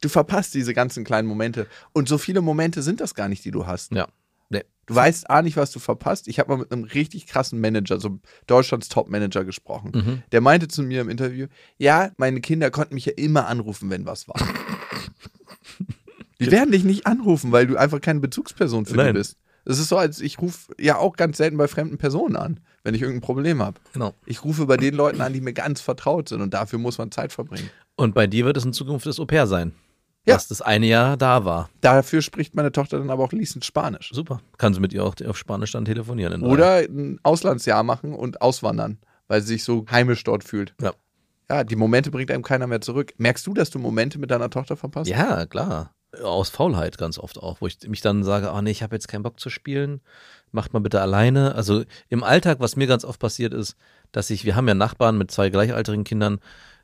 du 0.01 0.09
verpasst 0.09 0.55
diese 0.55 0.75
ganzen 0.75 1.03
kleinen 1.03 1.27
Momente. 1.27 1.67
Und 1.93 2.09
so 2.09 2.19
viele 2.19 2.41
Momente 2.41 2.83
sind 2.83 3.01
das 3.01 3.17
gar 3.17 3.29
nicht, 3.29 3.45
die 3.45 3.51
du 3.51 3.67
hast. 3.67 3.91
Ja. 3.91 4.07
Nee. 4.49 4.63
Du 4.87 4.95
weißt 4.95 5.29
A 5.29 5.43
nicht, 5.43 5.57
was 5.57 5.73
du 5.73 5.81
verpasst. 5.81 6.29
Ich 6.29 6.39
habe 6.39 6.53
mal 6.53 6.59
mit 6.59 6.71
einem 6.71 6.85
richtig 6.85 7.27
krassen 7.27 7.61
Manager, 7.61 7.99
so 7.99 8.21
Deutschlands 8.47 8.89
Top-Manager 8.89 9.45
gesprochen. 9.45 9.91
Mhm. 9.93 10.23
Der 10.31 10.41
meinte 10.41 10.69
zu 10.69 10.85
mir 10.85 11.01
im 11.01 11.09
Interview, 11.09 11.49
ja, 11.79 12.13
meine 12.17 12.41
Kinder 12.41 12.71
konnten 12.71 12.95
mich 12.95 13.07
ja 13.07 13.13
immer 13.17 13.49
anrufen, 13.49 13.91
wenn 13.91 14.07
was 14.07 14.29
war. 14.29 14.41
Die 16.41 16.51
werden 16.51 16.73
dich 16.73 16.85
nicht 16.85 17.07
anrufen, 17.07 17.53
weil 17.53 17.67
du 17.67 17.77
einfach 17.77 18.01
keine 18.01 18.21
Bezugsperson 18.21 18.87
für 18.87 18.93
die 18.93 18.99
Nein. 18.99 19.15
bist. 19.15 19.37
Es 19.65 19.79
ist 19.79 19.89
so, 19.89 19.99
als 19.99 20.21
ich 20.21 20.41
rufe 20.41 20.73
ja 20.81 20.97
auch 20.97 21.17
ganz 21.17 21.37
selten 21.37 21.59
bei 21.59 21.69
fremden 21.69 21.99
Personen 21.99 22.37
an, 22.37 22.61
wenn 22.85 22.95
ich 22.95 23.03
irgendein 23.03 23.21
Problem 23.21 23.63
habe. 23.63 23.79
Genau. 23.93 24.15
Ich 24.25 24.43
rufe 24.45 24.65
bei 24.67 24.79
den 24.79 24.95
Leuten 24.95 25.21
an, 25.21 25.33
die 25.33 25.43
mir 25.43 25.53
ganz 25.53 25.81
vertraut 25.81 26.29
sind 26.29 26.41
und 26.41 26.55
dafür 26.55 26.79
muss 26.79 26.97
man 26.97 27.11
Zeit 27.11 27.33
verbringen. 27.33 27.69
Und 27.97 28.15
bei 28.15 28.27
dir 28.27 28.47
wird 28.47 28.57
es 28.57 28.65
in 28.65 28.73
Zukunft 28.73 29.05
das 29.05 29.21
Au-pair 29.21 29.47
sein. 29.47 29.73
Ja. 30.25 30.37
Was 30.37 30.49
das 30.49 30.63
eine 30.63 30.87
Jahr 30.87 31.17
da 31.17 31.45
war. 31.45 31.71
Dafür 31.81 32.23
spricht 32.23 32.55
meine 32.55 32.73
Tochter 32.73 32.99
dann 32.99 33.11
aber 33.11 33.25
auch 33.25 33.31
fließend 33.31 33.65
Spanisch. 33.65 34.11
Super. 34.13 34.41
Kannst 34.59 34.77
du 34.77 34.81
mit 34.81 34.93
ihr 34.93 35.05
auch 35.05 35.15
auf 35.27 35.37
Spanisch 35.37 35.73
dann 35.73 35.85
telefonieren. 35.85 36.43
Oder 36.43 36.79
ein 36.79 37.19
Auslandsjahr 37.23 37.83
machen 37.83 38.15
und 38.15 38.41
auswandern, 38.41 38.99
weil 39.27 39.41
sie 39.41 39.49
sich 39.49 39.65
so 39.65 39.87
heimisch 39.91 40.25
dort 40.25 40.45
fühlt. 40.45 40.75
Ja. 40.81 40.93
Ja, 41.51 41.65
die 41.65 41.77
Momente 41.77 42.11
bringt 42.11 42.31
einem 42.31 42.43
keiner 42.43 42.67
mehr 42.67 42.83
zurück. 42.83 43.15
Merkst 43.17 43.47
du, 43.47 43.55
dass 43.55 43.71
du 43.71 43.79
Momente 43.79 44.19
mit 44.19 44.31
deiner 44.31 44.51
Tochter 44.51 44.77
verpasst? 44.77 45.09
Ja, 45.09 45.47
klar. 45.47 45.95
Aus 46.23 46.49
Faulheit 46.49 46.97
ganz 46.97 47.19
oft 47.19 47.39
auch, 47.39 47.61
wo 47.61 47.67
ich 47.67 47.79
mich 47.87 48.01
dann 48.01 48.25
sage, 48.25 48.53
oh 48.55 48.61
nee, 48.63 48.71
ich 48.71 48.83
habe 48.83 48.97
jetzt 48.97 49.09
keinen 49.09 49.23
Bock 49.23 49.39
zu 49.39 49.51
spielen, 49.51 50.01
macht 50.53 50.73
mal 50.73 50.81
bitte 50.81 51.01
alleine. 51.01 51.55
Also 51.55 51.85
im 52.09 52.25
Alltag, 52.25 52.61
was 52.61 52.77
mir 52.77 52.87
ganz 52.87 53.05
oft 53.05 53.21
passiert 53.21 53.53
ist, 53.53 53.77
dass 54.13 54.31
ich, 54.31 54.45
wir 54.45 54.57
haben 54.57 54.69
ja 54.69 54.75
Nachbarn 54.75 55.19
mit 55.19 55.31
zwei 55.31 55.51
gleichaltrigen 55.51 56.05
Kindern, 56.05 56.41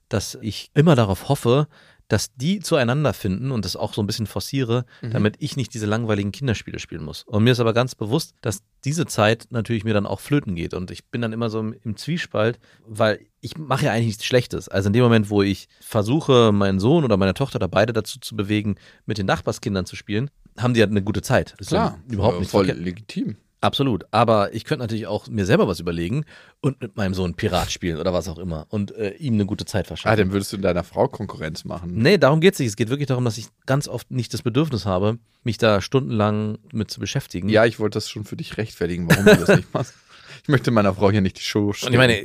dass 0.08 0.36
ich 0.42 0.70
immer 0.74 0.94
darauf 0.94 1.28
hoffe, 1.28 1.68
dass 2.08 2.34
die 2.34 2.60
zueinander 2.60 3.12
finden 3.14 3.50
und 3.50 3.64
das 3.64 3.76
auch 3.76 3.94
so 3.94 4.02
ein 4.02 4.06
bisschen 4.06 4.26
forciere, 4.26 4.84
damit 5.02 5.36
ich 5.38 5.56
nicht 5.56 5.72
diese 5.72 5.86
langweiligen 5.86 6.32
Kinderspiele 6.32 6.78
spielen 6.78 7.02
muss. 7.02 7.22
Und 7.24 7.44
mir 7.44 7.52
ist 7.52 7.60
aber 7.60 7.72
ganz 7.72 7.94
bewusst, 7.94 8.34
dass 8.42 8.62
diese 8.84 9.06
Zeit 9.06 9.46
natürlich 9.50 9.84
mir 9.84 9.94
dann 9.94 10.06
auch 10.06 10.20
flöten 10.20 10.54
geht. 10.54 10.74
Und 10.74 10.90
ich 10.90 11.06
bin 11.06 11.22
dann 11.22 11.32
immer 11.32 11.48
so 11.48 11.60
im, 11.60 11.74
im 11.82 11.96
Zwiespalt, 11.96 12.58
weil 12.86 13.20
ich 13.40 13.56
mache 13.56 13.86
ja 13.86 13.92
eigentlich 13.92 14.06
nichts 14.08 14.24
Schlechtes. 14.26 14.68
Also 14.68 14.88
in 14.88 14.92
dem 14.92 15.02
Moment, 15.02 15.30
wo 15.30 15.42
ich 15.42 15.68
versuche, 15.80 16.52
meinen 16.52 16.78
Sohn 16.78 17.04
oder 17.04 17.16
meine 17.16 17.34
Tochter 17.34 17.56
oder 17.56 17.68
beide 17.68 17.92
dazu 17.92 18.18
zu 18.20 18.36
bewegen, 18.36 18.76
mit 19.06 19.16
den 19.18 19.26
Nachbarskindern 19.26 19.86
zu 19.86 19.96
spielen, 19.96 20.30
haben 20.58 20.74
die 20.74 20.80
halt 20.80 20.90
eine 20.90 21.02
gute 21.02 21.22
Zeit. 21.22 21.52
Das 21.58 21.66
ist 21.66 21.68
Klar, 21.68 21.98
ja 22.08 22.14
überhaupt 22.14 22.38
nicht 22.40 22.50
voll 22.50 22.66
verkehrt. 22.66 22.84
legitim. 22.84 23.36
Absolut. 23.64 24.04
Aber 24.10 24.52
ich 24.52 24.64
könnte 24.64 24.84
natürlich 24.84 25.06
auch 25.06 25.26
mir 25.26 25.46
selber 25.46 25.66
was 25.66 25.80
überlegen 25.80 26.26
und 26.60 26.82
mit 26.82 26.98
meinem 26.98 27.14
Sohn 27.14 27.32
Pirat 27.32 27.72
spielen 27.72 27.98
oder 27.98 28.12
was 28.12 28.28
auch 28.28 28.38
immer 28.38 28.66
und 28.68 28.94
äh, 28.94 29.14
ihm 29.14 29.34
eine 29.34 29.46
gute 29.46 29.64
Zeit 29.64 29.86
verschaffen. 29.86 30.12
Ah, 30.12 30.16
dann 30.16 30.32
würdest 30.32 30.52
du 30.52 30.58
deiner 30.58 30.84
Frau 30.84 31.08
Konkurrenz 31.08 31.64
machen. 31.64 31.94
Nee, 31.94 32.18
darum 32.18 32.40
geht 32.42 32.52
es 32.52 32.58
nicht. 32.58 32.68
Es 32.68 32.76
geht 32.76 32.90
wirklich 32.90 33.06
darum, 33.06 33.24
dass 33.24 33.38
ich 33.38 33.46
ganz 33.64 33.88
oft 33.88 34.10
nicht 34.10 34.34
das 34.34 34.42
Bedürfnis 34.42 34.84
habe, 34.84 35.18
mich 35.44 35.56
da 35.56 35.80
stundenlang 35.80 36.58
mit 36.72 36.90
zu 36.90 37.00
beschäftigen. 37.00 37.48
Ja, 37.48 37.64
ich 37.64 37.80
wollte 37.80 37.96
das 37.96 38.10
schon 38.10 38.24
für 38.26 38.36
dich 38.36 38.58
rechtfertigen, 38.58 39.08
warum 39.08 39.24
du 39.24 39.36
das 39.36 39.56
nicht 39.56 39.72
machst. 39.72 39.94
Ich 40.42 40.48
möchte 40.48 40.70
meiner 40.70 40.92
Frau 40.92 41.10
hier 41.10 41.22
nicht 41.22 41.38
die 41.38 41.42
Show 41.42 41.68
Und 41.68 41.76
stellen. 41.76 41.94
ich 41.94 41.98
meine, 41.98 42.20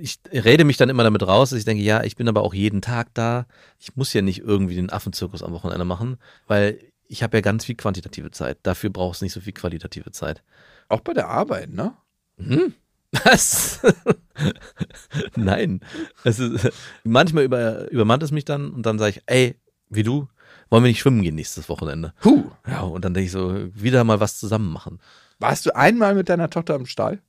ich 0.00 0.18
rede 0.32 0.64
mich 0.64 0.76
dann 0.76 0.88
immer 0.88 1.04
damit 1.04 1.22
raus, 1.22 1.50
dass 1.50 1.58
ich 1.60 1.64
denke, 1.64 1.84
ja, 1.84 2.02
ich 2.02 2.16
bin 2.16 2.26
aber 2.26 2.42
auch 2.42 2.52
jeden 2.52 2.82
Tag 2.82 3.14
da. 3.14 3.46
Ich 3.78 3.94
muss 3.94 4.12
ja 4.12 4.22
nicht 4.22 4.40
irgendwie 4.40 4.74
den 4.74 4.90
Affenzirkus 4.90 5.44
am 5.44 5.52
Wochenende 5.52 5.84
machen, 5.84 6.16
weil 6.48 6.80
ich 7.06 7.22
habe 7.22 7.36
ja 7.36 7.40
ganz 7.42 7.64
viel 7.64 7.74
quantitative 7.74 8.30
Zeit. 8.30 8.58
Dafür 8.62 8.90
braucht 8.90 9.16
es 9.16 9.22
nicht 9.22 9.32
so 9.32 9.40
viel 9.40 9.52
qualitative 9.52 10.10
Zeit. 10.12 10.42
Auch 10.90 11.00
bei 11.00 11.14
der 11.14 11.28
Arbeit, 11.28 11.70
ne? 11.70 11.94
Was? 13.24 13.80
Nein. 15.36 15.80
Es 16.24 16.38
ist, 16.38 16.70
manchmal 17.04 17.44
über, 17.44 17.90
übermannt 17.90 18.22
es 18.22 18.30
mich 18.30 18.44
dann 18.44 18.70
und 18.70 18.86
dann 18.86 18.98
sage 18.98 19.10
ich, 19.16 19.22
ey, 19.26 19.56
wie 19.88 20.02
du, 20.02 20.28
wollen 20.68 20.84
wir 20.84 20.88
nicht 20.88 21.00
schwimmen 21.00 21.22
gehen 21.22 21.34
nächstes 21.34 21.68
Wochenende? 21.68 22.14
Huh. 22.24 22.50
Ja, 22.66 22.82
und 22.82 23.04
dann 23.04 23.14
denke 23.14 23.26
ich 23.26 23.32
so, 23.32 23.54
wieder 23.74 24.04
mal 24.04 24.20
was 24.20 24.38
zusammen 24.38 24.72
machen. 24.72 25.00
Warst 25.38 25.66
du 25.66 25.74
einmal 25.74 26.14
mit 26.14 26.28
deiner 26.28 26.50
Tochter 26.50 26.76
im 26.76 26.86
Stall? 26.86 27.20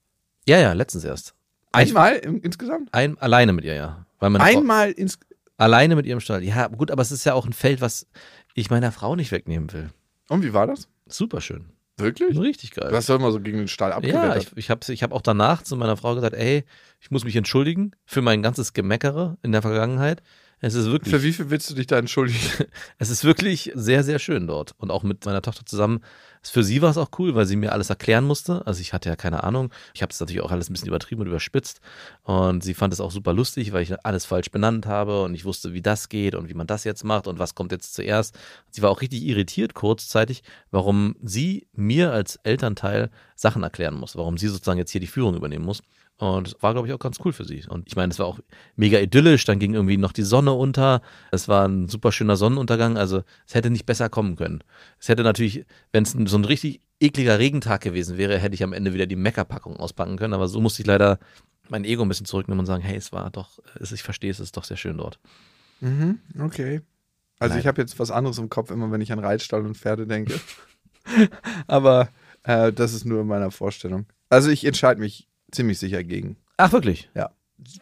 Ja, 0.47 0.59
ja, 0.59 0.73
letztens 0.73 1.03
erst. 1.03 1.33
Einmal 1.71 2.17
im, 2.17 2.41
insgesamt? 2.41 2.93
Ein, 2.93 3.17
alleine 3.19 3.53
mit 3.53 3.65
ihr, 3.65 3.73
ja. 3.73 4.05
Frau, 4.19 4.27
Einmal 4.27 4.91
ins. 4.91 5.17
alleine 5.57 5.95
mit 5.95 6.05
ihrem 6.05 6.19
Stall. 6.19 6.43
Ja, 6.43 6.67
gut, 6.67 6.91
aber 6.91 7.01
es 7.01 7.11
ist 7.11 7.23
ja 7.23 7.33
auch 7.33 7.45
ein 7.45 7.53
Feld, 7.53 7.81
was 7.81 8.05
ich 8.53 8.69
meiner 8.69 8.91
Frau 8.91 9.15
nicht 9.15 9.31
wegnehmen 9.31 9.71
will. 9.73 9.89
Und 10.29 10.43
wie 10.43 10.53
war 10.53 10.67
das? 10.67 10.87
Super 11.07 11.41
schön. 11.41 11.65
Wirklich? 12.01 12.37
Richtig 12.37 12.71
geil. 12.71 12.89
Du 12.89 12.95
hast 12.95 13.09
doch 13.09 13.15
immer 13.15 13.31
so 13.31 13.39
gegen 13.39 13.57
den 13.57 13.67
Stall 13.67 13.91
ja, 13.91 13.97
abgewettert. 13.97 14.43
ich, 14.43 14.57
ich 14.57 14.69
habe 14.69 14.93
ich 14.93 15.03
hab 15.03 15.11
auch 15.11 15.21
danach 15.21 15.63
zu 15.63 15.75
meiner 15.77 15.97
Frau 15.97 16.15
gesagt, 16.15 16.35
ey, 16.35 16.63
ich 16.99 17.11
muss 17.11 17.23
mich 17.23 17.35
entschuldigen 17.35 17.91
für 18.05 18.21
mein 18.21 18.41
ganzes 18.41 18.73
Gemeckere 18.73 19.37
in 19.41 19.51
der 19.51 19.61
Vergangenheit. 19.61 20.21
Es 20.63 20.75
ist 20.75 20.91
wirklich, 20.91 21.11
Für 21.11 21.23
wie 21.23 21.33
viel 21.33 21.49
willst 21.49 21.71
du 21.71 21.73
dich 21.73 21.87
da 21.87 21.97
entschuldigen? 21.97 22.39
es 22.99 23.09
ist 23.09 23.23
wirklich 23.23 23.71
sehr, 23.73 24.03
sehr 24.03 24.19
schön 24.19 24.45
dort. 24.45 24.75
Und 24.77 24.91
auch 24.91 25.01
mit 25.01 25.25
meiner 25.25 25.41
Tochter 25.41 25.65
zusammen. 25.65 26.01
Für 26.43 26.63
sie 26.63 26.83
war 26.83 26.91
es 26.91 26.97
auch 26.97 27.09
cool, 27.17 27.33
weil 27.33 27.47
sie 27.47 27.55
mir 27.55 27.71
alles 27.71 27.89
erklären 27.89 28.25
musste. 28.25 28.65
Also 28.67 28.79
ich 28.79 28.93
hatte 28.93 29.09
ja 29.09 29.15
keine 29.15 29.43
Ahnung. 29.43 29.71
Ich 29.95 30.03
habe 30.03 30.11
es 30.11 30.19
natürlich 30.19 30.41
auch 30.41 30.51
alles 30.51 30.69
ein 30.69 30.73
bisschen 30.73 30.87
übertrieben 30.87 31.21
und 31.21 31.27
überspitzt. 31.27 31.81
Und 32.21 32.63
sie 32.63 32.75
fand 32.75 32.93
es 32.93 33.01
auch 33.01 33.09
super 33.09 33.33
lustig, 33.33 33.73
weil 33.73 33.81
ich 33.81 34.05
alles 34.05 34.25
falsch 34.25 34.51
benannt 34.51 34.85
habe 34.85 35.23
und 35.23 35.33
ich 35.33 35.45
wusste, 35.45 35.73
wie 35.73 35.81
das 35.81 36.09
geht 36.09 36.35
und 36.35 36.47
wie 36.47 36.53
man 36.53 36.67
das 36.67 36.83
jetzt 36.83 37.03
macht 37.03 37.25
und 37.25 37.39
was 37.39 37.55
kommt 37.55 37.71
jetzt 37.71 37.95
zuerst. 37.95 38.37
Sie 38.69 38.83
war 38.83 38.91
auch 38.91 39.01
richtig 39.01 39.23
irritiert 39.23 39.73
kurzzeitig, 39.73 40.43
warum 40.69 41.15
sie 41.23 41.67
mir 41.73 42.11
als 42.11 42.35
Elternteil 42.43 43.09
Sachen 43.35 43.63
erklären 43.63 43.95
muss, 43.95 44.15
warum 44.15 44.37
sie 44.37 44.47
sozusagen 44.47 44.77
jetzt 44.77 44.91
hier 44.91 45.01
die 45.01 45.07
Führung 45.07 45.35
übernehmen 45.35 45.65
muss. 45.65 45.81
Und 46.21 46.55
war, 46.61 46.73
glaube 46.73 46.87
ich, 46.87 46.93
auch 46.93 46.99
ganz 46.99 47.17
cool 47.25 47.33
für 47.33 47.45
sie. 47.45 47.63
Und 47.67 47.87
ich 47.87 47.95
meine, 47.95 48.11
es 48.11 48.19
war 48.19 48.27
auch 48.27 48.39
mega 48.75 48.99
idyllisch. 48.99 49.43
Dann 49.45 49.57
ging 49.57 49.73
irgendwie 49.73 49.97
noch 49.97 50.11
die 50.11 50.21
Sonne 50.21 50.53
unter. 50.53 51.01
Es 51.31 51.47
war 51.47 51.67
ein 51.67 51.89
super 51.89 52.11
schöner 52.11 52.35
Sonnenuntergang. 52.35 52.95
Also 52.95 53.23
es 53.47 53.55
hätte 53.55 53.71
nicht 53.71 53.87
besser 53.87 54.07
kommen 54.07 54.35
können. 54.35 54.63
Es 54.99 55.09
hätte 55.09 55.23
natürlich, 55.23 55.65
wenn 55.91 56.03
es 56.03 56.11
so 56.11 56.37
ein 56.37 56.45
richtig 56.45 56.79
ekliger 56.99 57.39
Regentag 57.39 57.81
gewesen 57.81 58.19
wäre, 58.19 58.37
hätte 58.37 58.53
ich 58.53 58.63
am 58.63 58.71
Ende 58.71 58.93
wieder 58.93 59.07
die 59.07 59.15
Meckerpackung 59.15 59.77
auspacken 59.77 60.17
können. 60.17 60.35
Aber 60.35 60.47
so 60.47 60.61
musste 60.61 60.83
ich 60.83 60.87
leider 60.87 61.17
mein 61.69 61.85
Ego 61.85 62.03
ein 62.03 62.07
bisschen 62.07 62.27
zurücknehmen 62.27 62.59
und 62.59 62.67
sagen, 62.67 62.83
hey, 62.83 62.97
es 62.97 63.11
war 63.11 63.31
doch, 63.31 63.57
ich 63.79 64.03
verstehe, 64.03 64.29
es 64.29 64.39
ist 64.39 64.55
doch 64.55 64.63
sehr 64.63 64.77
schön 64.77 64.97
dort. 64.97 65.19
Mhm, 65.79 66.19
okay. 66.39 66.81
Also 67.39 67.53
Nein. 67.53 67.61
ich 67.61 67.65
habe 67.65 67.81
jetzt 67.81 67.97
was 67.97 68.11
anderes 68.11 68.37
im 68.37 68.49
Kopf, 68.49 68.69
immer 68.69 68.91
wenn 68.91 69.01
ich 69.01 69.11
an 69.11 69.17
Reitstall 69.17 69.65
und 69.65 69.75
Pferde 69.75 70.05
denke. 70.05 70.39
Aber 71.65 72.09
äh, 72.43 72.71
das 72.71 72.93
ist 72.93 73.05
nur 73.05 73.21
in 73.21 73.27
meiner 73.27 73.49
Vorstellung. 73.49 74.05
Also 74.29 74.51
ich 74.51 74.65
entscheide 74.65 74.99
mich 74.99 75.27
ziemlich 75.51 75.79
sicher 75.79 76.03
gegen. 76.03 76.37
Ach, 76.57 76.71
wirklich? 76.71 77.09
Ja. 77.15 77.31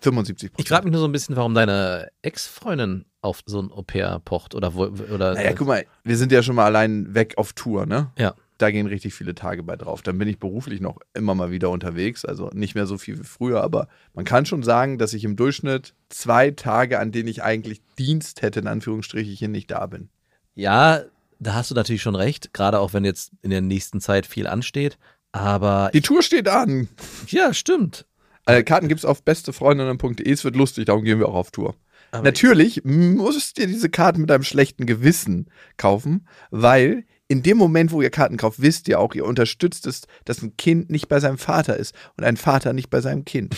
75% 0.02 0.52
Ich 0.58 0.68
frage 0.68 0.86
mich 0.86 0.92
nur 0.92 1.02
so 1.02 1.08
ein 1.08 1.12
bisschen, 1.12 1.36
warum 1.36 1.54
deine 1.54 2.10
Ex-Freundin 2.22 3.06
auf 3.22 3.42
so 3.46 3.62
ein 3.62 3.72
Au-pair 3.72 4.20
pocht 4.24 4.56
oder 4.56 4.74
wo, 4.74 4.86
oder 4.86 5.34
Naja, 5.34 5.54
guck 5.54 5.68
mal, 5.68 5.86
wir 6.04 6.18
sind 6.18 6.32
ja 6.32 6.44
schon 6.44 6.56
mal 6.56 6.66
allein 6.66 7.14
weg 7.14 7.38
auf 7.38 7.54
Tour, 7.54 7.86
ne? 7.86 8.12
Ja. 8.18 8.36
Da 8.58 8.72
gehen 8.72 8.88
richtig 8.88 9.14
viele 9.14 9.36
Tage 9.36 9.64
bei 9.64 9.78
drauf. 9.78 10.02
Dann 10.02 10.18
bin 10.18 10.28
ich 10.28 10.38
beruflich 10.38 10.82
noch 10.82 10.98
immer 11.14 11.34
mal 11.34 11.50
wieder 11.50 11.70
unterwegs. 11.70 12.26
Also 12.26 12.50
nicht 12.54 12.76
mehr 12.76 12.88
so 12.88 12.98
viel 12.98 13.18
wie 13.18 13.24
früher, 13.24 13.64
aber 13.64 13.88
man 14.14 14.26
kann 14.26 14.46
schon 14.46 14.64
sagen, 14.64 14.98
dass 14.98 15.14
ich 15.14 15.24
im 15.24 15.38
Durchschnitt 15.38 15.94
zwei 16.10 16.52
Tage, 16.52 17.00
an 17.00 17.14
denen 17.14 17.30
ich 17.30 17.42
eigentlich 17.42 17.82
Dienst 17.98 18.42
hätte, 18.42 18.60
in 18.60 18.68
Anführungsstrichen, 18.68 19.50
nicht 19.50 19.72
da 19.72 19.86
bin. 19.86 20.10
Ja, 20.56 21.04
da 21.40 21.54
hast 21.54 21.72
du 21.72 21.76
natürlich 21.76 22.02
schon 22.02 22.16
recht, 22.16 22.54
gerade 22.54 22.80
auch 22.80 22.92
wenn 22.92 23.06
jetzt 23.06 23.32
in 23.42 23.50
der 23.50 23.62
nächsten 23.62 24.02
Zeit 24.02 24.26
viel 24.26 24.46
ansteht. 24.46 24.98
Aber 25.32 25.92
Die 25.94 26.02
Tour 26.02 26.22
steht 26.22 26.48
an. 26.48 26.90
ja, 27.28 27.54
stimmt. 27.54 28.06
Äh, 28.46 28.64
Karten 28.64 28.88
gibt 28.88 29.00
es 29.00 29.06
auf 29.06 29.24
bestefreundinnen.de. 29.24 30.32
Es 30.32 30.44
wird 30.44 30.56
lustig, 30.56 30.86
darum 30.86 31.04
gehen 31.04 31.20
wir 31.20 31.28
auch 31.28 31.36
auf 31.36 31.52
Tour. 31.52 31.76
Aber 32.12 32.24
Natürlich 32.24 32.84
musst 32.84 33.60
ihr 33.60 33.68
diese 33.68 33.90
Karten 33.90 34.22
mit 34.22 34.32
einem 34.32 34.44
schlechten 34.44 34.88
Gewissen 34.88 35.50
kaufen, 35.78 36.28
weil 36.50 37.06
in 37.28 37.44
dem 37.44 37.58
Moment, 37.58 37.92
wo 37.92 38.02
ihr 38.02 38.10
Karten 38.10 38.38
kauft, 38.38 38.60
wisst 38.62 38.88
ihr 38.88 39.00
auch, 39.00 39.14
ihr 39.14 39.26
unterstützt 39.26 39.86
es, 39.86 40.02
dass 40.26 40.42
ein 40.42 40.58
Kind 40.58 40.90
nicht 40.90 41.08
bei 41.08 41.20
seinem 41.20 41.38
Vater 41.38 41.78
ist 41.78 41.94
und 42.18 42.24
ein 42.24 42.38
Vater 42.38 42.74
nicht 42.74 42.90
bei 42.90 43.02
seinem 43.02 43.26
Kind. 43.26 43.56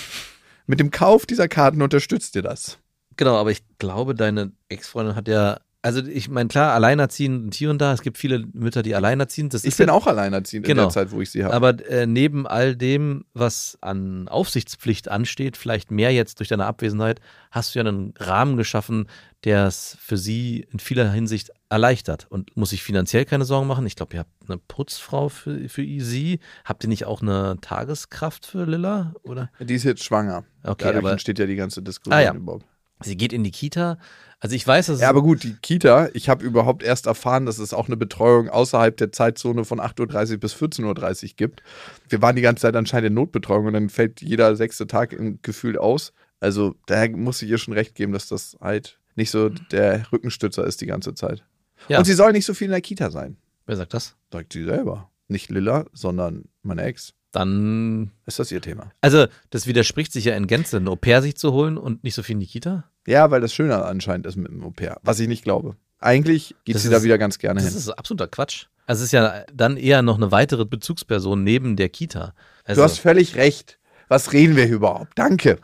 Mit 0.67 0.81
dem 0.81 0.91
Kauf 0.91 1.25
dieser 1.25 1.47
Karten 1.47 1.81
unterstützt 1.81 2.36
ihr 2.36 2.41
das. 2.41 2.79
Genau, 3.15 3.38
aber 3.38 3.51
ich 3.51 3.63
glaube, 3.77 4.13
deine 4.15 4.51
Ex-Freundin 4.67 5.15
hat 5.15 5.29
ja, 5.29 5.60
also 5.84 6.06
ich 6.06 6.30
meine, 6.30 6.48
klar, 6.48 6.74
alleinerziehend 6.74 7.56
hier 7.56 7.70
und 7.72 7.80
da, 7.80 7.91
es 7.94 8.02
gibt 8.02 8.17
viele 8.17 8.46
Mütter, 8.54 8.84
die 8.84 8.94
alleinerziehend, 8.96 9.54
das 9.54 9.63
Ich 9.63 9.76
bin 9.78 9.88
ja, 9.88 9.94
auch 9.94 10.06
alleinerziehend 10.08 10.65
Genau. 10.65 10.84
in 10.84 10.88
der 10.89 10.94
Zeit, 10.94 11.12
wo 11.12 11.22
ich 11.22 11.32
sie 11.32 11.44
habe. 11.44 11.54
aber 11.54 11.89
äh, 11.89 12.06
neben 12.06 12.46
all 12.46 12.76
dem, 12.76 13.26
was 13.34 13.78
an 13.82 14.28
Aufsichtspflicht 14.28 15.10
ansteht, 15.10 15.58
vielleicht 15.58 15.89
mehr 15.91 16.12
jetzt 16.13 16.39
durch 16.39 16.50
deine 16.50 16.65
Abwesenheit, 16.65 17.20
hast 17.50 17.74
du 17.74 17.80
ja 17.80 17.86
einen 17.86 18.13
Rahmen 18.17 18.58
geschaffen, 18.58 19.08
der 19.44 19.65
es 19.65 19.98
für 20.00 20.17
sie 20.17 20.67
in 20.72 20.78
vieler 20.80 21.12
Hinsicht 21.12 21.50
erleichtert 21.70 22.28
und 22.30 22.56
muss 22.56 22.70
sich 22.70 22.84
finanziell 22.84 23.26
keine 23.26 23.44
Sorgen 23.46 23.65
machen. 23.67 23.88
Ich 23.88 23.96
glaube, 23.96 24.13
ihr 24.13 24.20
habt 24.20 24.32
eine 24.48 24.60
Putzfrau 24.60 25.30
für, 25.30 25.67
für 25.67 25.84
sie. 25.84 26.39
Habt 26.63 26.84
ihr 26.84 26.89
nicht 26.89 27.06
auch 27.06 27.24
eine 27.24 27.58
Tageskraft 27.60 28.46
für 28.46 28.65
Lilla? 28.65 29.13
Oder? 29.24 29.50
Die 29.60 29.74
ist 29.74 29.84
jetzt 29.84 30.04
schwanger. 30.04 30.44
Okay, 30.63 30.84
Dadurch 30.84 30.98
aber 30.98 31.12
entsteht 31.13 31.39
ja 31.39 31.48
die 31.48 31.56
ganze 31.56 31.82
Diskussion 31.82 32.13
Ah, 32.13 32.22
ja. 32.22 32.34
überhaupt. 32.36 32.65
Sie 33.03 33.17
geht 33.17 33.33
in 33.33 33.43
die 33.43 33.51
Kita. 33.51 33.97
Also 34.39 34.55
ich 34.55 34.65
weiß, 34.65 34.87
dass 34.87 34.95
es 34.95 35.01
Ja, 35.01 35.09
aber 35.09 35.21
gut, 35.21 35.43
die 35.43 35.53
Kita, 35.53 36.09
ich 36.13 36.27
habe 36.27 36.43
überhaupt 36.43 36.81
erst 36.81 37.05
erfahren, 37.05 37.45
dass 37.45 37.59
es 37.59 37.73
auch 37.73 37.87
eine 37.87 37.97
Betreuung 37.97 38.49
außerhalb 38.49 38.97
der 38.97 39.11
Zeitzone 39.11 39.65
von 39.65 39.79
8.30 39.79 40.31
Uhr 40.31 40.37
bis 40.39 40.55
14.30 40.55 41.23
Uhr 41.23 41.29
gibt. 41.35 41.61
Wir 42.09 42.21
waren 42.23 42.35
die 42.35 42.41
ganze 42.41 42.61
Zeit 42.61 42.75
anscheinend 42.75 43.09
in 43.09 43.13
Notbetreuung 43.13 43.67
und 43.67 43.73
dann 43.73 43.89
fällt 43.89 44.21
jeder 44.21 44.55
sechste 44.55 44.87
Tag 44.87 45.13
im 45.13 45.39
Gefühl 45.43 45.77
aus. 45.77 46.11
Also 46.39 46.73
daher 46.87 47.15
muss 47.15 47.41
ich 47.43 47.49
ihr 47.49 47.59
schon 47.59 47.75
recht 47.75 47.93
geben, 47.93 48.13
dass 48.13 48.27
das 48.27 48.57
halt 48.59 48.99
nicht 49.15 49.29
so 49.29 49.49
der 49.49 50.11
Rückenstützer 50.11 50.65
ist 50.65 50.81
die 50.81 50.87
ganze 50.87 51.13
Zeit. 51.13 51.43
Ja. 51.87 51.99
Und 51.99 52.05
sie 52.05 52.13
soll 52.13 52.31
nicht 52.31 52.45
so 52.45 52.55
viel 52.55 52.65
in 52.65 52.71
der 52.71 52.81
Kita 52.81 53.11
sein, 53.11 53.37
wer 53.67 53.75
sagt 53.75 53.93
das? 53.93 54.15
sagt 54.31 54.53
sie 54.53 54.63
selber. 54.63 55.11
nicht 55.27 55.49
Lilla, 55.49 55.85
sondern 55.93 56.45
meine 56.63 56.83
Ex, 56.83 57.13
Dann, 57.32 58.12
ist 58.26 58.39
das 58.39 58.52
ihr 58.52 58.62
Thema. 58.62 58.91
also 59.02 59.26
das 59.52 59.65
widerspricht 59.67 60.12
sich 60.12 60.26
ja 60.26 60.36
in 60.36 60.48
Gänze, 60.48 60.78
ein 60.78 60.88
Au-pair 60.88 61.22
sich 61.22 61.36
zu 61.38 61.54
holen 61.54 61.78
und 61.78 62.04
nicht 62.04 62.13
so 62.15 62.24
viel 62.24 62.34
in 62.34 62.39
die 62.41 62.48
Kita. 62.48 62.84
Ja, 63.08 63.32
weil 63.32 63.39
das 63.41 63.54
schöner 63.54 63.86
anscheinend 63.86 64.26
ist 64.28 64.36
mit 64.36 64.50
dem 64.52 64.63
Au-pair, 64.63 64.98
was 65.04 65.20
ich 65.20 65.28
nicht 65.28 65.44
glaube. 65.44 65.76
Eigentlich 66.00 66.56
geht 66.65 66.76
Das 66.76 66.82
sie 66.84 66.89
ist- 66.89 66.94
da 66.94 67.04
wieder 67.04 67.17
ganz 67.17 67.39
gerne 67.39 67.62
Das 67.62 67.70
hin. 67.70 67.78
ist 67.78 67.89
absoluter 67.89 68.28
Quatsch. 68.28 68.65
Also 68.88 69.02
es 69.02 69.06
ist 69.08 69.12
ja 69.13 69.46
dann 69.54 69.78
eher 69.78 70.02
noch 70.02 70.17
eine 70.17 70.32
weitere 70.32 70.65
Bezugsperson 70.65 71.44
neben 71.44 71.76
der 71.78 71.88
Kita. 71.89 72.34
Also, 72.65 72.82
Du 72.82 72.84
hast 72.84 73.00
völlig 73.00 73.36
recht. 73.36 73.78
Was 74.10 74.34
reden 74.34 74.56
wir 74.58 74.65
hier 74.65 74.76
überhaupt? 74.76 75.12
Danke. 75.15 75.58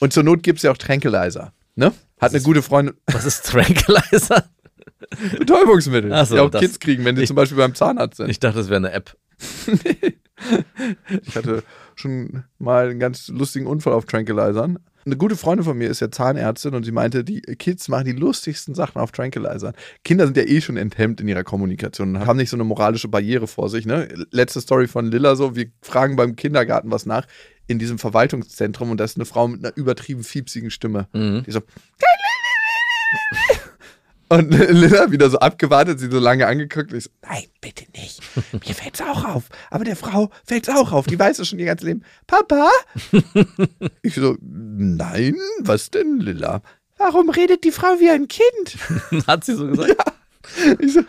Und 0.00 0.12
zur 0.12 0.24
Not 0.24 0.42
gibt 0.42 0.58
es 0.58 0.62
ja 0.64 0.72
auch 0.72 0.76
Tranquilizer. 0.78 1.52
Ne? 1.76 1.92
Hat 2.20 2.32
eine 2.32 2.42
gute 2.42 2.62
Freundin. 2.62 2.96
was 3.06 3.24
ist 3.24 3.46
Tranquilizer? 3.46 4.48
Betäubungsmittel. 5.38 6.10
So, 6.26 6.34
die 6.34 6.40
auch 6.40 6.50
das- 6.50 6.60
Kids 6.60 6.80
kriegen, 6.80 7.04
wenn 7.04 7.14
die 7.14 7.22
ich- 7.22 7.28
zum 7.28 7.36
Beispiel 7.36 7.58
beim 7.58 7.74
Zahnarzt 7.74 8.16
sind. 8.16 8.28
Ich 8.30 8.40
dachte, 8.40 8.58
das 8.58 8.68
wäre 8.68 8.78
eine 8.78 8.90
App. 8.92 9.16
Ich 11.26 11.36
hatte 11.36 11.64
schon 11.96 12.44
mal 12.58 12.88
einen 12.88 13.00
ganz 13.00 13.28
lustigen 13.28 13.66
Unfall 13.66 13.92
auf 13.92 14.06
Tranquilizern. 14.06 14.78
Eine 15.04 15.16
gute 15.16 15.36
Freundin 15.36 15.64
von 15.64 15.76
mir 15.78 15.88
ist 15.88 16.00
ja 16.00 16.10
Zahnärztin 16.10 16.74
und 16.74 16.84
sie 16.84 16.92
meinte, 16.92 17.24
die 17.24 17.40
Kids 17.40 17.88
machen 17.88 18.04
die 18.04 18.12
lustigsten 18.12 18.74
Sachen 18.74 19.00
auf 19.00 19.10
Tranquilizern. 19.10 19.74
Kinder 20.04 20.26
sind 20.26 20.36
ja 20.36 20.44
eh 20.44 20.60
schon 20.60 20.76
enthemmt 20.76 21.20
in 21.20 21.28
ihrer 21.28 21.44
Kommunikation 21.44 22.14
und 22.14 22.26
haben 22.26 22.36
nicht 22.36 22.50
so 22.50 22.56
eine 22.56 22.64
moralische 22.64 23.08
Barriere 23.08 23.46
vor 23.46 23.70
sich. 23.70 23.86
Ne? 23.86 24.08
Letzte 24.30 24.60
Story 24.60 24.86
von 24.86 25.10
Lilla 25.10 25.34
so, 25.34 25.56
wir 25.56 25.70
fragen 25.82 26.16
beim 26.16 26.36
Kindergarten 26.36 26.90
was 26.90 27.06
nach 27.06 27.26
in 27.66 27.78
diesem 27.78 27.98
Verwaltungszentrum 27.98 28.90
und 28.90 28.98
da 28.98 29.04
ist 29.04 29.16
eine 29.16 29.24
Frau 29.24 29.48
mit 29.48 29.64
einer 29.64 29.76
übertrieben 29.76 30.24
fiepsigen 30.24 30.70
Stimme. 30.70 31.08
Mhm. 31.12 31.42
Die 31.46 31.52
so 31.52 31.60
und 34.28 34.50
Lilla 34.50 35.10
wieder 35.10 35.30
so 35.30 35.38
abgewartet, 35.38 36.00
sie 36.00 36.10
so 36.10 36.18
lange 36.18 36.46
angeguckt. 36.46 36.92
Und 36.92 36.98
ich 36.98 37.04
so, 37.04 37.10
nein, 37.22 37.44
bitte 37.60 37.84
nicht. 37.96 38.20
Mir 38.52 38.74
fällt's 38.74 39.00
auch 39.00 39.24
auf. 39.24 39.44
Aber 39.70 39.84
der 39.84 39.96
Frau 39.96 40.30
fällt's 40.44 40.68
auch 40.68 40.92
auf. 40.92 41.06
Die 41.06 41.18
weiß 41.18 41.38
es 41.38 41.48
schon 41.48 41.58
ihr 41.58 41.66
ganzes 41.66 41.86
Leben. 41.86 42.02
Papa? 42.26 42.70
ich 44.02 44.14
so, 44.14 44.36
nein, 44.40 45.36
was 45.60 45.90
denn, 45.90 46.20
Lilla? 46.20 46.62
Warum 46.96 47.30
redet 47.30 47.64
die 47.64 47.72
Frau 47.72 48.00
wie 48.00 48.10
ein 48.10 48.28
Kind? 48.28 49.26
Hat 49.26 49.44
sie 49.44 49.54
so 49.54 49.66
gesagt? 49.66 49.94
Ich 50.78 50.92
so, 50.92 51.02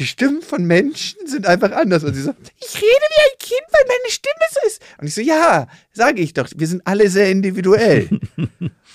die 0.00 0.06
Stimmen 0.06 0.40
von 0.40 0.64
Menschen 0.64 1.26
sind 1.26 1.46
einfach 1.46 1.72
anders. 1.72 2.02
Und 2.04 2.14
sie 2.14 2.22
so, 2.22 2.30
ich 2.58 2.74
rede 2.74 2.84
wie 2.84 3.22
ein 3.22 3.38
Kind, 3.38 3.62
weil 3.70 3.84
meine 3.86 4.10
Stimme 4.10 4.44
so 4.50 4.66
ist. 4.66 4.82
Und 4.98 5.06
ich 5.06 5.14
so, 5.14 5.20
ja, 5.20 5.68
sage 5.92 6.22
ich 6.22 6.32
doch, 6.32 6.48
wir 6.56 6.66
sind 6.66 6.82
alle 6.86 7.08
sehr 7.10 7.30
individuell. 7.30 8.08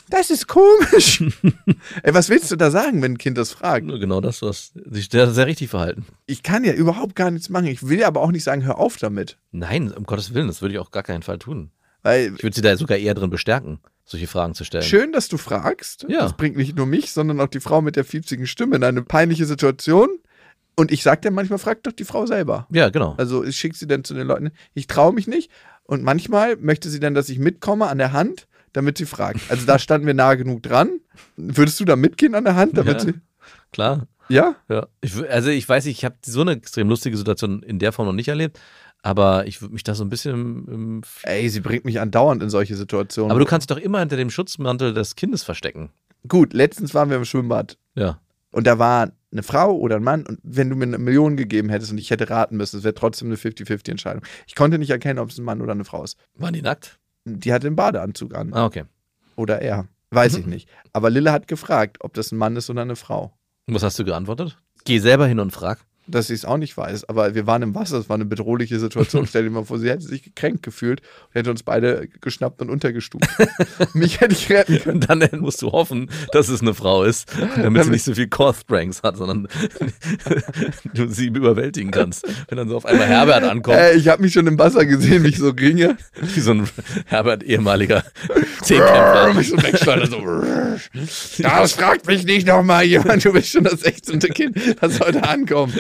Das 0.07 0.29
ist 0.29 0.45
komisch. 0.47 1.23
Ey, 2.03 2.13
was 2.13 2.29
willst 2.29 2.51
du 2.51 2.55
da 2.55 2.69
sagen, 2.69 3.01
wenn 3.01 3.13
ein 3.13 3.17
Kind 3.17 3.39
das 3.39 3.51
fragt? 3.51 3.87
Nur 3.87 3.97
genau 3.97 4.21
das, 4.21 4.43
was 4.43 4.71
sich 4.85 5.09
sehr, 5.09 5.31
sehr 5.31 5.47
richtig 5.47 5.69
verhalten. 5.69 6.05
Ich 6.27 6.43
kann 6.43 6.63
ja 6.63 6.73
überhaupt 6.73 7.15
gar 7.15 7.31
nichts 7.31 7.49
machen. 7.49 7.65
Ich 7.65 7.87
will 7.87 8.03
aber 8.03 8.21
auch 8.21 8.29
nicht 8.31 8.43
sagen, 8.43 8.63
hör 8.65 8.77
auf 8.77 8.97
damit. 8.97 9.39
Nein, 9.51 9.91
um 9.91 10.03
Gottes 10.03 10.35
Willen, 10.35 10.47
das 10.47 10.61
würde 10.61 10.75
ich 10.75 10.79
auch 10.79 10.91
gar 10.91 11.01
keinen 11.01 11.23
Fall 11.23 11.39
tun. 11.39 11.71
Weil 12.03 12.33
Ich 12.37 12.43
würde 12.43 12.55
sie 12.55 12.61
da 12.61 12.77
sogar 12.77 12.99
eher 12.99 13.15
drin 13.15 13.31
bestärken, 13.31 13.79
solche 14.03 14.27
Fragen 14.27 14.53
zu 14.53 14.63
stellen. 14.63 14.83
schön, 14.83 15.11
dass 15.11 15.27
du 15.27 15.37
fragst. 15.37 16.05
Ja. 16.07 16.19
Das 16.19 16.37
bringt 16.37 16.55
nicht 16.55 16.75
nur 16.77 16.85
mich, 16.85 17.11
sondern 17.11 17.41
auch 17.41 17.47
die 17.47 17.59
Frau 17.59 17.81
mit 17.81 17.95
der 17.95 18.05
fiepsigen 18.05 18.45
Stimme 18.45 18.75
in 18.75 18.83
eine 18.83 19.01
peinliche 19.01 19.47
Situation. 19.47 20.09
Und 20.75 20.91
ich 20.91 21.03
sag 21.03 21.21
dir 21.21 21.31
manchmal, 21.31 21.59
frag 21.59 21.83
doch 21.83 21.91
die 21.93 22.03
Frau 22.03 22.25
selber. 22.25 22.67
Ja, 22.71 22.89
genau. 22.89 23.15
Also 23.17 23.43
ich 23.43 23.55
schicke 23.55 23.75
sie 23.77 23.87
dann 23.87 24.03
zu 24.03 24.13
den 24.13 24.27
Leuten, 24.27 24.51
ich 24.73 24.87
traue 24.87 25.13
mich 25.13 25.27
nicht. 25.27 25.49
Und 25.83 26.03
manchmal 26.03 26.57
möchte 26.57 26.89
sie 26.89 26.99
dann, 26.99 27.13
dass 27.13 27.29
ich 27.29 27.39
mitkomme 27.39 27.87
an 27.87 27.97
der 27.97 28.11
Hand, 28.11 28.47
damit 28.73 28.97
sie 28.97 29.05
fragt. 29.05 29.39
Also 29.49 29.65
da 29.65 29.79
standen 29.79 30.05
wir 30.07 30.13
nah 30.13 30.33
genug 30.35 30.63
dran. 30.63 30.99
Würdest 31.37 31.79
du 31.79 31.85
da 31.85 31.95
mitgehen 31.95 32.35
an 32.35 32.43
der 32.43 32.55
Hand, 32.55 32.77
damit 32.77 32.95
Ja. 32.95 32.99
sie. 32.99 33.13
Klar. 33.71 34.07
Ja? 34.27 34.55
Ja. 34.67 34.87
Ich, 35.01 35.15
also 35.29 35.49
ich 35.49 35.67
weiß, 35.69 35.85
nicht, 35.85 35.97
ich 35.99 36.03
habe 36.05 36.15
so 36.25 36.41
eine 36.41 36.51
extrem 36.53 36.89
lustige 36.89 37.15
Situation 37.15 37.61
in 37.63 37.77
der 37.79 37.91
Form 37.91 38.07
noch 38.07 38.13
nicht 38.13 38.27
erlebt, 38.27 38.59
aber 39.03 39.45
ich 39.45 39.61
würde 39.61 39.73
mich 39.75 39.83
da 39.83 39.93
so 39.93 40.03
ein 40.03 40.09
bisschen 40.09 40.33
im, 40.33 40.67
im 40.67 41.01
Ey, 41.23 41.47
sie 41.49 41.59
bringt 41.59 41.85
mich 41.85 41.99
andauernd 42.01 42.41
in 42.41 42.49
solche 42.49 42.75
Situationen. 42.75 43.29
Aber 43.31 43.39
du 43.39 43.45
kannst 43.45 43.69
dich 43.69 43.77
doch 43.77 43.81
immer 43.83 43.99
hinter 43.99 44.17
dem 44.17 44.31
Schutzmantel 44.31 44.93
des 44.93 45.15
Kindes 45.15 45.43
verstecken. 45.43 45.91
Gut, 46.27 46.53
letztens 46.53 46.95
waren 46.95 47.09
wir 47.11 47.17
im 47.17 47.25
Schwimmbad 47.25 47.77
Ja. 47.93 48.19
Und 48.55 48.65
da 48.65 48.79
war 48.79 49.11
eine 49.33 49.43
Frau 49.43 49.75
oder 49.75 49.97
ein 49.97 50.03
Mann 50.03 50.25
und 50.25 50.39
wenn 50.41 50.69
du 50.69 50.77
mir 50.77 50.85
eine 50.85 50.97
Million 50.97 51.35
gegeben 51.35 51.67
hättest 51.67 51.91
und 51.91 51.97
ich 51.97 52.09
hätte 52.09 52.29
raten 52.29 52.55
müssen, 52.55 52.77
es 52.77 52.85
wäre 52.85 52.93
trotzdem 52.93 53.27
eine 53.27 53.35
50-50 53.35 53.91
Entscheidung. 53.91 54.23
Ich 54.47 54.55
konnte 54.55 54.79
nicht 54.79 54.91
erkennen, 54.91 55.19
ob 55.19 55.29
es 55.29 55.37
ein 55.37 55.43
Mann 55.43 55.61
oder 55.61 55.73
eine 55.73 55.83
Frau 55.83 56.05
ist. 56.05 56.17
Waren 56.35 56.53
die 56.53 56.61
nackt? 56.61 56.97
Die 57.25 57.51
hatte 57.51 57.67
einen 57.67 57.75
Badeanzug 57.75 58.33
an. 58.33 58.53
Ah, 58.53 58.65
okay. 58.65 58.85
Oder 59.35 59.61
er. 59.61 59.89
Weiß 60.11 60.35
ich 60.37 60.45
nicht. 60.45 60.69
Aber 60.93 61.09
Lille 61.09 61.33
hat 61.33 61.49
gefragt, 61.49 61.97
ob 61.99 62.13
das 62.13 62.31
ein 62.31 62.37
Mann 62.37 62.55
ist 62.55 62.69
oder 62.69 62.83
eine 62.83 62.95
Frau. 62.95 63.33
Und 63.67 63.73
was 63.75 63.83
hast 63.83 63.99
du 63.99 64.05
geantwortet? 64.05 64.57
Geh 64.85 64.99
selber 64.99 65.27
hin 65.27 65.41
und 65.41 65.51
frag. 65.51 65.79
Dass 66.07 66.27
sie 66.27 66.33
es 66.35 66.45
auch 66.45 66.57
nicht 66.57 66.77
weiß. 66.77 67.09
Aber 67.09 67.33
wir 67.33 67.47
waren 67.47 67.61
im 67.63 67.73
Wasser, 67.73 67.97
es 67.97 68.09
war 68.09 68.15
eine 68.15 68.25
bedrohliche 68.25 68.79
Situation. 68.79 69.25
Stell 69.29 69.43
dir 69.43 69.49
mal 69.49 69.65
vor, 69.65 69.79
sie 69.79 69.89
hätte 69.89 70.03
sich 70.03 70.21
gekränkt 70.23 70.61
gefühlt 70.63 71.01
und 71.01 71.35
hätte 71.35 71.49
uns 71.49 71.63
beide 71.63 72.07
geschnappt 72.21 72.61
und 72.61 72.69
untergestuft. 72.69 73.25
Mich 73.93 74.21
hätte 74.21 74.33
ich 74.33 74.49
retten 74.51 74.79
können. 74.79 75.03
Und 75.03 75.09
dann 75.09 75.39
musst 75.39 75.61
du 75.61 75.71
hoffen, 75.71 76.09
dass 76.31 76.49
es 76.49 76.61
eine 76.61 76.73
Frau 76.73 77.03
ist, 77.03 77.27
damit 77.55 77.83
sie 77.85 77.89
nicht 77.89 78.03
so 78.03 78.13
viel 78.13 78.27
Coth-Pranks 78.27 79.01
hat, 79.03 79.17
sondern 79.17 79.47
du 80.93 81.07
sie 81.07 81.27
überwältigen 81.27 81.91
kannst. 81.91 82.25
Wenn 82.49 82.57
dann 82.57 82.69
so 82.69 82.77
auf 82.77 82.85
einmal 82.85 83.07
Herbert 83.07 83.43
ankommt, 83.43 83.77
Äh, 83.77 83.95
ich 83.95 84.07
habe 84.07 84.21
mich 84.21 84.33
schon 84.33 84.47
im 84.47 84.57
Wasser 84.59 84.85
gesehen, 84.85 85.23
wie 85.23 85.29
ich 85.29 85.37
so 85.37 85.49
ringe. 85.49 85.97
wie 86.21 86.39
so 86.39 86.51
ein 86.51 86.69
Herbert 87.05 87.43
ehemaliger 87.43 88.03
Zehnkämpfer. 88.61 89.33
mich 89.33 89.49
so. 89.49 89.57
Das 91.41 91.73
fragt 91.73 92.07
mich 92.07 92.25
nicht 92.25 92.47
nochmal 92.47 92.83
jemand. 92.85 93.23
Du 93.25 93.31
bist 93.33 93.49
schon 93.49 93.63
das 93.63 93.81
16. 93.81 94.19
Kind, 94.19 94.57
das 94.81 94.99
heute 94.99 95.23
ankommt. 95.23 95.73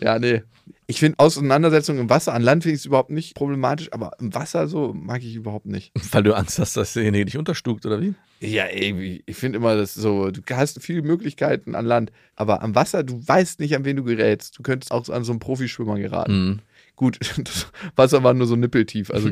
Ja, 0.00 0.18
nee. 0.18 0.42
Ich 0.86 1.00
finde 1.00 1.18
Auseinandersetzungen 1.18 2.00
im 2.00 2.10
Wasser, 2.10 2.34
an 2.34 2.42
Land 2.42 2.64
finde 2.64 2.74
ich 2.74 2.80
es 2.80 2.86
überhaupt 2.86 3.10
nicht 3.10 3.34
problematisch, 3.34 3.92
aber 3.92 4.12
im 4.18 4.34
Wasser 4.34 4.68
so 4.68 4.92
mag 4.92 5.22
ich 5.22 5.34
überhaupt 5.34 5.66
nicht. 5.66 5.92
Weil 6.10 6.22
du 6.22 6.34
Angst 6.34 6.58
hast, 6.58 6.76
dass 6.76 6.92
derjenige 6.92 7.24
dich 7.24 7.38
unterstuckt, 7.38 7.86
oder 7.86 8.00
wie? 8.00 8.14
Ja, 8.40 8.64
ey, 8.64 9.22
ich 9.24 9.36
finde 9.36 9.58
immer, 9.58 9.76
das 9.76 9.94
so, 9.94 10.30
du 10.30 10.42
hast 10.50 10.82
viele 10.82 11.02
Möglichkeiten 11.02 11.74
an 11.74 11.86
Land, 11.86 12.12
aber 12.34 12.62
am 12.62 12.74
Wasser, 12.74 13.04
du 13.04 13.26
weißt 13.26 13.60
nicht, 13.60 13.76
an 13.76 13.84
wen 13.84 13.96
du 13.96 14.02
gerätst. 14.02 14.58
Du 14.58 14.62
könntest 14.62 14.90
auch 14.90 15.08
an 15.08 15.24
so 15.24 15.32
einen 15.32 15.38
Profischwimmer 15.38 15.98
geraten. 15.98 16.46
Mhm. 16.46 16.60
Gut, 16.96 17.18
das 17.38 17.68
Wasser 17.96 18.22
war 18.22 18.34
nur 18.34 18.46
so 18.46 18.56
nippeltief. 18.56 19.10
Also 19.10 19.30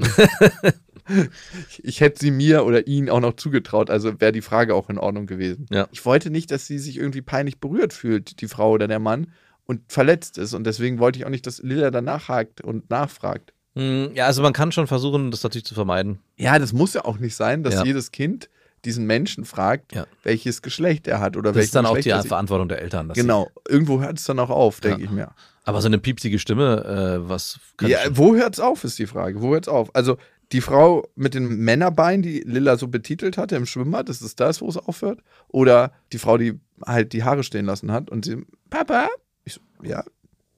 ich 1.83 2.01
hätte 2.01 2.21
sie 2.21 2.31
mir 2.31 2.65
oder 2.65 2.87
ihn 2.87 3.11
auch 3.11 3.21
noch 3.21 3.35
zugetraut. 3.35 3.91
Also 3.91 4.21
wäre 4.21 4.33
die 4.33 4.43
Frage 4.43 4.75
auch 4.75 4.89
in 4.89 4.99
Ordnung 4.99 5.27
gewesen. 5.27 5.67
Ja. 5.71 5.89
Ich 5.93 6.05
wollte 6.05 6.31
nicht, 6.31 6.51
dass 6.51 6.67
sie 6.67 6.79
sich 6.79 6.97
irgendwie 6.97 7.23
peinlich 7.23 7.59
berührt 7.59 7.93
fühlt, 7.93 8.41
die 8.41 8.49
Frau 8.49 8.71
oder 8.71 8.89
der 8.89 9.01
Mann, 9.01 9.33
und 9.71 9.81
verletzt 9.93 10.37
ist. 10.37 10.53
Und 10.55 10.65
deswegen 10.65 10.99
wollte 10.99 11.19
ich 11.21 11.25
auch 11.27 11.31
nicht, 11.31 11.47
dass 11.47 11.63
Lilla 11.63 11.91
danach 11.91 12.29
hakt 12.29 12.61
und 12.61 12.91
nachfragt. 12.91 13.53
Mhm, 13.77 14.11
Ja, 14.15 14.27
also 14.27 14.43
man 14.43 14.53
kann 14.53 14.73
schon 14.73 14.89
versuchen, 14.89 15.31
das 15.31 15.43
natürlich 15.45 15.65
zu 15.65 15.75
vermeiden. 15.75 16.19
Ja, 16.37 16.59
das 16.59 16.73
muss 16.73 16.93
ja 16.95 17.05
auch 17.05 17.19
nicht 17.19 17.37
sein, 17.37 17.63
dass 17.63 17.75
Ja. 17.75 17.85
jedes 17.85 18.11
Kind 18.11 18.51
diesen 18.85 19.07
Menschen 19.07 19.45
fragt, 19.45 19.95
Ja. 19.95 20.07
welches 20.25 20.61
Geschlecht 20.63 21.07
er 21.07 21.21
hat 21.21 21.37
oder 21.37 21.51
Das 21.51 21.57
welches 21.57 21.69
ist 21.69 21.75
dann 21.77 21.87
auch 21.87 21.91
Geschlecht 21.91 22.07
die 22.07 22.11
er 22.11 22.23
sich- 22.23 22.29
Verantwortung 22.31 22.69
der 22.69 22.83
Eltern. 22.83 23.11
Genau, 23.15 23.49
irgendwo 23.69 24.01
hört 24.01 24.19
es 24.19 24.25
dann 24.25 24.39
auch 24.41 24.51
auf, 24.51 24.81
denke 24.81 25.01
Ja. 25.01 25.05
ich 25.05 25.11
mir. 25.13 25.31
Aber 25.65 25.81
so 25.83 25.87
eine 25.87 25.99
piepsige 25.99 26.39
Stimme, 26.41 26.85
äh, 27.23 27.29
was 27.29 27.61
kann 27.77 27.91
Ja, 27.91 27.99
wo 28.11 28.35
hört 28.35 28.55
es 28.55 28.61
auf, 28.61 28.83
ist 28.83 28.99
die 28.99 29.07
Frage. 29.07 29.41
Wo 29.41 29.53
hört 29.53 29.67
es 29.67 29.69
auf? 29.69 29.95
Also 29.95 30.17
die 30.53 30.63
Frau 30.63 31.07
mit 31.15 31.35
den 31.35 31.47
Männerbeinen, 31.59 32.23
die 32.23 32.41
Lilla 32.41 32.77
so 32.77 32.89
betitelt 32.89 33.37
hatte 33.39 33.55
im 33.55 33.67
Schwimmbad, 33.67 34.09
ist 34.09 34.21
es 34.23 34.35
das, 34.35 34.61
wo 34.61 34.69
es 34.69 34.77
aufhört? 34.79 35.21
Oder 35.49 35.93
die 36.13 36.19
Frau, 36.19 36.39
die 36.39 36.59
halt 36.85 37.13
die 37.13 37.23
Haare 37.23 37.45
stehen 37.45 37.67
lassen 37.67 37.93
hat 37.93 38.11
und 38.11 38.25
sie, 38.25 38.39
Papa? 38.71 39.09
Ich 39.51 39.55
so, 39.55 39.61
ja, 39.83 40.05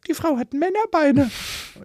die 0.06 0.14
Frau 0.14 0.36
hat 0.36 0.52
Männerbeine. 0.52 1.30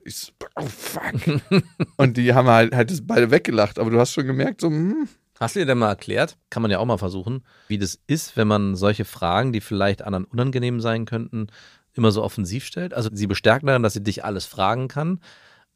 Ich 0.04 0.16
so, 0.18 0.32
oh 0.56 0.66
fuck. 0.66 1.14
und 1.98 2.18
die 2.18 2.34
haben 2.34 2.48
halt, 2.48 2.76
halt 2.76 2.92
das 2.92 3.06
beide 3.06 3.32
weggelacht, 3.32 3.80
aber 3.80 3.92
du 3.92 4.00
hast 4.00 4.14
schon 4.14 4.26
gemerkt, 4.26 4.62
so, 4.62 4.68
hm, 4.68 5.08
Hast 5.40 5.56
du 5.56 5.60
dir 5.60 5.68
denn 5.68 5.78
mal 5.78 5.90
erklärt, 5.90 6.36
kann 6.50 6.64
man 6.64 6.72
ja 6.72 6.80
auch 6.80 6.86
mal 6.86 6.98
versuchen, 6.98 7.44
wie 7.68 7.78
das 7.78 8.00
ist, 8.08 8.38
wenn 8.38 8.48
man 8.48 8.76
solche 8.76 9.06
Fragen, 9.06 9.54
die 9.54 9.62
vielleicht 9.62 10.02
anderen 10.02 10.26
unangenehm 10.26 10.82
sein 10.82 11.06
könnten, 11.06 11.48
immer 11.94 12.10
so 12.10 12.24
offensiv 12.24 12.66
stellt? 12.66 12.96
Also 12.96 13.12
sie 13.14 13.28
bestärken 13.28 13.68
daran, 13.68 13.84
dass 13.84 13.94
sie 13.94 14.02
dich 14.02 14.26
alles 14.26 14.48
fragen 14.48 14.88
kann, 14.88 15.20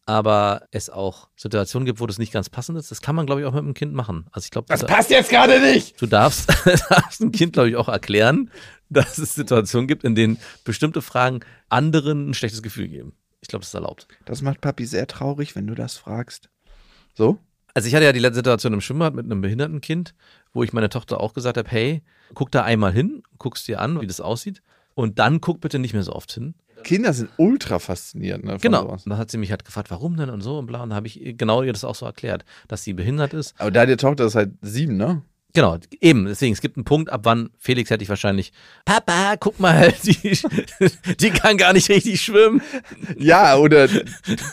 aber 0.05 0.67
es 0.71 0.89
auch 0.89 1.29
Situationen 1.35 1.85
gibt, 1.85 1.99
wo 1.99 2.07
das 2.07 2.17
nicht 2.17 2.33
ganz 2.33 2.49
passend 2.49 2.77
ist. 2.77 2.91
Das 2.91 3.01
kann 3.01 3.15
man, 3.15 3.25
glaube 3.25 3.41
ich, 3.41 3.47
auch 3.47 3.53
mit 3.53 3.63
einem 3.63 3.73
Kind 3.73 3.93
machen. 3.93 4.25
Also 4.31 4.45
ich 4.45 4.51
glaube, 4.51 4.67
das 4.67 4.85
passt 4.85 5.09
jetzt 5.09 5.29
gerade 5.29 5.59
nicht. 5.59 6.01
du 6.01 6.05
darfst, 6.07 6.49
darfst 6.89 7.21
ein 7.21 7.31
Kind, 7.31 7.53
glaube 7.53 7.69
ich, 7.69 7.75
auch 7.75 7.87
erklären, 7.87 8.49
dass 8.89 9.17
es 9.17 9.35
Situationen 9.35 9.87
gibt, 9.87 10.03
in 10.03 10.15
denen 10.15 10.37
bestimmte 10.63 11.01
Fragen 11.01 11.41
anderen 11.69 12.29
ein 12.29 12.33
schlechtes 12.33 12.61
Gefühl 12.61 12.87
geben. 12.87 13.13
Ich 13.41 13.47
glaube, 13.47 13.61
das 13.61 13.69
ist 13.69 13.73
erlaubt. 13.73 14.07
Das 14.25 14.41
macht 14.41 14.61
Papi 14.61 14.85
sehr 14.85 15.07
traurig, 15.07 15.55
wenn 15.55 15.67
du 15.67 15.75
das 15.75 15.97
fragst. 15.97 16.49
So? 17.13 17.39
Also 17.73 17.87
ich 17.87 17.95
hatte 17.95 18.05
ja 18.05 18.11
die 18.11 18.19
letzte 18.19 18.37
Situation 18.37 18.73
im 18.73 18.81
Schwimmbad 18.81 19.13
mit 19.13 19.25
einem 19.25 19.41
behinderten 19.41 19.81
Kind, 19.81 20.13
wo 20.53 20.63
ich 20.63 20.73
meiner 20.73 20.89
Tochter 20.89 21.19
auch 21.21 21.33
gesagt 21.33 21.57
habe, 21.57 21.69
hey, 21.69 22.03
guck 22.33 22.51
da 22.51 22.63
einmal 22.63 22.91
hin, 22.91 23.23
guckst 23.37 23.67
dir 23.67 23.79
an, 23.79 24.01
wie 24.01 24.07
das 24.07 24.21
aussieht 24.21 24.61
und 24.93 25.19
dann 25.19 25.41
guck 25.41 25.61
bitte 25.61 25.79
nicht 25.79 25.93
mehr 25.93 26.03
so 26.03 26.13
oft 26.13 26.31
hin. 26.31 26.55
Kinder 26.83 27.13
sind 27.13 27.29
ultra 27.37 27.79
faszinierend. 27.79 28.43
Ne, 28.45 28.57
Genau. 28.61 28.81
sowas. 28.83 29.05
Und 29.05 29.11
dann 29.11 29.19
hat 29.19 29.31
sie 29.31 29.37
mich 29.37 29.51
halt 29.51 29.65
gefragt, 29.65 29.89
warum 29.91 30.17
denn 30.17 30.29
und 30.29 30.41
so 30.41 30.57
und 30.59 30.65
bla 30.67 30.83
und 30.83 30.89
da 30.89 30.95
habe 30.95 31.07
ich 31.07 31.19
genau 31.37 31.63
ihr 31.63 31.73
das 31.73 31.83
auch 31.83 31.95
so 31.95 32.05
erklärt, 32.05 32.43
dass 32.67 32.83
sie 32.83 32.93
behindert 32.93 33.33
ist. 33.33 33.53
Aber 33.57 33.71
da 33.71 33.85
die 33.85 33.95
Tochter 33.97 34.25
ist 34.25 34.35
halt 34.35 34.51
sieben, 34.61 34.97
ne? 34.97 35.21
Genau, 35.53 35.77
eben. 35.99 36.27
Deswegen, 36.27 36.53
es 36.53 36.61
gibt 36.61 36.77
einen 36.77 36.85
Punkt, 36.85 37.11
ab 37.11 37.21
wann 37.23 37.49
Felix 37.57 37.89
hätte 37.89 38.03
ich 38.03 38.09
wahrscheinlich, 38.09 38.53
Papa, 38.85 39.35
guck 39.37 39.59
mal, 39.59 39.93
die, 40.03 40.37
die 41.19 41.29
kann 41.31 41.57
gar 41.57 41.73
nicht 41.73 41.89
richtig 41.89 42.21
schwimmen. 42.21 42.61
Ja, 43.17 43.57
oder 43.57 43.89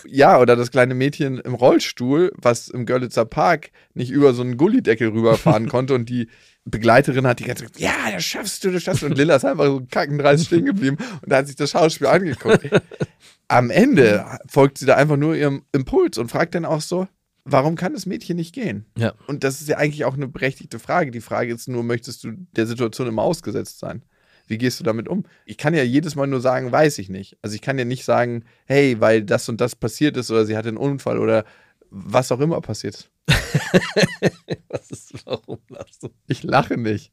ja, 0.07 0.41
oder 0.41 0.57
das 0.57 0.73
kleine 0.73 0.95
Mädchen 0.95 1.39
im 1.39 1.55
Rollstuhl, 1.55 2.33
was 2.37 2.67
im 2.69 2.85
Görlitzer 2.85 3.25
Park 3.27 3.71
nicht 3.95 4.11
über 4.11 4.35
so 4.35 4.43
einen 4.43 4.57
Gullideckel 4.57 5.11
rüberfahren 5.11 5.69
konnte 5.69 5.95
und 5.95 6.09
die 6.09 6.29
Begleiterin 6.71 7.27
hat 7.27 7.39
die 7.39 7.45
ganze 7.45 7.65
Zeit 7.65 7.75
gesagt, 7.75 7.81
ja, 7.81 8.13
das 8.13 8.25
schaffst 8.25 8.65
du, 8.65 8.71
das 8.71 8.83
schaffst 8.83 9.03
du. 9.03 9.07
Und 9.07 9.17
Lilla 9.17 9.37
ist 9.37 9.45
einfach 9.45 9.67
so 9.67 9.83
kackendreist 9.91 10.47
stehen 10.47 10.65
geblieben 10.65 10.97
und 11.23 11.31
da 11.31 11.39
hat 11.39 11.47
sich 11.47 11.57
das 11.57 11.71
Schauspiel 11.71 12.07
angeguckt. 12.07 12.69
Am 13.49 13.71
Ende 13.71 14.39
folgt 14.47 14.79
sie 14.79 14.87
da 14.87 14.97
einfach 14.97 15.17
nur 15.17 15.35
ihrem 15.35 15.63
Impuls 15.73 16.19
und 16.19 16.31
fragt 16.31 16.55
dann 16.55 16.65
auch 16.65 16.83
so, 16.83 17.09
warum 17.45 17.77
kann 17.77 17.95
das 17.95 18.07
Mädchen 18.07 18.37
nicht 18.37 18.55
gehen? 18.55 18.85
Ja. 18.97 19.15
Und 19.27 19.45
das 19.45 19.61
ist 19.61 19.69
ja 19.69 19.79
eigentlich 19.79 20.05
auch 20.05 20.15
eine 20.15 20.29
berechtigte 20.29 20.79
Frage. 20.79 21.11
Die 21.11 21.21
Frage 21.21 21.55
ist 21.55 21.69
nur, 21.69 21.83
möchtest 21.83 22.25
du 22.25 22.33
der 22.57 22.67
Situation 22.67 23.09
immer 23.09 23.23
ausgesetzt 23.23 23.79
sein? 23.79 24.03
Wie 24.47 24.59
gehst 24.59 24.81
du 24.81 24.85
damit 24.85 25.09
um? 25.09 25.25
Ich 25.45 25.59
kann 25.59 25.75
ja 25.75 25.83
jedes 25.83 26.15
Mal 26.15 26.27
nur 26.27 26.41
sagen, 26.41 26.73
weiß 26.73 26.99
ich 26.99 27.11
nicht. 27.11 27.39
Also 27.43 27.55
ich 27.55 27.61
kann 27.61 27.79
ja 27.79 27.85
nicht 27.85 28.05
sagen, 28.05 28.45
hey, 28.67 29.01
weil 29.01 29.23
das 29.23 29.49
und 29.49 29.61
das 29.61 29.77
passiert 29.77 30.17
ist 30.17 30.31
oder 30.31 30.47
sie 30.47 30.57
hatte 30.57 30.69
einen 30.69 30.79
Unfall 30.79 31.19
oder 31.19 31.45
was 31.91 32.33
auch 32.33 32.41
immer 32.41 32.61
passiert 32.61 32.95
ist. 32.95 33.11
Was 34.69 34.91
ist, 34.91 35.27
warum 35.27 35.59
lachst 35.69 36.03
du? 36.03 36.09
Ich 36.27 36.43
lache 36.43 36.77
nicht. 36.77 37.13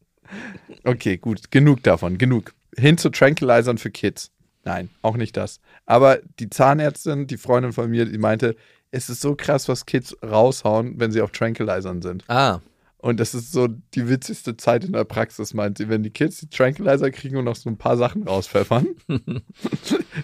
Okay, 0.84 1.18
gut. 1.18 1.52
Genug 1.52 1.84
davon. 1.84 2.18
Genug. 2.18 2.54
Hin 2.78 2.98
zu 2.98 3.10
Tranquilizern 3.10 3.78
für 3.78 3.92
Kids. 3.92 4.32
Nein, 4.64 4.90
auch 5.02 5.16
nicht 5.16 5.38
das. 5.38 5.60
Aber 5.86 6.20
die 6.40 6.50
Zahnärztin, 6.50 7.28
die 7.28 7.38
Freundin 7.38 7.72
von 7.74 7.90
mir, 7.90 8.06
die 8.06 8.18
meinte, 8.18 8.56
es 8.92 9.10
ist 9.10 9.22
so 9.22 9.36
krass, 9.36 9.68
was 9.68 9.86
Kids 9.86 10.16
raushauen, 10.24 11.00
wenn 11.00 11.12
sie 11.12 11.22
auf 11.22 11.32
Tranquilizern 11.32 12.02
sind. 12.02 12.24
Ah, 12.28 12.62
Und 13.06 13.20
das 13.20 13.36
ist 13.36 13.52
so 13.52 13.68
die 13.68 14.10
witzigste 14.10 14.58
Zeit 14.58 14.84
in 14.84 14.94
der 14.94 15.04
Praxis, 15.04 15.54
meint 15.54 15.78
sie, 15.78 15.90
wenn 15.90 16.02
die 16.02 16.10
Kids 16.10 16.38
die 16.38 16.50
Tranquilizer 16.50 17.12
kriegen 17.12 17.38
und 17.38 17.46
noch 17.46 17.56
so 17.56 17.70
ein 17.70 17.78
paar 17.78 17.98
Sachen 17.98 18.24
rauspfeffern. 18.24 18.88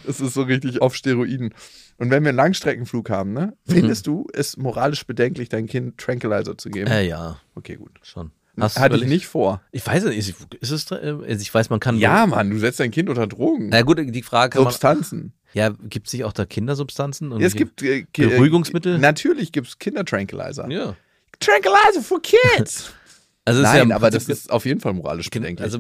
das 0.07 0.19
ist 0.19 0.34
so 0.34 0.41
richtig 0.41 0.82
auf 0.82 0.95
Steroiden. 0.95 1.53
Und 1.99 2.09
wenn 2.09 2.23
wir 2.23 2.29
einen 2.29 2.38
Langstreckenflug 2.38 3.11
haben, 3.11 3.34
ne, 3.34 3.55
findest 3.67 4.07
du 4.07 4.25
es 4.34 4.57
moralisch 4.57 5.05
bedenklich, 5.05 5.47
dein 5.47 5.67
Kind 5.67 5.99
Tranquilizer 5.99 6.57
zu 6.57 6.71
geben? 6.71 6.89
äh, 6.89 7.07
ja, 7.07 7.39
Okay, 7.53 7.75
gut. 7.75 7.91
schon. 8.01 8.32
Hast 8.59 8.77
du 8.77 8.82
Hatte 8.82 8.95
ich 8.95 9.05
nicht 9.05 9.27
vor. 9.27 9.61
Ich 9.71 9.86
weiß 9.86 10.05
nicht, 10.05 10.17
ist, 10.17 10.47
ist 10.59 10.71
es, 10.71 10.89
äh, 10.89 10.95
also 10.95 11.39
ich 11.39 11.53
weiß, 11.53 11.69
man 11.69 11.79
kann. 11.79 11.99
Ja, 11.99 12.25
Mann, 12.25 12.49
du 12.49 12.57
setzt 12.57 12.79
dein 12.79 12.89
Kind 12.89 13.09
unter 13.09 13.27
Drogen. 13.27 13.69
Na 13.69 13.84
gut, 13.84 13.99
die 14.03 14.23
Frage 14.23 14.53
kann 14.53 14.63
man. 14.63 14.71
Substanzen. 14.71 15.34
Ja, 15.53 15.69
gibt 15.69 16.07
es 16.07 16.13
nicht 16.13 16.23
auch 16.23 16.34
da 16.34 16.45
Kindersubstanzen? 16.47 17.29
Ja, 17.39 17.45
es 17.45 17.53
gibt 17.53 17.84
äh, 17.84 18.07
Beruhigungsmittel? 18.11 18.97
Natürlich 18.97 19.51
gibt 19.51 19.67
es 19.67 19.77
Kindertranquilizer. 19.77 20.67
Ja. 20.71 20.95
Tranquilizer 21.41 22.01
for 22.01 22.21
kids. 22.21 22.93
Also 23.43 23.63
Nein, 23.63 23.89
ja 23.89 23.95
aber 23.95 24.11
das 24.11 24.29
ist 24.29 24.51
auf 24.51 24.65
jeden 24.65 24.79
Fall 24.79 24.93
moralisch 24.93 25.29
bedenklich. 25.29 25.63
Also, 25.63 25.79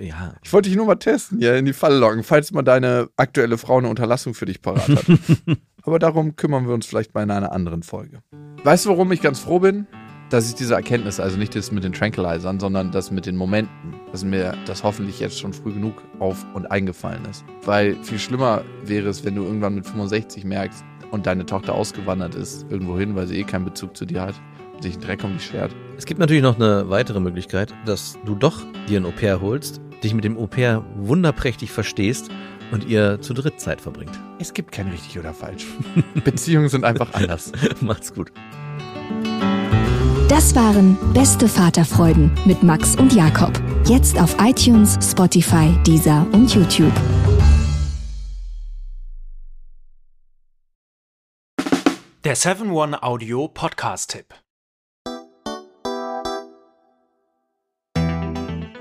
ja. 0.00 0.34
ich 0.42 0.52
wollte 0.52 0.68
dich 0.68 0.76
nur 0.76 0.86
mal 0.86 0.96
testen, 0.96 1.40
ja, 1.40 1.54
in 1.54 1.64
die 1.64 1.72
Falle 1.72 1.98
locken, 1.98 2.24
falls 2.24 2.50
mal 2.50 2.62
deine 2.62 3.08
aktuelle 3.16 3.58
Frau 3.58 3.78
eine 3.78 3.88
Unterlassung 3.88 4.34
für 4.34 4.44
dich 4.44 4.60
parat 4.60 4.88
hat. 4.88 5.04
aber 5.82 6.00
darum 6.00 6.34
kümmern 6.34 6.66
wir 6.66 6.74
uns 6.74 6.84
vielleicht 6.84 7.14
mal 7.14 7.22
in 7.22 7.30
einer 7.30 7.52
anderen 7.52 7.84
Folge. 7.84 8.22
Weißt 8.64 8.86
du, 8.86 8.90
warum 8.90 9.12
ich 9.12 9.22
ganz 9.22 9.38
froh 9.38 9.60
bin? 9.60 9.86
Dass 10.30 10.48
ich 10.48 10.56
diese 10.56 10.74
Erkenntnis, 10.74 11.20
also 11.20 11.36
nicht 11.36 11.54
das 11.54 11.70
mit 11.70 11.84
den 11.84 11.92
Tranquilizern, 11.92 12.58
sondern 12.58 12.90
das 12.90 13.12
mit 13.12 13.26
den 13.26 13.36
Momenten, 13.36 13.94
dass 14.10 14.24
mir 14.24 14.58
das 14.66 14.82
hoffentlich 14.82 15.20
jetzt 15.20 15.38
schon 15.38 15.52
früh 15.52 15.72
genug 15.72 16.02
auf 16.18 16.44
und 16.54 16.66
eingefallen 16.72 17.24
ist. 17.26 17.44
Weil 17.62 17.94
viel 18.02 18.18
schlimmer 18.18 18.64
wäre 18.82 19.08
es, 19.08 19.24
wenn 19.24 19.36
du 19.36 19.44
irgendwann 19.44 19.76
mit 19.76 19.86
65 19.86 20.42
merkst 20.42 20.84
und 21.12 21.26
deine 21.26 21.46
Tochter 21.46 21.76
ausgewandert 21.76 22.34
ist, 22.34 22.66
irgendwo 22.68 22.98
hin, 22.98 23.14
weil 23.14 23.28
sie 23.28 23.38
eh 23.38 23.44
keinen 23.44 23.64
Bezug 23.64 23.96
zu 23.96 24.04
dir 24.04 24.22
hat 24.22 24.34
sich 24.80 24.94
einen 24.94 25.02
Dreck 25.02 25.24
um 25.24 25.32
dich 25.34 25.46
schert. 25.46 25.74
Es 25.96 26.06
gibt 26.06 26.20
natürlich 26.20 26.42
noch 26.42 26.56
eine 26.56 26.88
weitere 26.90 27.20
Möglichkeit, 27.20 27.72
dass 27.84 28.18
du 28.24 28.34
doch 28.34 28.62
dir 28.88 29.00
ein 29.00 29.06
Au-pair 29.06 29.40
holst, 29.40 29.80
dich 30.02 30.14
mit 30.14 30.24
dem 30.24 30.36
Au-pair 30.36 30.84
wunderprächtig 30.96 31.70
verstehst 31.70 32.30
und 32.72 32.84
ihr 32.86 33.20
zu 33.20 33.34
dritt 33.34 33.60
Zeit 33.60 33.80
verbringt. 33.80 34.18
Es 34.38 34.52
gibt 34.52 34.72
kein 34.72 34.88
richtig 34.88 35.18
oder 35.18 35.32
falsch. 35.32 35.66
Beziehungen 36.24 36.68
sind 36.68 36.84
einfach 36.84 37.14
anders. 37.14 37.52
Macht's 37.80 38.12
gut. 38.12 38.32
Das 40.28 40.54
waren 40.54 40.98
Beste 41.14 41.48
Vaterfreuden 41.48 42.32
mit 42.44 42.62
Max 42.62 42.96
und 42.96 43.12
Jakob. 43.12 43.52
Jetzt 43.86 44.20
auf 44.20 44.36
iTunes, 44.40 44.98
Spotify, 45.00 45.72
Deezer 45.86 46.26
und 46.32 46.52
YouTube. 46.52 46.92
Der 52.24 52.36
7-One 52.36 53.02